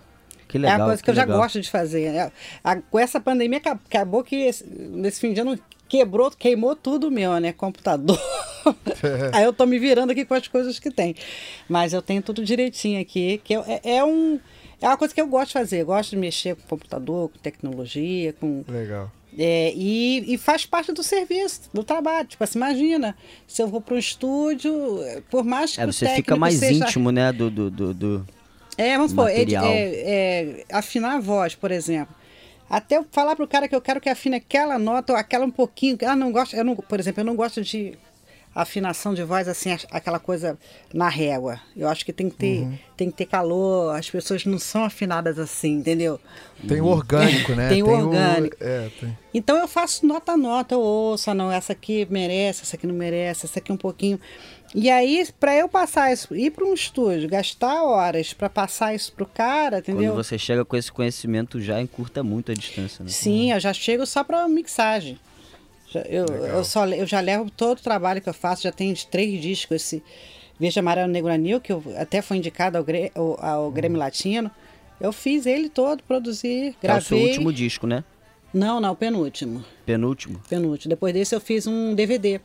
Que 0.50 0.58
legal. 0.58 0.74
é 0.74 0.78
uma 0.82 0.86
coisa 0.88 1.02
que, 1.02 1.10
eu 1.10 1.14
já 1.14 1.22
legal. 1.24 1.38
gosto 1.40 1.60
de 1.60 1.70
fazer. 1.70 2.02
É, 2.14 2.32
a- 2.64 2.76
com 2.76 2.98
essa 2.98 3.20
pandemia, 3.20 3.58
aca- 3.58 3.72
acabou 3.88 4.22
que 4.24 4.36
esse- 4.36 4.64
nesse 4.66 5.20
fim 5.20 5.32
de 5.32 5.40
ano 5.40 5.58
quebrou, 5.88 6.30
queimou 6.30 6.74
tudo 6.76 7.10
meu, 7.10 7.38
né? 7.40 7.52
Computador. 7.52 8.18
Aí 9.32 9.44
eu 9.44 9.52
tô 9.52 9.66
me 9.66 9.78
virando 9.78 10.10
aqui 10.10 10.24
com 10.24 10.34
as 10.34 10.46
coisas 10.48 10.78
que 10.78 10.90
tem. 10.90 11.14
Mas 11.68 11.92
eu 11.92 12.02
tenho 12.02 12.22
tudo 12.22 12.44
direitinho 12.44 13.00
aqui, 13.00 13.40
que 13.42 13.54
eu- 13.54 13.64
é, 13.66 13.80
é 13.96 14.04
um. 14.04 14.38
É 14.82 14.86
uma 14.86 14.96
coisa 14.96 15.12
que 15.12 15.20
eu 15.20 15.26
gosto 15.26 15.48
de 15.48 15.52
fazer. 15.54 15.82
Eu 15.82 15.86
gosto 15.86 16.10
de 16.10 16.16
mexer 16.16 16.56
com 16.56 16.62
computador, 16.68 17.28
com 17.28 17.38
tecnologia, 17.38 18.32
com. 18.32 18.64
Legal. 18.68 19.10
É, 19.38 19.72
e, 19.76 20.34
e 20.34 20.36
faz 20.38 20.66
parte 20.66 20.90
do 20.92 21.02
serviço, 21.04 21.70
do 21.72 21.84
trabalho. 21.84 22.26
Tipo 22.26 22.42
assim, 22.42 22.58
imagina, 22.58 23.16
se 23.46 23.62
eu 23.62 23.68
vou 23.68 23.80
para 23.80 23.94
um 23.94 23.98
estúdio, 23.98 24.72
por 25.30 25.44
mais 25.44 25.74
que 25.74 25.80
É, 25.80 25.86
o 25.86 25.92
você 25.92 26.08
fica 26.16 26.34
mais 26.34 26.54
seja- 26.54 26.84
íntimo, 26.84 27.12
né? 27.12 27.30
Do, 27.32 27.48
do, 27.50 27.70
do, 27.70 27.94
do- 27.94 28.26
é, 28.80 28.96
vamos 28.96 29.10
supor, 29.10 29.26
material. 29.26 29.64
é, 29.64 29.70
é, 29.70 30.64
afinar 30.72 31.16
a 31.16 31.20
voz, 31.20 31.54
por 31.54 31.70
exemplo. 31.70 32.14
Até 32.68 32.96
eu 32.98 33.06
falar 33.10 33.34
pro 33.34 33.48
cara 33.48 33.66
que 33.68 33.74
eu 33.74 33.80
quero 33.80 34.00
que 34.00 34.08
afine 34.08 34.36
aquela 34.36 34.78
nota 34.78 35.12
ou 35.12 35.18
aquela 35.18 35.44
um 35.44 35.50
pouquinho. 35.50 35.98
Ah, 36.06 36.14
não 36.14 36.30
gosto, 36.30 36.54
eu 36.54 36.64
não, 36.64 36.76
por 36.76 37.00
exemplo, 37.00 37.20
eu 37.20 37.24
não 37.24 37.34
gosto 37.34 37.62
de 37.62 37.98
afinação 38.54 39.14
de 39.14 39.22
voz 39.22 39.46
assim, 39.46 39.70
aquela 39.92 40.18
coisa 40.18 40.58
na 40.92 41.08
régua. 41.08 41.60
Eu 41.76 41.88
acho 41.88 42.04
que 42.04 42.12
tem 42.12 42.28
que 42.28 42.36
ter, 42.36 42.60
Uhum. 42.62 42.78
tem 42.96 43.10
que 43.10 43.16
ter 43.16 43.26
calor, 43.26 43.94
as 43.96 44.10
pessoas 44.10 44.44
não 44.44 44.58
são 44.58 44.84
afinadas 44.84 45.38
assim, 45.38 45.74
entendeu? 45.74 46.20
Tem 46.66 46.80
o 46.80 46.86
orgânico, 46.86 47.52
né? 47.54 47.68
Tem 47.70 47.82
o 47.82 47.88
orgânico. 47.88 48.56
é, 48.60 48.88
tem. 49.00 49.16
Então 49.32 49.56
eu 49.56 49.68
faço 49.68 50.04
nota 50.04 50.32
a 50.32 50.36
nota, 50.36 50.74
eu 50.74 50.80
ouço, 50.80 51.30
ah, 51.30 51.34
não, 51.34 51.50
essa 51.50 51.72
aqui 51.72 52.06
merece, 52.10 52.62
essa 52.62 52.76
aqui 52.76 52.86
não 52.88 52.94
merece, 52.94 53.46
essa 53.46 53.58
aqui 53.60 53.70
um 53.72 53.76
pouquinho. 53.76 54.18
E 54.74 54.88
aí, 54.88 55.26
para 55.38 55.56
eu 55.56 55.68
passar 55.68 56.12
isso, 56.12 56.34
ir 56.34 56.50
para 56.52 56.64
um 56.64 56.72
estúdio, 56.72 57.28
gastar 57.28 57.82
horas 57.82 58.32
para 58.32 58.48
passar 58.48 58.94
isso 58.94 59.12
pro 59.12 59.26
cara, 59.26 59.78
entendeu? 59.78 60.12
Quando 60.12 60.24
você 60.24 60.38
chega 60.38 60.64
com 60.64 60.76
esse 60.76 60.92
conhecimento, 60.92 61.60
já 61.60 61.80
encurta 61.80 62.22
muito 62.22 62.52
a 62.52 62.54
distância, 62.54 63.02
né? 63.04 63.10
Sim, 63.10 63.52
eu 63.52 63.58
já 63.58 63.72
chego 63.72 64.06
só 64.06 64.22
para 64.22 64.46
mixagem. 64.48 65.18
Eu, 66.08 66.24
eu, 66.26 66.62
só, 66.64 66.86
eu 66.86 67.04
já 67.04 67.18
levo 67.20 67.50
todo 67.50 67.78
o 67.78 67.82
trabalho 67.82 68.20
que 68.20 68.28
eu 68.28 68.34
faço, 68.34 68.62
já 68.62 68.70
tenho 68.70 68.94
três 69.10 69.40
discos, 69.40 69.76
esse 69.76 70.02
Veja 70.58 70.78
Amarelo 70.80 71.10
Negro 71.10 71.32
Anil, 71.32 71.60
que 71.60 71.72
eu 71.72 71.82
até 71.96 72.22
foi 72.22 72.36
indicado 72.36 72.78
ao, 72.78 72.84
ao, 73.14 73.44
ao 73.44 73.70
Grêmio 73.72 73.98
Latino. 73.98 74.50
Eu 75.00 75.12
fiz 75.12 75.46
ele 75.46 75.68
todo, 75.68 76.02
produzi, 76.04 76.76
Que 76.80 76.86
é 76.86 76.94
o 76.96 77.00
seu 77.00 77.16
gravei. 77.16 77.32
último 77.32 77.52
disco, 77.52 77.86
né? 77.86 78.04
Não, 78.52 78.78
não, 78.78 78.94
penúltimo. 78.94 79.64
Penúltimo. 79.86 80.40
Penúltimo. 80.48 80.90
Depois 80.90 81.14
desse 81.14 81.34
eu 81.34 81.40
fiz 81.40 81.66
um 81.66 81.94
DVD 81.94 82.40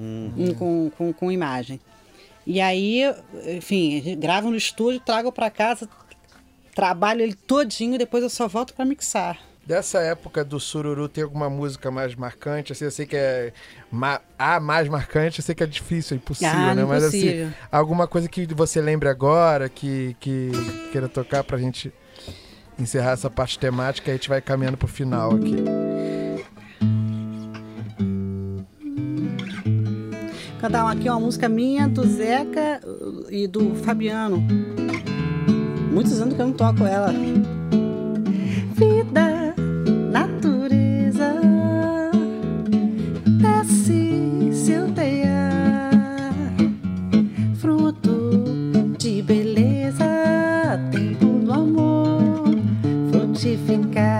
um 0.00 0.54
com, 0.54 0.90
com, 0.96 1.12
com 1.12 1.30
imagem. 1.32 1.80
E 2.46 2.60
aí, 2.60 3.02
enfim, 3.56 4.16
grava 4.18 4.48
no 4.50 4.56
estúdio, 4.56 5.00
trago 5.00 5.30
para 5.30 5.50
casa, 5.50 5.88
trabalho 6.74 7.20
ele 7.22 7.34
todinho, 7.34 7.98
depois 7.98 8.22
eu 8.22 8.30
só 8.30 8.48
volto 8.48 8.74
para 8.74 8.84
mixar. 8.84 9.38
Dessa 9.64 10.00
época 10.00 10.42
do 10.42 10.58
Sururu, 10.58 11.06
tem 11.08 11.22
alguma 11.22 11.48
música 11.48 11.90
mais 11.90 12.14
marcante? 12.14 12.72
Assim, 12.72 12.86
eu 12.86 12.90
sei 12.90 13.06
que 13.06 13.14
é 13.14 13.52
ma- 13.90 14.20
a 14.38 14.58
mais 14.58 14.88
marcante, 14.88 15.38
eu 15.38 15.44
sei 15.44 15.54
que 15.54 15.62
é 15.62 15.66
difícil, 15.66 16.14
é 16.14 16.18
impossível, 16.18 16.70
Ah, 16.70 16.74
né? 16.74 16.84
Mas 16.84 17.04
assim, 17.04 17.52
alguma 17.70 18.08
coisa 18.08 18.28
que 18.28 18.46
você 18.52 18.80
lembre 18.80 19.08
agora, 19.08 19.68
que, 19.68 20.16
que 20.18 20.50
queira 20.90 21.08
tocar 21.08 21.44
pra 21.44 21.58
gente 21.58 21.92
encerrar 22.78 23.12
essa 23.12 23.30
parte 23.30 23.58
temática, 23.58 24.10
aí 24.10 24.14
a 24.14 24.16
gente 24.16 24.28
vai 24.30 24.40
caminhando 24.40 24.78
pro 24.78 24.88
final 24.88 25.34
aqui. 25.36 25.89
Cantar 30.60 30.92
aqui 30.92 31.08
uma 31.08 31.18
música 31.18 31.48
minha, 31.48 31.88
do 31.88 32.06
Zeca 32.06 32.82
uh, 32.84 33.24
e 33.30 33.46
do 33.46 33.74
Fabiano. 33.76 34.46
Muitos 35.90 36.20
anos 36.20 36.34
que 36.34 36.42
eu 36.42 36.48
não 36.48 36.52
toco 36.52 36.84
ela. 36.84 37.10
Vida, 38.74 39.54
natureza, 40.12 41.32
desce 43.40 44.50
seu 44.52 44.92
teia, 44.92 45.48
fruto 47.54 48.44
de 48.98 49.22
beleza, 49.22 50.04
tempo 50.92 51.24
do 51.24 51.52
amor 51.54 52.44
frutificar. 53.10 54.19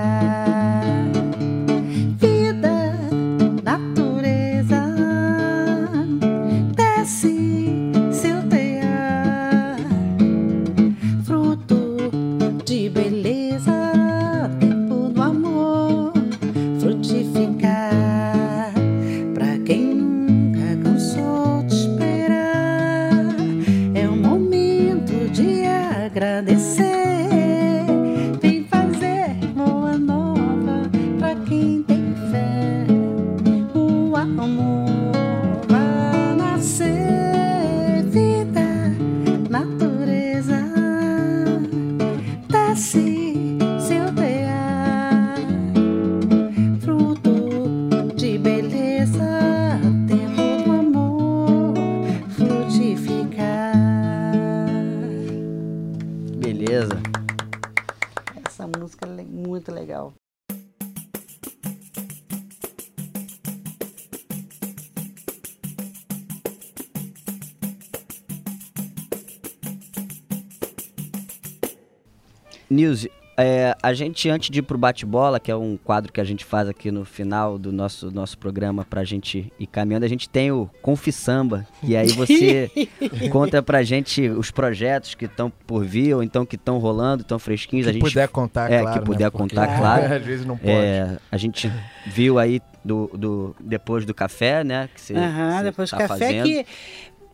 A 73.90 73.94
gente, 73.94 74.28
antes 74.30 74.50
de 74.50 74.60
ir 74.60 74.62
pro 74.62 74.78
bate-bola, 74.78 75.40
que 75.40 75.50
é 75.50 75.56
um 75.56 75.76
quadro 75.76 76.12
que 76.12 76.20
a 76.20 76.24
gente 76.24 76.44
faz 76.44 76.68
aqui 76.68 76.90
no 76.90 77.04
final 77.04 77.58
do 77.58 77.72
nosso, 77.72 78.10
nosso 78.10 78.38
programa 78.38 78.84
pra 78.88 79.02
gente 79.04 79.52
ir 79.58 79.66
caminhando, 79.66 80.04
a 80.04 80.08
gente 80.08 80.28
tem 80.28 80.52
o 80.52 80.70
Confissamba, 80.80 81.66
que 81.80 81.96
aí 81.96 82.08
você 82.12 82.70
conta 83.30 83.62
pra 83.62 83.82
gente 83.82 84.28
os 84.28 84.50
projetos 84.50 85.14
que 85.14 85.24
estão 85.24 85.50
por 85.66 85.84
vir, 85.84 86.14
ou 86.14 86.22
então 86.22 86.46
que 86.46 86.56
estão 86.56 86.78
rolando, 86.78 87.22
estão 87.22 87.38
fresquinhos. 87.38 87.86
Que 87.86 87.90
a 87.90 87.92
gente, 87.92 88.02
puder 88.02 88.28
contar, 88.28 88.70
é, 88.70 88.80
claro. 88.80 89.00
que 89.00 89.06
puder 89.06 89.24
né? 89.24 89.30
Porque 89.30 89.54
contar, 89.54 89.66
claro. 89.78 90.14
Às 90.14 90.22
vezes 90.22 90.46
não 90.46 90.56
pode. 90.56 90.70
É, 90.70 91.18
a 91.30 91.36
gente 91.36 91.70
viu 92.06 92.38
aí 92.38 92.62
do, 92.84 93.10
do, 93.14 93.56
depois 93.60 94.04
do 94.04 94.14
café, 94.14 94.64
né? 94.64 94.88
Que 94.94 95.00
você, 95.00 95.14
Aham, 95.14 95.58
você 95.58 95.64
depois 95.64 95.90
do 95.90 95.96
tá 95.96 96.08
café 96.08 96.26
fazendo. 96.26 96.44
que 96.44 96.66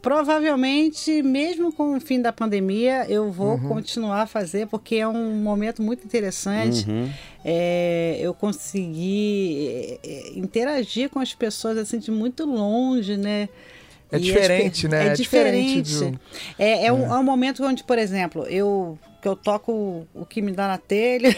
provavelmente, 0.06 1.20
mesmo 1.20 1.72
com 1.72 1.96
o 1.96 2.00
fim 2.00 2.22
da 2.22 2.32
pandemia, 2.32 3.06
eu 3.08 3.32
vou 3.32 3.58
continuar 3.58 4.22
a 4.22 4.26
fazer, 4.26 4.68
porque 4.68 4.94
é 4.94 5.08
um 5.08 5.32
momento 5.34 5.82
muito 5.82 6.04
interessante. 6.04 6.88
Uhum. 6.88 7.10
É, 7.44 8.16
eu 8.20 8.32
consegui 8.32 9.98
é, 10.04 10.08
é, 10.08 10.38
interagir 10.38 11.10
com 11.10 11.18
as 11.18 11.34
pessoas 11.34 11.76
assim 11.76 11.98
de 11.98 12.12
muito 12.12 12.44
longe, 12.44 13.16
né? 13.16 13.48
É 14.12 14.16
E 14.16 14.20
as 14.20 14.22
diferente, 14.22 14.82
pe- 14.82 14.88
né? 14.94 15.06
É 15.08 15.08
É 15.08 15.12
diferente 15.14 15.82
diferente. 15.82 16.18
É, 16.56 16.86
é, 16.86 16.92
um, 16.92 17.12
é 17.12 17.18
um 17.18 17.24
momento 17.24 17.64
onde, 17.64 17.82
por 17.82 17.98
exemplo, 17.98 18.44
eu 18.46 18.96
que 19.26 19.28
eu 19.28 19.34
toco 19.34 20.06
o- 20.14 20.24
que 20.24 20.40
me 20.40 20.52
dá 20.52 20.68
na 20.68 20.78
telha. 20.78 21.34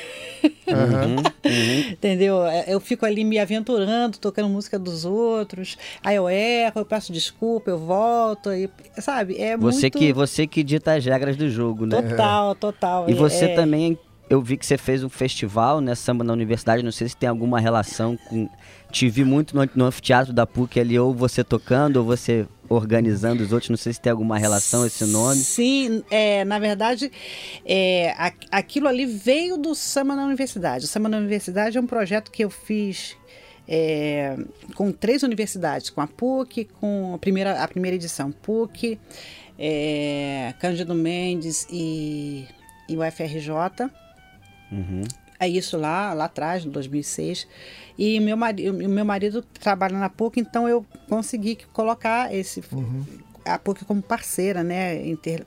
Uhum, 0.68 1.22
uhum. 1.49 1.78
entendeu? 1.91 2.45
É, 2.45 2.66
Eu 2.68 2.78
fico 2.80 3.07
ali 3.07 3.24
me 3.24 3.39
aventurando, 3.39 4.18
tocando 4.18 4.47
música 4.51 4.78
dos 4.78 5.07
outros. 5.07 5.78
Aí 6.05 6.16
eu 6.16 6.28
erro, 6.28 6.80
eu 6.80 6.84
peço 6.84 7.11
desculpa, 7.12 7.70
eu 7.70 7.78
volto, 7.78 8.53
e, 8.53 8.68
sabe? 8.99 9.39
É 9.41 9.57
Você, 9.57 9.86
muito 9.86 9.99
que, 9.99 10.12
você 10.12 10.47
que 10.47 10.62
dita 10.62 10.93
as 10.95 11.05
regras 11.05 11.34
do 11.36 11.49
jogo, 11.49 11.86
né? 11.86 12.03
total, 12.03 12.55
total. 12.55 13.09
E 13.09 13.14
você 13.14 13.47
É- 13.47 13.55
também, 13.55 13.99
eu 14.28 14.43
vi 14.43 14.59
que 14.59 14.66
você 14.66 14.76
fez 14.76 15.03
um 15.03 15.09
festival, 15.09 15.80
né, 15.80 15.95
Samba 15.95 16.22
na 16.22 16.34
Universidade, 16.34 16.82
não 16.82 16.93
sei 16.93 17.09
se 17.09 17.16
tem 17.16 17.28
alguma 17.28 17.59
relação 17.59 18.18
com... 18.28 18.51
Te 18.93 19.09
vi 19.09 19.24
muito 19.24 19.57
no, 19.57 19.66
no 19.74 19.84
anfiteatro 19.86 20.32
da 20.34 20.47
PUC 20.47 20.78
ali, 20.78 20.99
ou 20.99 21.14
você 21.14 21.43
tocando, 21.43 21.97
ou 21.99 22.05
você 22.05 22.47
organizando 22.68 23.42
os 23.42 23.52
outros, 23.52 23.70
não 23.70 23.76
sei 23.76 23.92
se 23.92 24.00
tem 24.00 24.10
alguma 24.10 24.38
relação 24.38 24.84
esse 24.86 25.04
nome. 25.06 25.40
Sim, 25.40 26.02
é, 26.10 26.44
na 26.44 26.58
verdade, 26.58 27.10
é, 27.64 28.12
a- 28.18 28.32
aquilo 28.50 28.88
ali 28.88 29.06
veio 29.06 29.56
do 29.56 29.74
Samba 29.74 30.14
na 30.14 30.24
Universidade. 30.26 30.84
O 30.84 30.88
Samba 30.88 31.08
na 31.08 31.18
Universidade 31.18 31.78
é 31.78 31.80
um 31.80 31.86
projeto 31.86 32.30
que 32.30 32.44
eu 32.44 32.50
fiz 32.50 33.16
é, 33.70 34.34
com 34.74 34.90
três 34.90 35.22
universidades, 35.22 35.90
com 35.90 36.00
a 36.00 36.06
PUC, 36.06 36.64
com 36.80 37.12
a 37.14 37.18
primeira, 37.18 37.62
a 37.62 37.68
primeira 37.68 37.94
edição 37.96 38.32
PUC, 38.32 38.98
é, 39.58 40.54
Cândido 40.58 40.94
Mendes 40.94 41.66
e, 41.70 42.46
e 42.88 42.96
o 42.96 43.00
FRJ. 43.02 43.90
Uhum. 44.72 45.02
É 45.41 45.49
isso 45.49 45.76
lá, 45.76 46.12
lá 46.12 46.24
atrás, 46.24 46.64
em 46.64 46.70
2006. 46.70 47.47
E 47.97 48.20
meu 48.20 48.36
marido, 48.36 48.72
meu 48.74 49.05
marido 49.05 49.43
trabalha 49.43 49.99
na 49.99 50.09
PUC, 50.09 50.41
então 50.41 50.68
eu 50.68 50.84
consegui 51.09 51.59
colocar 51.72 52.34
esse 52.34 52.62
a 53.45 53.59
PUC 53.59 53.84
como 53.84 54.03
parceira, 54.03 54.62
né? 54.62 55.07
Inter, 55.07 55.45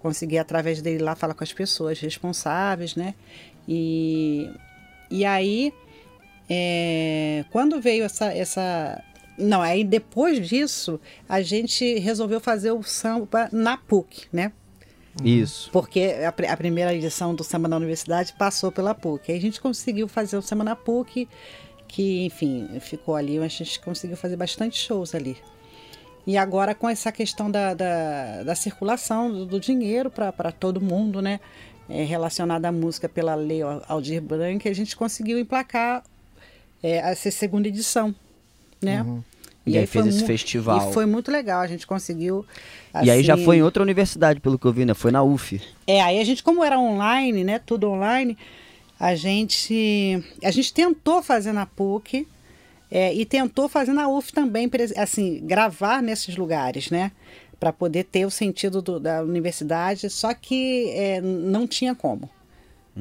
consegui 0.00 0.38
através 0.38 0.82
dele 0.82 1.02
lá 1.02 1.14
falar 1.14 1.34
com 1.34 1.44
as 1.44 1.52
pessoas 1.52 1.98
responsáveis, 2.00 2.94
né? 2.94 3.14
E, 3.68 4.50
e 5.10 5.24
aí, 5.24 5.72
é, 6.48 7.44
quando 7.50 7.80
veio 7.80 8.04
essa, 8.04 8.32
essa. 8.32 9.02
Não, 9.38 9.62
aí 9.62 9.84
depois 9.84 10.46
disso, 10.46 11.00
a 11.28 11.40
gente 11.40 11.98
resolveu 11.98 12.40
fazer 12.40 12.72
o 12.72 12.82
samba 12.82 13.48
na 13.52 13.76
PUC, 13.76 14.26
né? 14.32 14.52
Isso. 15.24 15.70
Porque 15.72 16.14
a, 16.24 16.52
a 16.52 16.56
primeira 16.56 16.94
edição 16.94 17.34
do 17.34 17.42
Samba 17.42 17.68
na 17.68 17.76
Universidade 17.76 18.32
passou 18.34 18.70
pela 18.70 18.94
PUC. 18.94 19.32
Aí 19.32 19.38
a 19.38 19.40
gente 19.40 19.60
conseguiu 19.60 20.06
fazer 20.06 20.36
o 20.36 20.42
Samba 20.42 20.64
na 20.64 20.76
PUC, 20.76 21.28
que, 21.88 22.24
enfim, 22.24 22.68
ficou 22.80 23.16
ali, 23.16 23.38
mas 23.38 23.52
a 23.52 23.64
gente 23.64 23.80
conseguiu 23.80 24.16
fazer 24.16 24.36
bastante 24.36 24.78
shows 24.78 25.14
ali. 25.14 25.36
E 26.26 26.36
agora 26.36 26.74
com 26.74 26.88
essa 26.88 27.10
questão 27.10 27.50
da, 27.50 27.74
da, 27.74 28.42
da 28.44 28.54
circulação 28.54 29.32
do, 29.32 29.46
do 29.46 29.60
dinheiro 29.60 30.10
para 30.10 30.52
todo 30.52 30.80
mundo, 30.80 31.20
né? 31.20 31.40
É, 31.88 32.04
relacionada 32.04 32.68
à 32.68 32.72
música 32.72 33.08
pela 33.08 33.34
lei 33.34 33.62
Aldir 33.88 34.22
Blanc, 34.22 34.68
a 34.68 34.72
gente 34.72 34.94
conseguiu 34.94 35.40
emplacar 35.40 36.04
é, 36.80 36.98
essa 36.98 37.32
segunda 37.32 37.66
edição, 37.66 38.14
né? 38.80 39.04
E 39.66 39.76
aí 39.78 39.86
foi 39.86 40.02
fez 40.02 40.14
esse 40.16 40.24
festival. 40.26 40.90
E 40.90 40.92
foi 40.94 41.06
muito 41.06 41.30
legal, 41.30 41.60
a 41.60 41.66
gente 41.66 41.86
conseguiu. 41.86 42.44
E 43.02 43.10
aí 43.10 43.22
já 43.22 43.34
assim, 43.34 43.44
foi 43.44 43.56
em 43.58 43.62
outra 43.62 43.82
universidade, 43.82 44.40
pelo 44.40 44.58
que 44.58 44.66
eu 44.66 44.72
vi, 44.72 44.84
né? 44.84 44.94
Foi 44.94 45.10
na 45.12 45.22
UF. 45.22 45.60
é, 45.86 46.00
aí 46.00 46.18
a 46.18 46.24
gente, 46.24 46.42
como 46.42 46.64
era 46.64 46.78
online, 46.78 47.44
né? 47.44 47.58
Tudo 47.58 47.88
online, 47.90 48.36
a 48.98 49.14
gente. 49.14 50.22
A 50.42 50.50
gente 50.50 50.72
tentou 50.72 51.22
fazer 51.22 51.52
na 51.52 51.66
PUC 51.66 52.26
é, 52.90 53.14
e 53.14 53.24
tentou 53.24 53.68
fazer 53.68 53.92
na 53.92 54.08
UF 54.08 54.32
também, 54.32 54.68
assim, 54.96 55.40
gravar 55.44 56.02
nesses 56.02 56.36
lugares, 56.36 56.90
né? 56.90 57.12
Para 57.60 57.72
poder 57.72 58.04
ter 58.04 58.24
o 58.24 58.30
sentido 58.30 58.80
do- 58.80 58.98
da 58.98 59.22
universidade, 59.22 60.08
só 60.08 60.32
que 60.34 60.88
é, 60.94 61.20
não 61.20 61.66
tinha 61.66 61.94
como. 61.94 62.28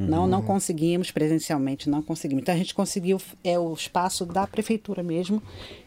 Não, 0.07 0.27
não 0.27 0.41
conseguimos 0.41 1.11
presencialmente, 1.11 1.89
não 1.89 2.01
conseguimos. 2.01 2.41
Então 2.43 2.53
a 2.55 2.57
gente 2.57 2.73
conseguiu 2.73 3.19
é, 3.43 3.57
o 3.59 3.73
espaço 3.73 4.25
da 4.25 4.45
prefeitura 4.47 5.03
mesmo. 5.03 5.41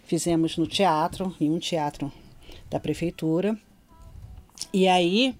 Fizemos 0.04 0.56
no 0.56 0.66
teatro, 0.66 1.34
em 1.40 1.50
um 1.50 1.58
teatro 1.58 2.12
da 2.70 2.78
prefeitura. 2.80 3.56
E 4.72 4.86
aí 4.88 5.34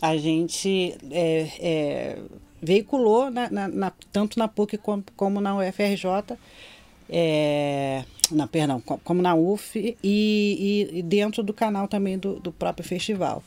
a 0.00 0.16
gente 0.16 0.96
é, 1.10 1.48
é, 1.58 2.18
veiculou 2.62 3.30
na- 3.30 3.50
na- 3.50 3.68
na- 3.68 3.92
tanto 4.12 4.38
na 4.38 4.48
PUC 4.48 4.76
como, 4.78 5.04
como 5.16 5.40
na 5.40 5.56
UFRJ, 5.56 6.36
é, 7.08 8.04
não, 8.30 8.46
perdão, 8.48 8.80
co- 8.80 8.98
como 9.04 9.22
na 9.22 9.34
UF 9.34 9.76
e, 9.78 9.96
e- 10.02 10.98
e 10.98 11.02
dentro 11.02 11.42
do 11.42 11.52
canal 11.52 11.86
também 11.86 12.18
do, 12.18 12.40
do 12.40 12.52
próprio 12.52 12.86
festival. 12.86 13.42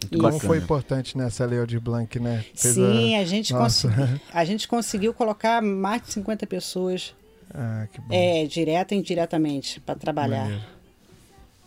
Muito 0.00 0.18
Como 0.18 0.38
foi 0.38 0.58
importante 0.58 1.18
nessa 1.18 1.44
Lei 1.44 1.58
Aldir 1.58 1.80
Blanc, 1.80 2.18
né? 2.20 2.44
Fez 2.54 2.74
Sim, 2.74 3.16
a 3.16 3.24
gente, 3.24 3.52
Nossa. 3.52 3.88
consegui- 3.88 4.20
a 4.32 4.44
gente 4.44 4.68
conseguiu 4.68 5.12
colocar 5.12 5.60
mais 5.60 6.02
de 6.02 6.12
50 6.12 6.46
pessoas 6.46 7.14
Ah, 7.52 7.86
que 7.92 8.00
bom. 8.00 8.06
é, 8.10 8.44
direta 8.46 8.94
e 8.94 8.98
indiretamente 8.98 9.80
para 9.80 9.94
trabalhar. 9.96 10.44
Maneiro. 10.44 10.64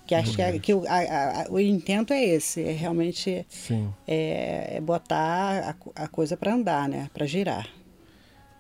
Que 0.08 0.16
acho 0.16 0.36
que, 0.36 0.60
que 0.60 0.74
o, 0.74 0.84
a- 0.88 1.44
a- 1.44 1.46
o 1.50 1.60
intento 1.60 2.12
é 2.14 2.24
esse, 2.24 2.62
é 2.64 2.72
realmente 2.72 3.46
Sim. 3.50 3.94
é, 4.08 4.78
é 4.78 4.82
botar 4.82 5.76
a, 5.96 6.04
a 6.04 6.08
coisa 6.08 6.36
para 6.38 6.54
andar, 6.54 6.88
né? 6.90 7.10
Para 7.14 7.26
girar. 7.26 7.68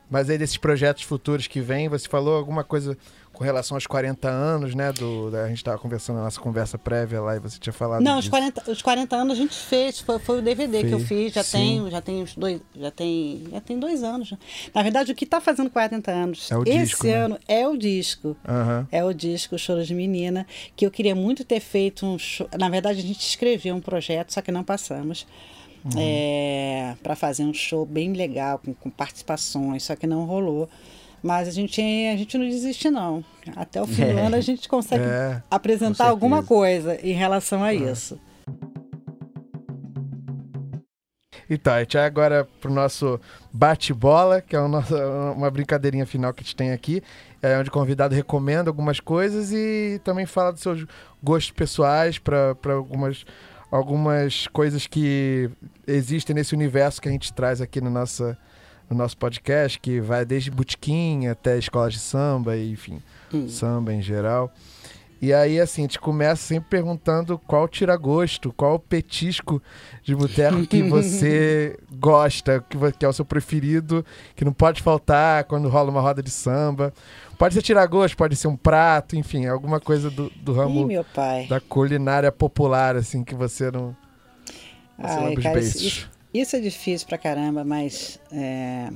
Mas 0.10 0.30
aí 0.30 0.38
desses 0.38 0.58
projetos 0.58 1.04
futuros 1.04 1.48
que 1.48 1.62
vêm, 1.62 1.88
você 1.90 2.08
falou 2.08 2.36
alguma 2.36 2.64
coisa 2.64 2.98
com 3.42 3.46
relação 3.46 3.76
aos 3.76 3.88
40 3.88 4.30
anos, 4.30 4.76
né? 4.76 4.94
Do, 4.94 5.32
da- 5.32 5.46
a 5.46 5.48
gente 5.48 5.58
estava 5.58 5.76
conversando 5.80 6.18
na 6.18 6.26
nossa 6.26 6.40
conversa 6.40 6.78
prévia 6.78 7.20
lá 7.22 7.36
e 7.36 7.40
você 7.40 7.58
tinha 7.58 7.74
falado 7.74 8.04
Não, 8.04 8.20
os 8.20 8.26
disso. 8.26 8.30
40, 8.30 8.72
os 8.72 8.82
40 8.84 9.16
anos 9.16 9.34
a 9.34 9.42
gente 9.42 9.56
fez, 9.56 10.00
foi, 10.00 10.20
foi 10.20 10.38
o 10.38 10.42
DVD 10.44 10.84
que 10.84 10.92
eu 10.92 11.00
fiz, 11.00 11.34
já 11.34 11.44
sim. 11.44 11.58
tem, 11.82 11.90
já 11.90 12.02
tem 12.02 12.22
uns 12.22 12.36
dois, 12.36 12.62
já 12.76 12.92
tem, 12.92 13.44
já 13.52 13.60
tem 13.60 13.80
dois 13.80 14.04
anos. 14.04 14.32
Na 14.76 14.84
verdade, 14.84 15.12
o 15.12 15.16
que 15.16 15.24
está 15.24 15.42
fazendo 15.42 15.72
40 15.72 16.12
anos 16.12 16.52
É 16.52 16.56
o 16.56 16.62
esse 16.62 16.78
disco, 16.86 17.08
né? 17.08 17.14
ano 17.16 17.40
é 17.48 17.68
o 17.68 17.76
disco. 17.76 18.38
Aham. 18.48 18.88
É 18.92 19.04
o 19.04 19.12
disco 19.12 19.58
Choro 19.58 19.84
de 19.84 19.96
Menina, 19.96 20.46
que 20.76 20.86
eu 20.86 20.92
queria 20.92 21.16
muito 21.16 21.44
ter 21.44 21.60
feito 21.62 22.06
um 22.06 22.20
show. 22.20 22.48
Na 22.60 22.70
verdade, 22.70 23.00
a 23.00 23.04
gente 23.04 23.22
escreveu 23.28 23.74
um 23.74 23.82
projeto, 23.82 24.32
só 24.34 24.42
que 24.42 24.52
não 24.52 24.64
passamos. 24.64 25.26
Uhum. 25.84 26.96
para 27.02 27.16
fazer 27.16 27.44
um 27.44 27.54
show 27.56 27.88
bem 27.88 28.14
legal, 28.14 28.60
com, 28.60 28.72
com 28.72 28.88
participações, 28.92 29.82
só 29.82 29.96
que 29.96 30.06
não 30.06 30.26
rolou. 30.26 30.70
Mas 31.24 31.48
a 31.48 31.52
gente, 31.52 31.80
a 31.82 32.18
gente 32.18 32.38
não 32.38 32.46
desiste, 32.50 32.90
não. 32.90 33.24
Até 33.56 33.82
o 33.82 33.86
fim 33.88 34.06
do 34.06 34.18
É. 34.20 34.26
ano 34.26 34.36
a 34.36 34.42
gente 34.42 34.68
consegue 34.68 35.04
É, 35.04 35.42
apresentar 35.52 36.08
alguma 36.10 36.42
coisa 36.44 36.96
em 37.06 37.14
relação 37.14 37.64
a 37.64 37.74
isso. 37.74 38.20
Então, 41.50 41.74
a 41.74 41.80
gente 41.82 41.98
vai 41.98 42.06
agora 42.06 42.48
pro 42.62 42.72
nosso 42.72 43.20
bate-bola, 43.52 44.42
que 44.42 44.56
é 44.56 44.60
o 44.60 44.70
nosso- 44.70 44.96
uma 45.36 45.52
brincadeirinha 45.52 46.06
final 46.06 46.34
que 46.34 46.40
a 46.42 46.44
gente 46.44 46.56
tem 46.56 46.72
aqui, 46.72 47.04
é 47.42 47.58
onde 47.58 47.68
o 47.70 47.72
convidado 47.74 48.16
recomenda 48.16 48.70
algumas 48.70 49.00
coisas 49.02 49.52
e 49.52 50.00
também 50.04 50.26
fala 50.26 50.54
dos 50.54 50.62
seus 50.62 50.86
gostos 51.22 51.52
pessoais 51.52 52.18
para 52.18 52.56
algumas, 52.74 53.26
algumas 53.70 54.48
coisas 54.48 54.88
que 54.88 55.50
existem 55.86 56.34
nesse 56.34 56.56
universo 56.56 57.02
que 57.02 57.10
a 57.10 57.12
gente 57.12 57.34
traz 57.34 57.60
aqui 57.60 57.82
no 57.82 57.90
nosso, 57.90 58.36
no 58.92 58.98
nosso 58.98 59.18
podcast, 59.18 59.80
que 59.80 60.00
vai 60.02 60.26
desde 60.26 60.52
botequim 60.52 61.28
até 61.28 61.58
escolas 61.58 61.94
de 61.94 62.00
samba, 62.00 62.58
enfim, 62.58 63.02
Hum. 63.34 63.48
samba 63.48 63.94
em 63.94 64.02
geral. 64.02 64.52
E 65.22 65.32
aí, 65.32 65.60
assim, 65.60 65.82
a 65.82 65.84
gente 65.84 66.00
começa 66.00 66.42
sempre 66.42 66.68
perguntando 66.68 67.38
qual 67.38 67.68
tira-gosto, 67.68 68.52
qual 68.52 68.80
petisco 68.80 69.62
de 70.04 70.16
boteco 70.16 70.66
que 70.66 70.82
você 70.90 71.78
gosta, 71.94 72.66
que 72.98 73.06
é 73.06 73.08
o 73.08 73.14
seu 73.14 73.24
preferido, 73.24 74.04
que 74.36 74.44
não 74.44 74.52
pode 74.52 74.82
faltar 74.82 75.44
quando 75.44 75.70
rola 75.70 75.92
uma 75.92 76.02
roda 76.02 76.24
de 76.24 76.32
samba. 76.32 76.92
Pode 77.38 77.54
ser 77.54 77.62
tira-gosto, 77.62 78.18
pode 78.18 78.36
ser 78.36 78.48
um 78.48 78.58
prato, 78.58 79.16
enfim, 79.16 79.46
alguma 79.46 79.80
coisa 79.80 80.10
do, 80.10 80.32
do 80.38 80.54
Ih, 80.54 80.56
ramo 80.56 80.88
meu 80.88 81.04
pai. 81.04 81.46
da 81.48 81.60
culinária 81.60 82.32
popular, 82.32 82.96
assim, 82.96 83.24
que 83.24 83.36
você 83.36 83.70
não... 83.70 83.96
Ai, 84.98 85.36
cara, 85.36 85.60
isso. 85.60 86.10
Isso- 86.34 86.56
é 86.56 86.60
difícil 86.60 87.08
pra 87.08 87.18
caramba, 87.18 87.64
mas 87.64 88.20
é, 88.32 88.90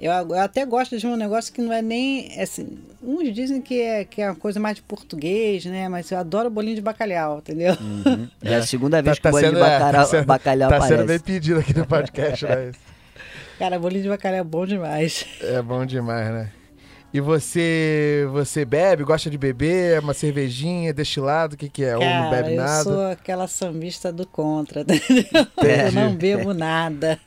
eu, 0.00 0.10
eu 0.12 0.40
até 0.40 0.66
gosto 0.66 0.98
de 0.98 1.06
um 1.06 1.14
negócio 1.16 1.52
que 1.52 1.62
não 1.62 1.72
é 1.72 1.80
nem 1.80 2.40
assim. 2.40 2.78
Uns 3.02 3.32
dizem 3.32 3.60
que 3.62 3.80
é, 3.80 4.04
que 4.04 4.20
é 4.20 4.28
uma 4.30 4.34
coisa 4.36 4.58
mais 4.58 4.76
de 4.76 4.82
português, 4.82 5.64
né? 5.66 5.88
Mas 5.88 6.10
eu 6.10 6.18
adoro 6.18 6.50
bolinho 6.50 6.74
de 6.76 6.82
bacalhau, 6.82 7.38
entendeu? 7.38 7.76
Uhum. 7.80 8.28
É 8.42 8.56
a 8.56 8.62
segunda 8.66 9.00
vez 9.00 9.18
que 9.18 9.28
o 9.28 9.30
bolinho 9.30 9.52
de 9.52 9.58
é, 9.58 9.60
bacalhau, 9.60 9.92
tá 9.92 10.04
sendo, 10.04 10.24
bacalhau 10.26 10.68
tá 10.70 10.76
aparece. 10.76 10.96
sendo 10.98 11.06
bem 11.06 11.20
pedido 11.20 11.60
aqui 11.60 11.76
no 11.76 11.86
podcast, 11.86 12.44
né? 12.44 12.72
Cara, 13.58 13.78
bolinho 13.78 14.02
de 14.02 14.08
bacalhau 14.08 14.40
é 14.40 14.44
bom 14.44 14.66
demais. 14.66 15.24
É 15.40 15.62
bom 15.62 15.86
demais, 15.86 16.28
né? 16.30 16.50
E 17.14 17.20
você 17.20 18.26
você 18.32 18.64
bebe, 18.64 19.04
gosta 19.04 19.30
de 19.30 19.38
beber, 19.38 20.00
uma 20.00 20.12
cervejinha, 20.12 20.92
destilado, 20.92 21.54
o 21.54 21.56
que 21.56 21.68
que 21.68 21.84
é? 21.84 21.96
Ou 21.96 22.02
não 22.02 22.08
Cara, 22.10 22.30
bebe 22.42 22.54
eu 22.54 22.56
nada? 22.56 22.82
sou 22.82 23.06
aquela 23.06 23.46
sambista 23.46 24.12
do 24.12 24.26
contra, 24.26 24.80
entendeu? 24.82 24.96
Eu 25.62 25.92
não 25.92 26.12
bebo 26.12 26.52
nada. 26.52 27.20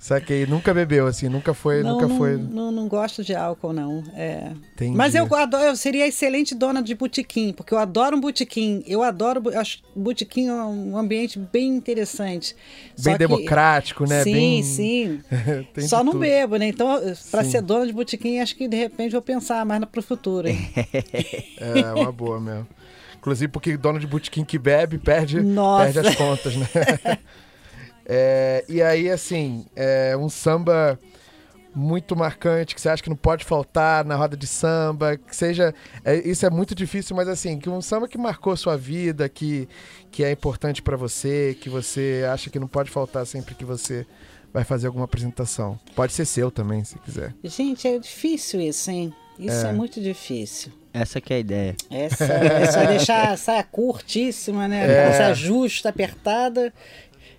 Saquei, 0.00 0.46
nunca 0.46 0.72
bebeu 0.72 1.08
assim, 1.08 1.28
nunca 1.28 1.52
foi, 1.52 1.82
não, 1.82 1.94
nunca 1.94 2.06
não, 2.06 2.16
foi. 2.16 2.36
Não, 2.36 2.70
não 2.70 2.86
gosto 2.86 3.24
de 3.24 3.34
álcool, 3.34 3.72
não. 3.72 4.04
É. 4.14 4.52
Entendi. 4.74 4.96
Mas 4.96 5.12
eu, 5.12 5.26
adoro, 5.34 5.64
eu 5.64 5.74
seria 5.76 6.06
excelente 6.06 6.54
dona 6.54 6.80
de 6.80 6.94
botequim, 6.94 7.52
porque 7.52 7.74
eu 7.74 7.78
adoro 7.78 8.16
um 8.16 8.20
botequim. 8.20 8.84
Eu 8.86 9.02
adoro, 9.02 9.42
eu 9.50 9.58
acho 9.58 9.80
botequim 9.96 10.46
é 10.46 10.52
um 10.52 10.96
ambiente 10.96 11.36
bem 11.36 11.66
interessante. 11.74 12.54
Bem 12.94 12.94
Só 12.96 13.10
que- 13.12 13.18
democrático, 13.18 14.08
né? 14.08 14.22
Sim, 14.22 14.32
Bem- 14.32 14.62
sim. 14.62 15.20
Só 15.88 16.04
não 16.04 16.12
tudo. 16.12 16.20
bebo, 16.20 16.56
né? 16.58 16.68
Então, 16.68 17.00
para 17.32 17.42
ser 17.42 17.60
dona 17.60 17.84
de 17.84 17.92
botequim, 17.92 18.38
acho 18.38 18.54
que 18.54 18.68
de 18.68 18.76
repente 18.76 19.10
vou 19.12 19.22
pensar 19.22 19.66
mais 19.66 19.84
pro 19.86 20.00
futuro. 20.00 20.46
Hein? 20.46 20.58
É, 21.60 21.92
uma 21.92 22.12
boa 22.12 22.40
mesmo. 22.40 22.68
Inclusive 23.18 23.48
porque 23.50 23.76
dono 23.76 23.98
de 23.98 24.06
botequim 24.06 24.44
que 24.44 24.58
bebe, 24.60 24.96
perde, 24.96 25.40
Nossa. 25.40 25.92
perde 25.92 26.08
as 26.08 26.14
contas, 26.14 26.54
né? 26.54 26.68
É, 28.08 28.64
e 28.68 28.80
aí, 28.82 29.10
assim, 29.10 29.66
é 29.76 30.16
um 30.16 30.28
samba 30.30 30.98
muito 31.74 32.16
marcante, 32.16 32.74
que 32.74 32.80
você 32.80 32.88
acha 32.88 33.02
que 33.02 33.10
não 33.10 33.16
pode 33.16 33.44
faltar 33.44 34.04
na 34.04 34.16
roda 34.16 34.36
de 34.36 34.46
samba, 34.46 35.16
que 35.16 35.36
seja... 35.36 35.72
é, 36.04 36.16
isso 36.16 36.44
é 36.44 36.50
muito 36.50 36.74
difícil, 36.74 37.14
mas 37.14 37.28
assim, 37.28 37.58
que 37.58 37.68
um 37.68 37.80
samba 37.80 38.08
que 38.08 38.18
marcou 38.18 38.56
sua 38.56 38.76
vida, 38.76 39.28
que, 39.28 39.68
que 40.10 40.24
é 40.24 40.32
importante 40.32 40.82
pra 40.82 40.96
você, 40.96 41.56
que 41.60 41.68
você 41.68 42.24
acha 42.32 42.50
que 42.50 42.58
não 42.58 42.66
pode 42.66 42.90
faltar 42.90 43.24
sempre 43.26 43.54
que 43.54 43.64
você 43.64 44.06
vai 44.52 44.64
fazer 44.64 44.86
alguma 44.86 45.04
apresentação. 45.04 45.78
Pode 45.94 46.12
ser 46.14 46.24
seu 46.24 46.50
também, 46.50 46.82
se 46.82 46.98
quiser. 46.98 47.34
Gente, 47.44 47.86
é 47.86 47.98
difícil 47.98 48.60
isso, 48.60 48.90
hein? 48.90 49.12
Isso 49.38 49.66
é, 49.66 49.70
É. 49.70 49.72
muito 49.72 50.00
difícil. 50.00 50.72
Essa 50.92 51.20
que 51.20 51.32
é 51.32 51.36
a 51.36 51.40
ideia. 51.40 51.76
Essa, 51.90 52.24
essa 52.24 52.86
deixar 52.86 53.28
a 53.30 53.36
saia 53.36 53.62
curtíssima, 53.62 54.66
né? 54.66 54.90
É. 54.90 55.04
A 55.06 55.12
saia 55.12 55.34
justa, 55.34 55.90
apertada 55.90 56.72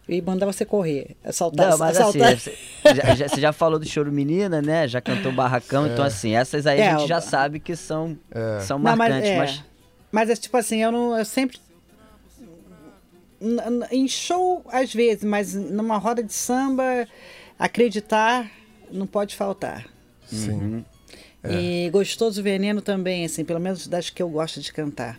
e 0.09 0.21
mandar 0.21 0.45
você 0.47 0.65
correr. 0.65 1.15
Assaltar, 1.23 1.69
Não, 1.69 1.77
mas 1.77 1.97
assim, 1.97 2.19
assaltar. 2.21 2.37
você 2.83 2.95
já, 2.95 3.15
já- 3.15 3.27
você 3.29 3.41
já 3.41 3.53
falou 3.53 3.77
do 3.79 3.85
Choro 3.87 4.11
Menina, 4.11 4.61
né? 4.61 4.87
Já 4.87 4.99
cantou 4.99 5.31
Barracão, 5.31 5.85
então 5.87 6.03
assim, 6.03 6.35
essas 6.35 6.65
aí 6.67 6.79
É, 6.79 6.89
a 6.91 6.97
gente 6.97 7.07
já 7.07 7.21
sabe 7.21 7.59
que 7.59 7.75
são, 7.75 8.17
são 8.65 8.77
Não, 8.79 8.95
marcantes, 8.95 9.29
é. 9.29 9.37
mas, 9.37 9.63
Mas 10.11 10.29
é 10.29 10.35
tipo 10.35 10.57
assim, 10.57 10.81
eu 10.81 10.91
não. 10.91 11.17
Eu 11.17 11.23
sempre. 11.25 11.57
Em 13.91 14.07
show, 14.07 14.65
às 14.67 14.93
vezes, 14.93 15.23
mas 15.23 15.53
numa 15.53 15.97
roda 15.97 16.21
de 16.21 16.33
samba, 16.33 17.07
acreditar 17.57 18.51
não 18.91 19.07
pode 19.07 19.33
faltar. 19.35 19.85
Sim. 20.25 20.83
E 21.47 21.89
Gostoso 21.91 22.43
Veneno 22.43 22.81
também, 22.81 23.23
assim, 23.23 23.45
pelo 23.45 23.59
menos 23.61 23.87
das 23.87 24.09
que 24.09 24.21
eu 24.21 24.27
gosto 24.29 24.59
de 24.59 24.73
cantar. 24.73 25.17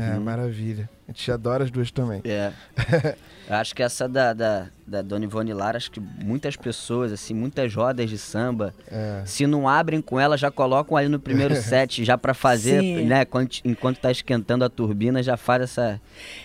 É, 0.00 0.18
maravilha. 0.18 0.88
A 1.08 1.12
gente 1.12 1.30
adora 1.30 1.62
as 1.64 1.70
duas 1.70 1.90
também. 1.90 2.20
É. 2.24 2.52
Eu 3.48 3.54
acho 3.54 3.76
que 3.76 3.82
essa 3.82 4.08
da, 4.08 4.32
da, 4.32 4.66
da 4.84 5.02
Dona 5.02 5.24
Ivone 5.24 5.52
Lara, 5.52 5.76
acho 5.76 5.88
que 5.92 6.00
muitas 6.00 6.56
pessoas, 6.56 7.12
assim, 7.12 7.32
muitas 7.32 7.72
rodas 7.72 8.10
de 8.10 8.18
samba, 8.18 8.74
É. 8.90 9.22
se 9.24 9.46
não 9.46 9.68
abrem 9.68 10.02
com 10.02 10.18
ela, 10.18 10.36
já 10.36 10.50
colocam 10.50 10.96
ali 10.96 11.08
no 11.08 11.20
primeiro 11.20 11.54
set, 11.62 12.04
já 12.04 12.18
pra 12.18 12.34
fazer, 12.34 12.80
Sim. 12.80 13.04
né? 13.04 13.22
Enquanto, 13.22 13.60
enquanto 13.64 13.98
tá 14.00 14.10
esquentando 14.10 14.64
a 14.64 14.68
turbina, 14.68 15.22
já 15.22 15.36
faz 15.36 15.62
essa 15.62 16.00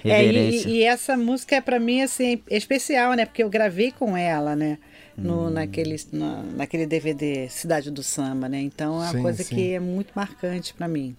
É, 0.06 0.24
e, 0.24 0.28
reverência. 0.28 0.70
e 0.70 0.84
essa 0.84 1.18
música 1.18 1.56
é 1.56 1.62
para 1.62 1.80
mim 1.80 2.04
assim 2.04 2.40
especial, 2.48 3.14
né? 3.14 3.26
Porque 3.26 3.42
eu 3.42 3.50
gravei 3.50 3.92
com 3.92 4.16
ela, 4.16 4.56
né? 4.56 4.78
No, 5.18 5.50
naquele, 5.50 5.96
na- 6.14 6.42
naquele 6.56 6.86
DVD 6.86 7.48
Cidade 7.50 7.92
do 7.92 8.02
Samba, 8.02 8.48
né? 8.48 8.62
Então 8.62 8.96
é 9.04 9.06
uma 9.08 9.12
Sim, 9.12 9.22
coisa 9.22 9.44
sim. 9.44 9.56
que 9.56 9.74
é 9.74 9.80
muito 9.80 10.12
marcante 10.16 10.74
para 10.74 10.88
mim. 10.88 11.16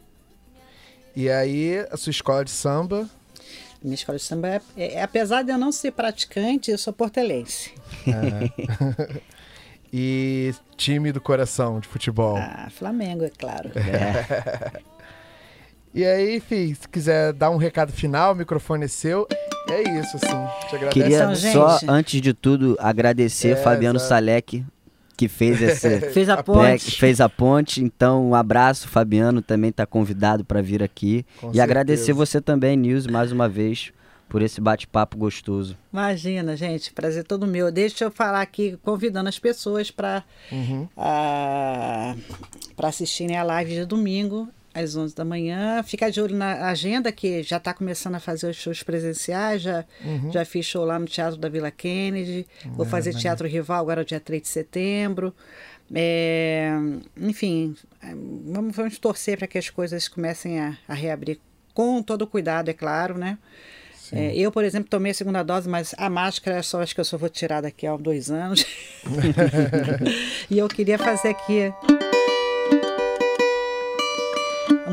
E 1.15 1.29
aí, 1.31 1.87
a 1.91 1.97
sua 1.97 2.11
escola 2.11 2.45
de 2.45 2.51
samba. 2.51 3.09
Minha 3.83 3.95
escola 3.95 4.17
de 4.19 4.25
samba 4.25 4.49
é, 4.49 4.61
é- 4.77 5.03
apesar 5.03 5.43
de 5.43 5.51
eu 5.51 5.59
não 5.59 5.73
ser 5.73 5.91
praticante, 5.93 6.71
eu 6.71 6.79
sou 6.79 6.93
portelense. 6.93 7.73
E 9.95 10.55
time 10.75 11.13
do 11.13 11.21
coração 11.21 11.79
de 11.79 11.87
futebol. 11.87 12.39
Ah, 12.39 12.69
Flamengo, 12.75 13.25
é 13.25 13.29
claro. 13.31 13.71
E 15.95 16.07
aí, 16.07 16.37
enfim, 16.37 16.73
se 16.73 16.89
quiser 16.89 17.35
dar 17.35 17.51
um 17.51 17.59
recado 17.59 17.93
final, 17.93 18.33
o 18.33 18.35
microfone 18.35 18.87
é 18.87 18.89
seu. 18.89 19.29
É 19.69 19.83
isso, 19.83 20.17
assim. 20.17 20.69
Te 20.71 20.77
agradeço. 20.77 20.91
Queria 20.91 21.19
Então, 21.19 21.37
só, 21.37 21.79
antes 21.87 22.19
de 22.23 22.33
tudo, 22.33 22.75
agradecer 22.81 23.51
É, 23.51 23.57
Fabiano 23.57 23.99
exato. 23.99 24.09
Salek, 24.09 24.65
que 25.23 25.29
fez 25.29 25.63
esse. 25.63 26.01
Fez 26.11 26.29
a 26.29 26.37
né, 26.37 26.43
ponte. 26.43 26.85
que 26.87 26.99
fez 26.99 27.21
a 27.21 27.29
ponte, 27.29 27.83
então 27.83 28.31
um 28.31 28.35
abraço, 28.35 28.89
Fabiano 28.89 29.41
também 29.41 29.71
está 29.71 29.87
convidado 29.87 30.45
para 30.45 30.61
vir 30.61 30.83
aqui. 30.83 31.25
Com 31.41 31.47
e 31.47 31.51
certeza. 31.51 31.63
agradecer 31.63 32.13
você 32.13 32.41
também, 32.41 32.77
Nilson, 32.77 33.11
mais 33.13 33.31
uma 33.31 33.49
vez, 33.49 33.93
por 34.29 34.43
esse 34.43 34.61
bate-papo 34.61 35.17
gostoso. 35.17 35.77
Imagina, 35.93 36.57
gente, 36.57 36.93
prazer 36.93 37.23
todo 37.23 37.47
meu. 37.47 37.71
Deixa 37.71 38.05
eu 38.05 38.11
falar 38.11 38.41
aqui, 38.41 38.77
convidando 38.83 39.29
as 39.29 39.39
pessoas 39.39 39.91
para 39.93 40.25
Uhum. 40.51 40.89
para 42.77 42.89
assistirem 42.89 43.37
a 43.37 43.43
live 43.45 43.75
de 43.75 43.85
domingo, 43.85 44.49
às 44.75 44.97
11 44.97 45.15
da 45.15 45.25
manhã. 45.25 45.83
Fica 45.83 46.11
de 46.11 46.21
olho 46.21 46.37
na 46.37 46.69
agenda, 46.69 47.11
que 47.13 47.43
já 47.43 47.57
está 47.59 47.73
começando 47.75 48.15
a 48.15 48.21
fazer 48.21 48.49
os 48.51 48.57
shows 48.57 48.83
presenciais. 48.83 49.63
Já, 49.63 49.85
Uhum. 50.05 50.33
já 50.33 50.45
fiz 50.45 50.67
show 50.67 50.85
lá 50.85 50.99
no 50.99 51.07
Teatro 51.07 51.39
da 51.39 51.49
Vila 51.49 51.71
Kennedy. 51.71 52.47
Vou 52.67 52.87
fazer 52.87 53.15
Teatro 53.15 53.47
Rival 53.49 53.81
agora, 53.81 54.05
dia 54.05 54.21
3 54.21 54.43
de 54.43 54.49
setembro. 54.49 55.35
É, 55.95 56.71
enfim, 57.21 57.75
é, 58.03 58.15
vamos, 58.47 58.75
vamos 58.75 58.99
torcer 58.99 59.37
para 59.37 59.47
que 59.47 59.59
as 59.59 59.69
coisas 59.69 60.09
comecem 60.09 60.59
a, 60.59 60.77
a 60.89 60.95
reabrir 60.95 61.39
com 61.75 62.03
todo 62.03 62.27
cuidado, 62.27 62.71
é 62.71 62.73
claro, 62.73 63.19
né? 63.19 63.37
É, 64.11 64.35
eu, 64.37 64.53
por 64.53 64.63
exemplo, 64.63 64.91
tomei 64.91 65.13
a 65.13 65.15
segunda 65.15 65.43
dose, 65.43 65.67
mas 65.69 65.95
a 65.97 66.11
máscara 66.11 66.63
só 66.63 66.83
acho 66.83 66.95
que 66.95 67.01
eu 67.01 67.05
só 67.05 67.17
vou 67.17 67.31
tirar 67.31 67.63
daqui 67.63 67.87
a 67.87 67.97
dois 67.97 68.31
anos. 68.31 68.65
e 70.51 70.59
eu 70.59 70.69
queria 70.69 70.99
fazer 70.99 71.29
aqui 71.29 71.73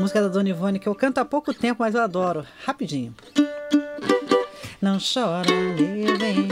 música 0.00 0.22
da 0.22 0.28
Dona 0.28 0.48
Ivone, 0.48 0.78
que 0.78 0.88
eu 0.88 0.94
canto 0.94 1.18
há 1.18 1.24
pouco 1.26 1.52
tempo, 1.52 1.82
mas 1.82 1.94
eu 1.94 2.00
adoro. 2.00 2.46
Rapidinho. 2.64 3.14
Não 4.80 4.96
chora, 4.98 5.52
meu 5.52 6.16
bem, 6.16 6.48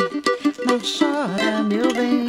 não 0.67 0.79
chora, 0.79 1.63
meu 1.63 1.91
bem, 1.95 2.27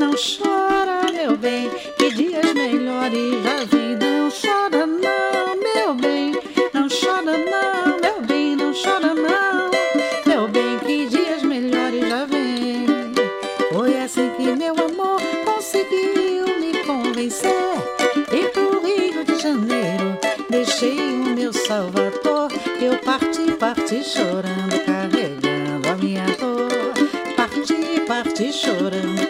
não 0.00 0.12
chora, 0.12 1.12
meu 1.12 1.36
bem, 1.36 1.68
que 1.98 2.10
dias 2.14 2.54
melhores 2.54 3.42
já 3.42 3.64
vem. 3.66 3.94
Não 3.96 4.30
chora, 4.30 4.86
não, 4.86 5.54
meu 5.54 5.94
bem, 5.94 6.32
não 6.72 6.88
chora, 6.88 7.36
não, 7.36 8.00
meu 8.00 8.22
bem, 8.22 8.56
não 8.56 8.72
chora, 8.72 9.14
não, 9.14 9.43
parti, 23.84 24.02
chorando, 24.02 24.82
carregando 24.86 25.90
a 25.90 25.96
minha 25.96 26.24
dor. 26.38 26.94
Parti, 27.36 28.00
parti 28.06 28.50
chorando, 28.50 29.23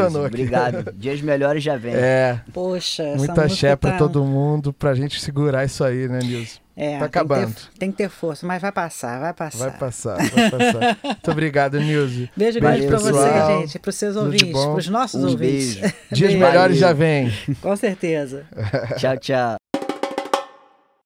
emocionou 0.00 0.26
aqui. 0.26 0.34
Obrigado. 0.36 0.92
Dias 0.94 1.20
melhores 1.20 1.62
já 1.62 1.76
vem. 1.76 1.94
É, 1.94 2.40
Poxa, 2.52 3.02
essa 3.02 3.16
muita 3.16 3.44
axé 3.44 3.74
pra 3.76 3.92
tá- 3.92 3.98
todo 3.98 4.24
mundo, 4.24 4.72
pra 4.72 4.94
gente 4.94 5.20
segurar 5.20 5.64
isso 5.64 5.82
aí, 5.84 6.08
né, 6.08 6.18
Nilson? 6.22 6.60
É, 6.78 6.98
Tá 6.98 6.98
tem 6.98 6.98
que 6.98 6.98
ter- 7.00 7.06
acabando. 7.18 7.54
Tem 7.78 7.90
que 7.90 7.96
ter 7.96 8.08
força, 8.10 8.46
mas 8.46 8.60
vai 8.60 8.70
passar, 8.70 9.18
vai 9.18 9.32
passar. 9.32 9.58
Vai 9.70 9.78
passar, 9.78 10.16
vai 10.16 10.50
passar. 10.50 10.98
Muito 11.04 11.30
obrigado, 11.30 11.80
Nilce. 11.80 12.30
Beijo 12.36 12.60
grande 12.60 12.86
pra 12.86 12.98
você, 12.98 13.12
pessoal. 13.12 13.60
gente, 13.62 13.78
pros 13.78 13.94
seus 13.94 14.14
Tudo 14.14 14.24
ouvintes, 14.26 14.64
pros 14.64 14.88
nossos 14.88 15.24
Um 15.24 15.28
ouvintes. 15.28 15.76
beijo. 15.76 15.94
Dias 16.12 16.30
Beijo. 16.32 16.38
melhores 16.38 16.76
já 16.76 16.92
vêm. 16.92 17.32
Com 17.62 17.74
certeza. 17.76 18.44
Tchau, 18.98 19.16
tchau. 19.16 19.56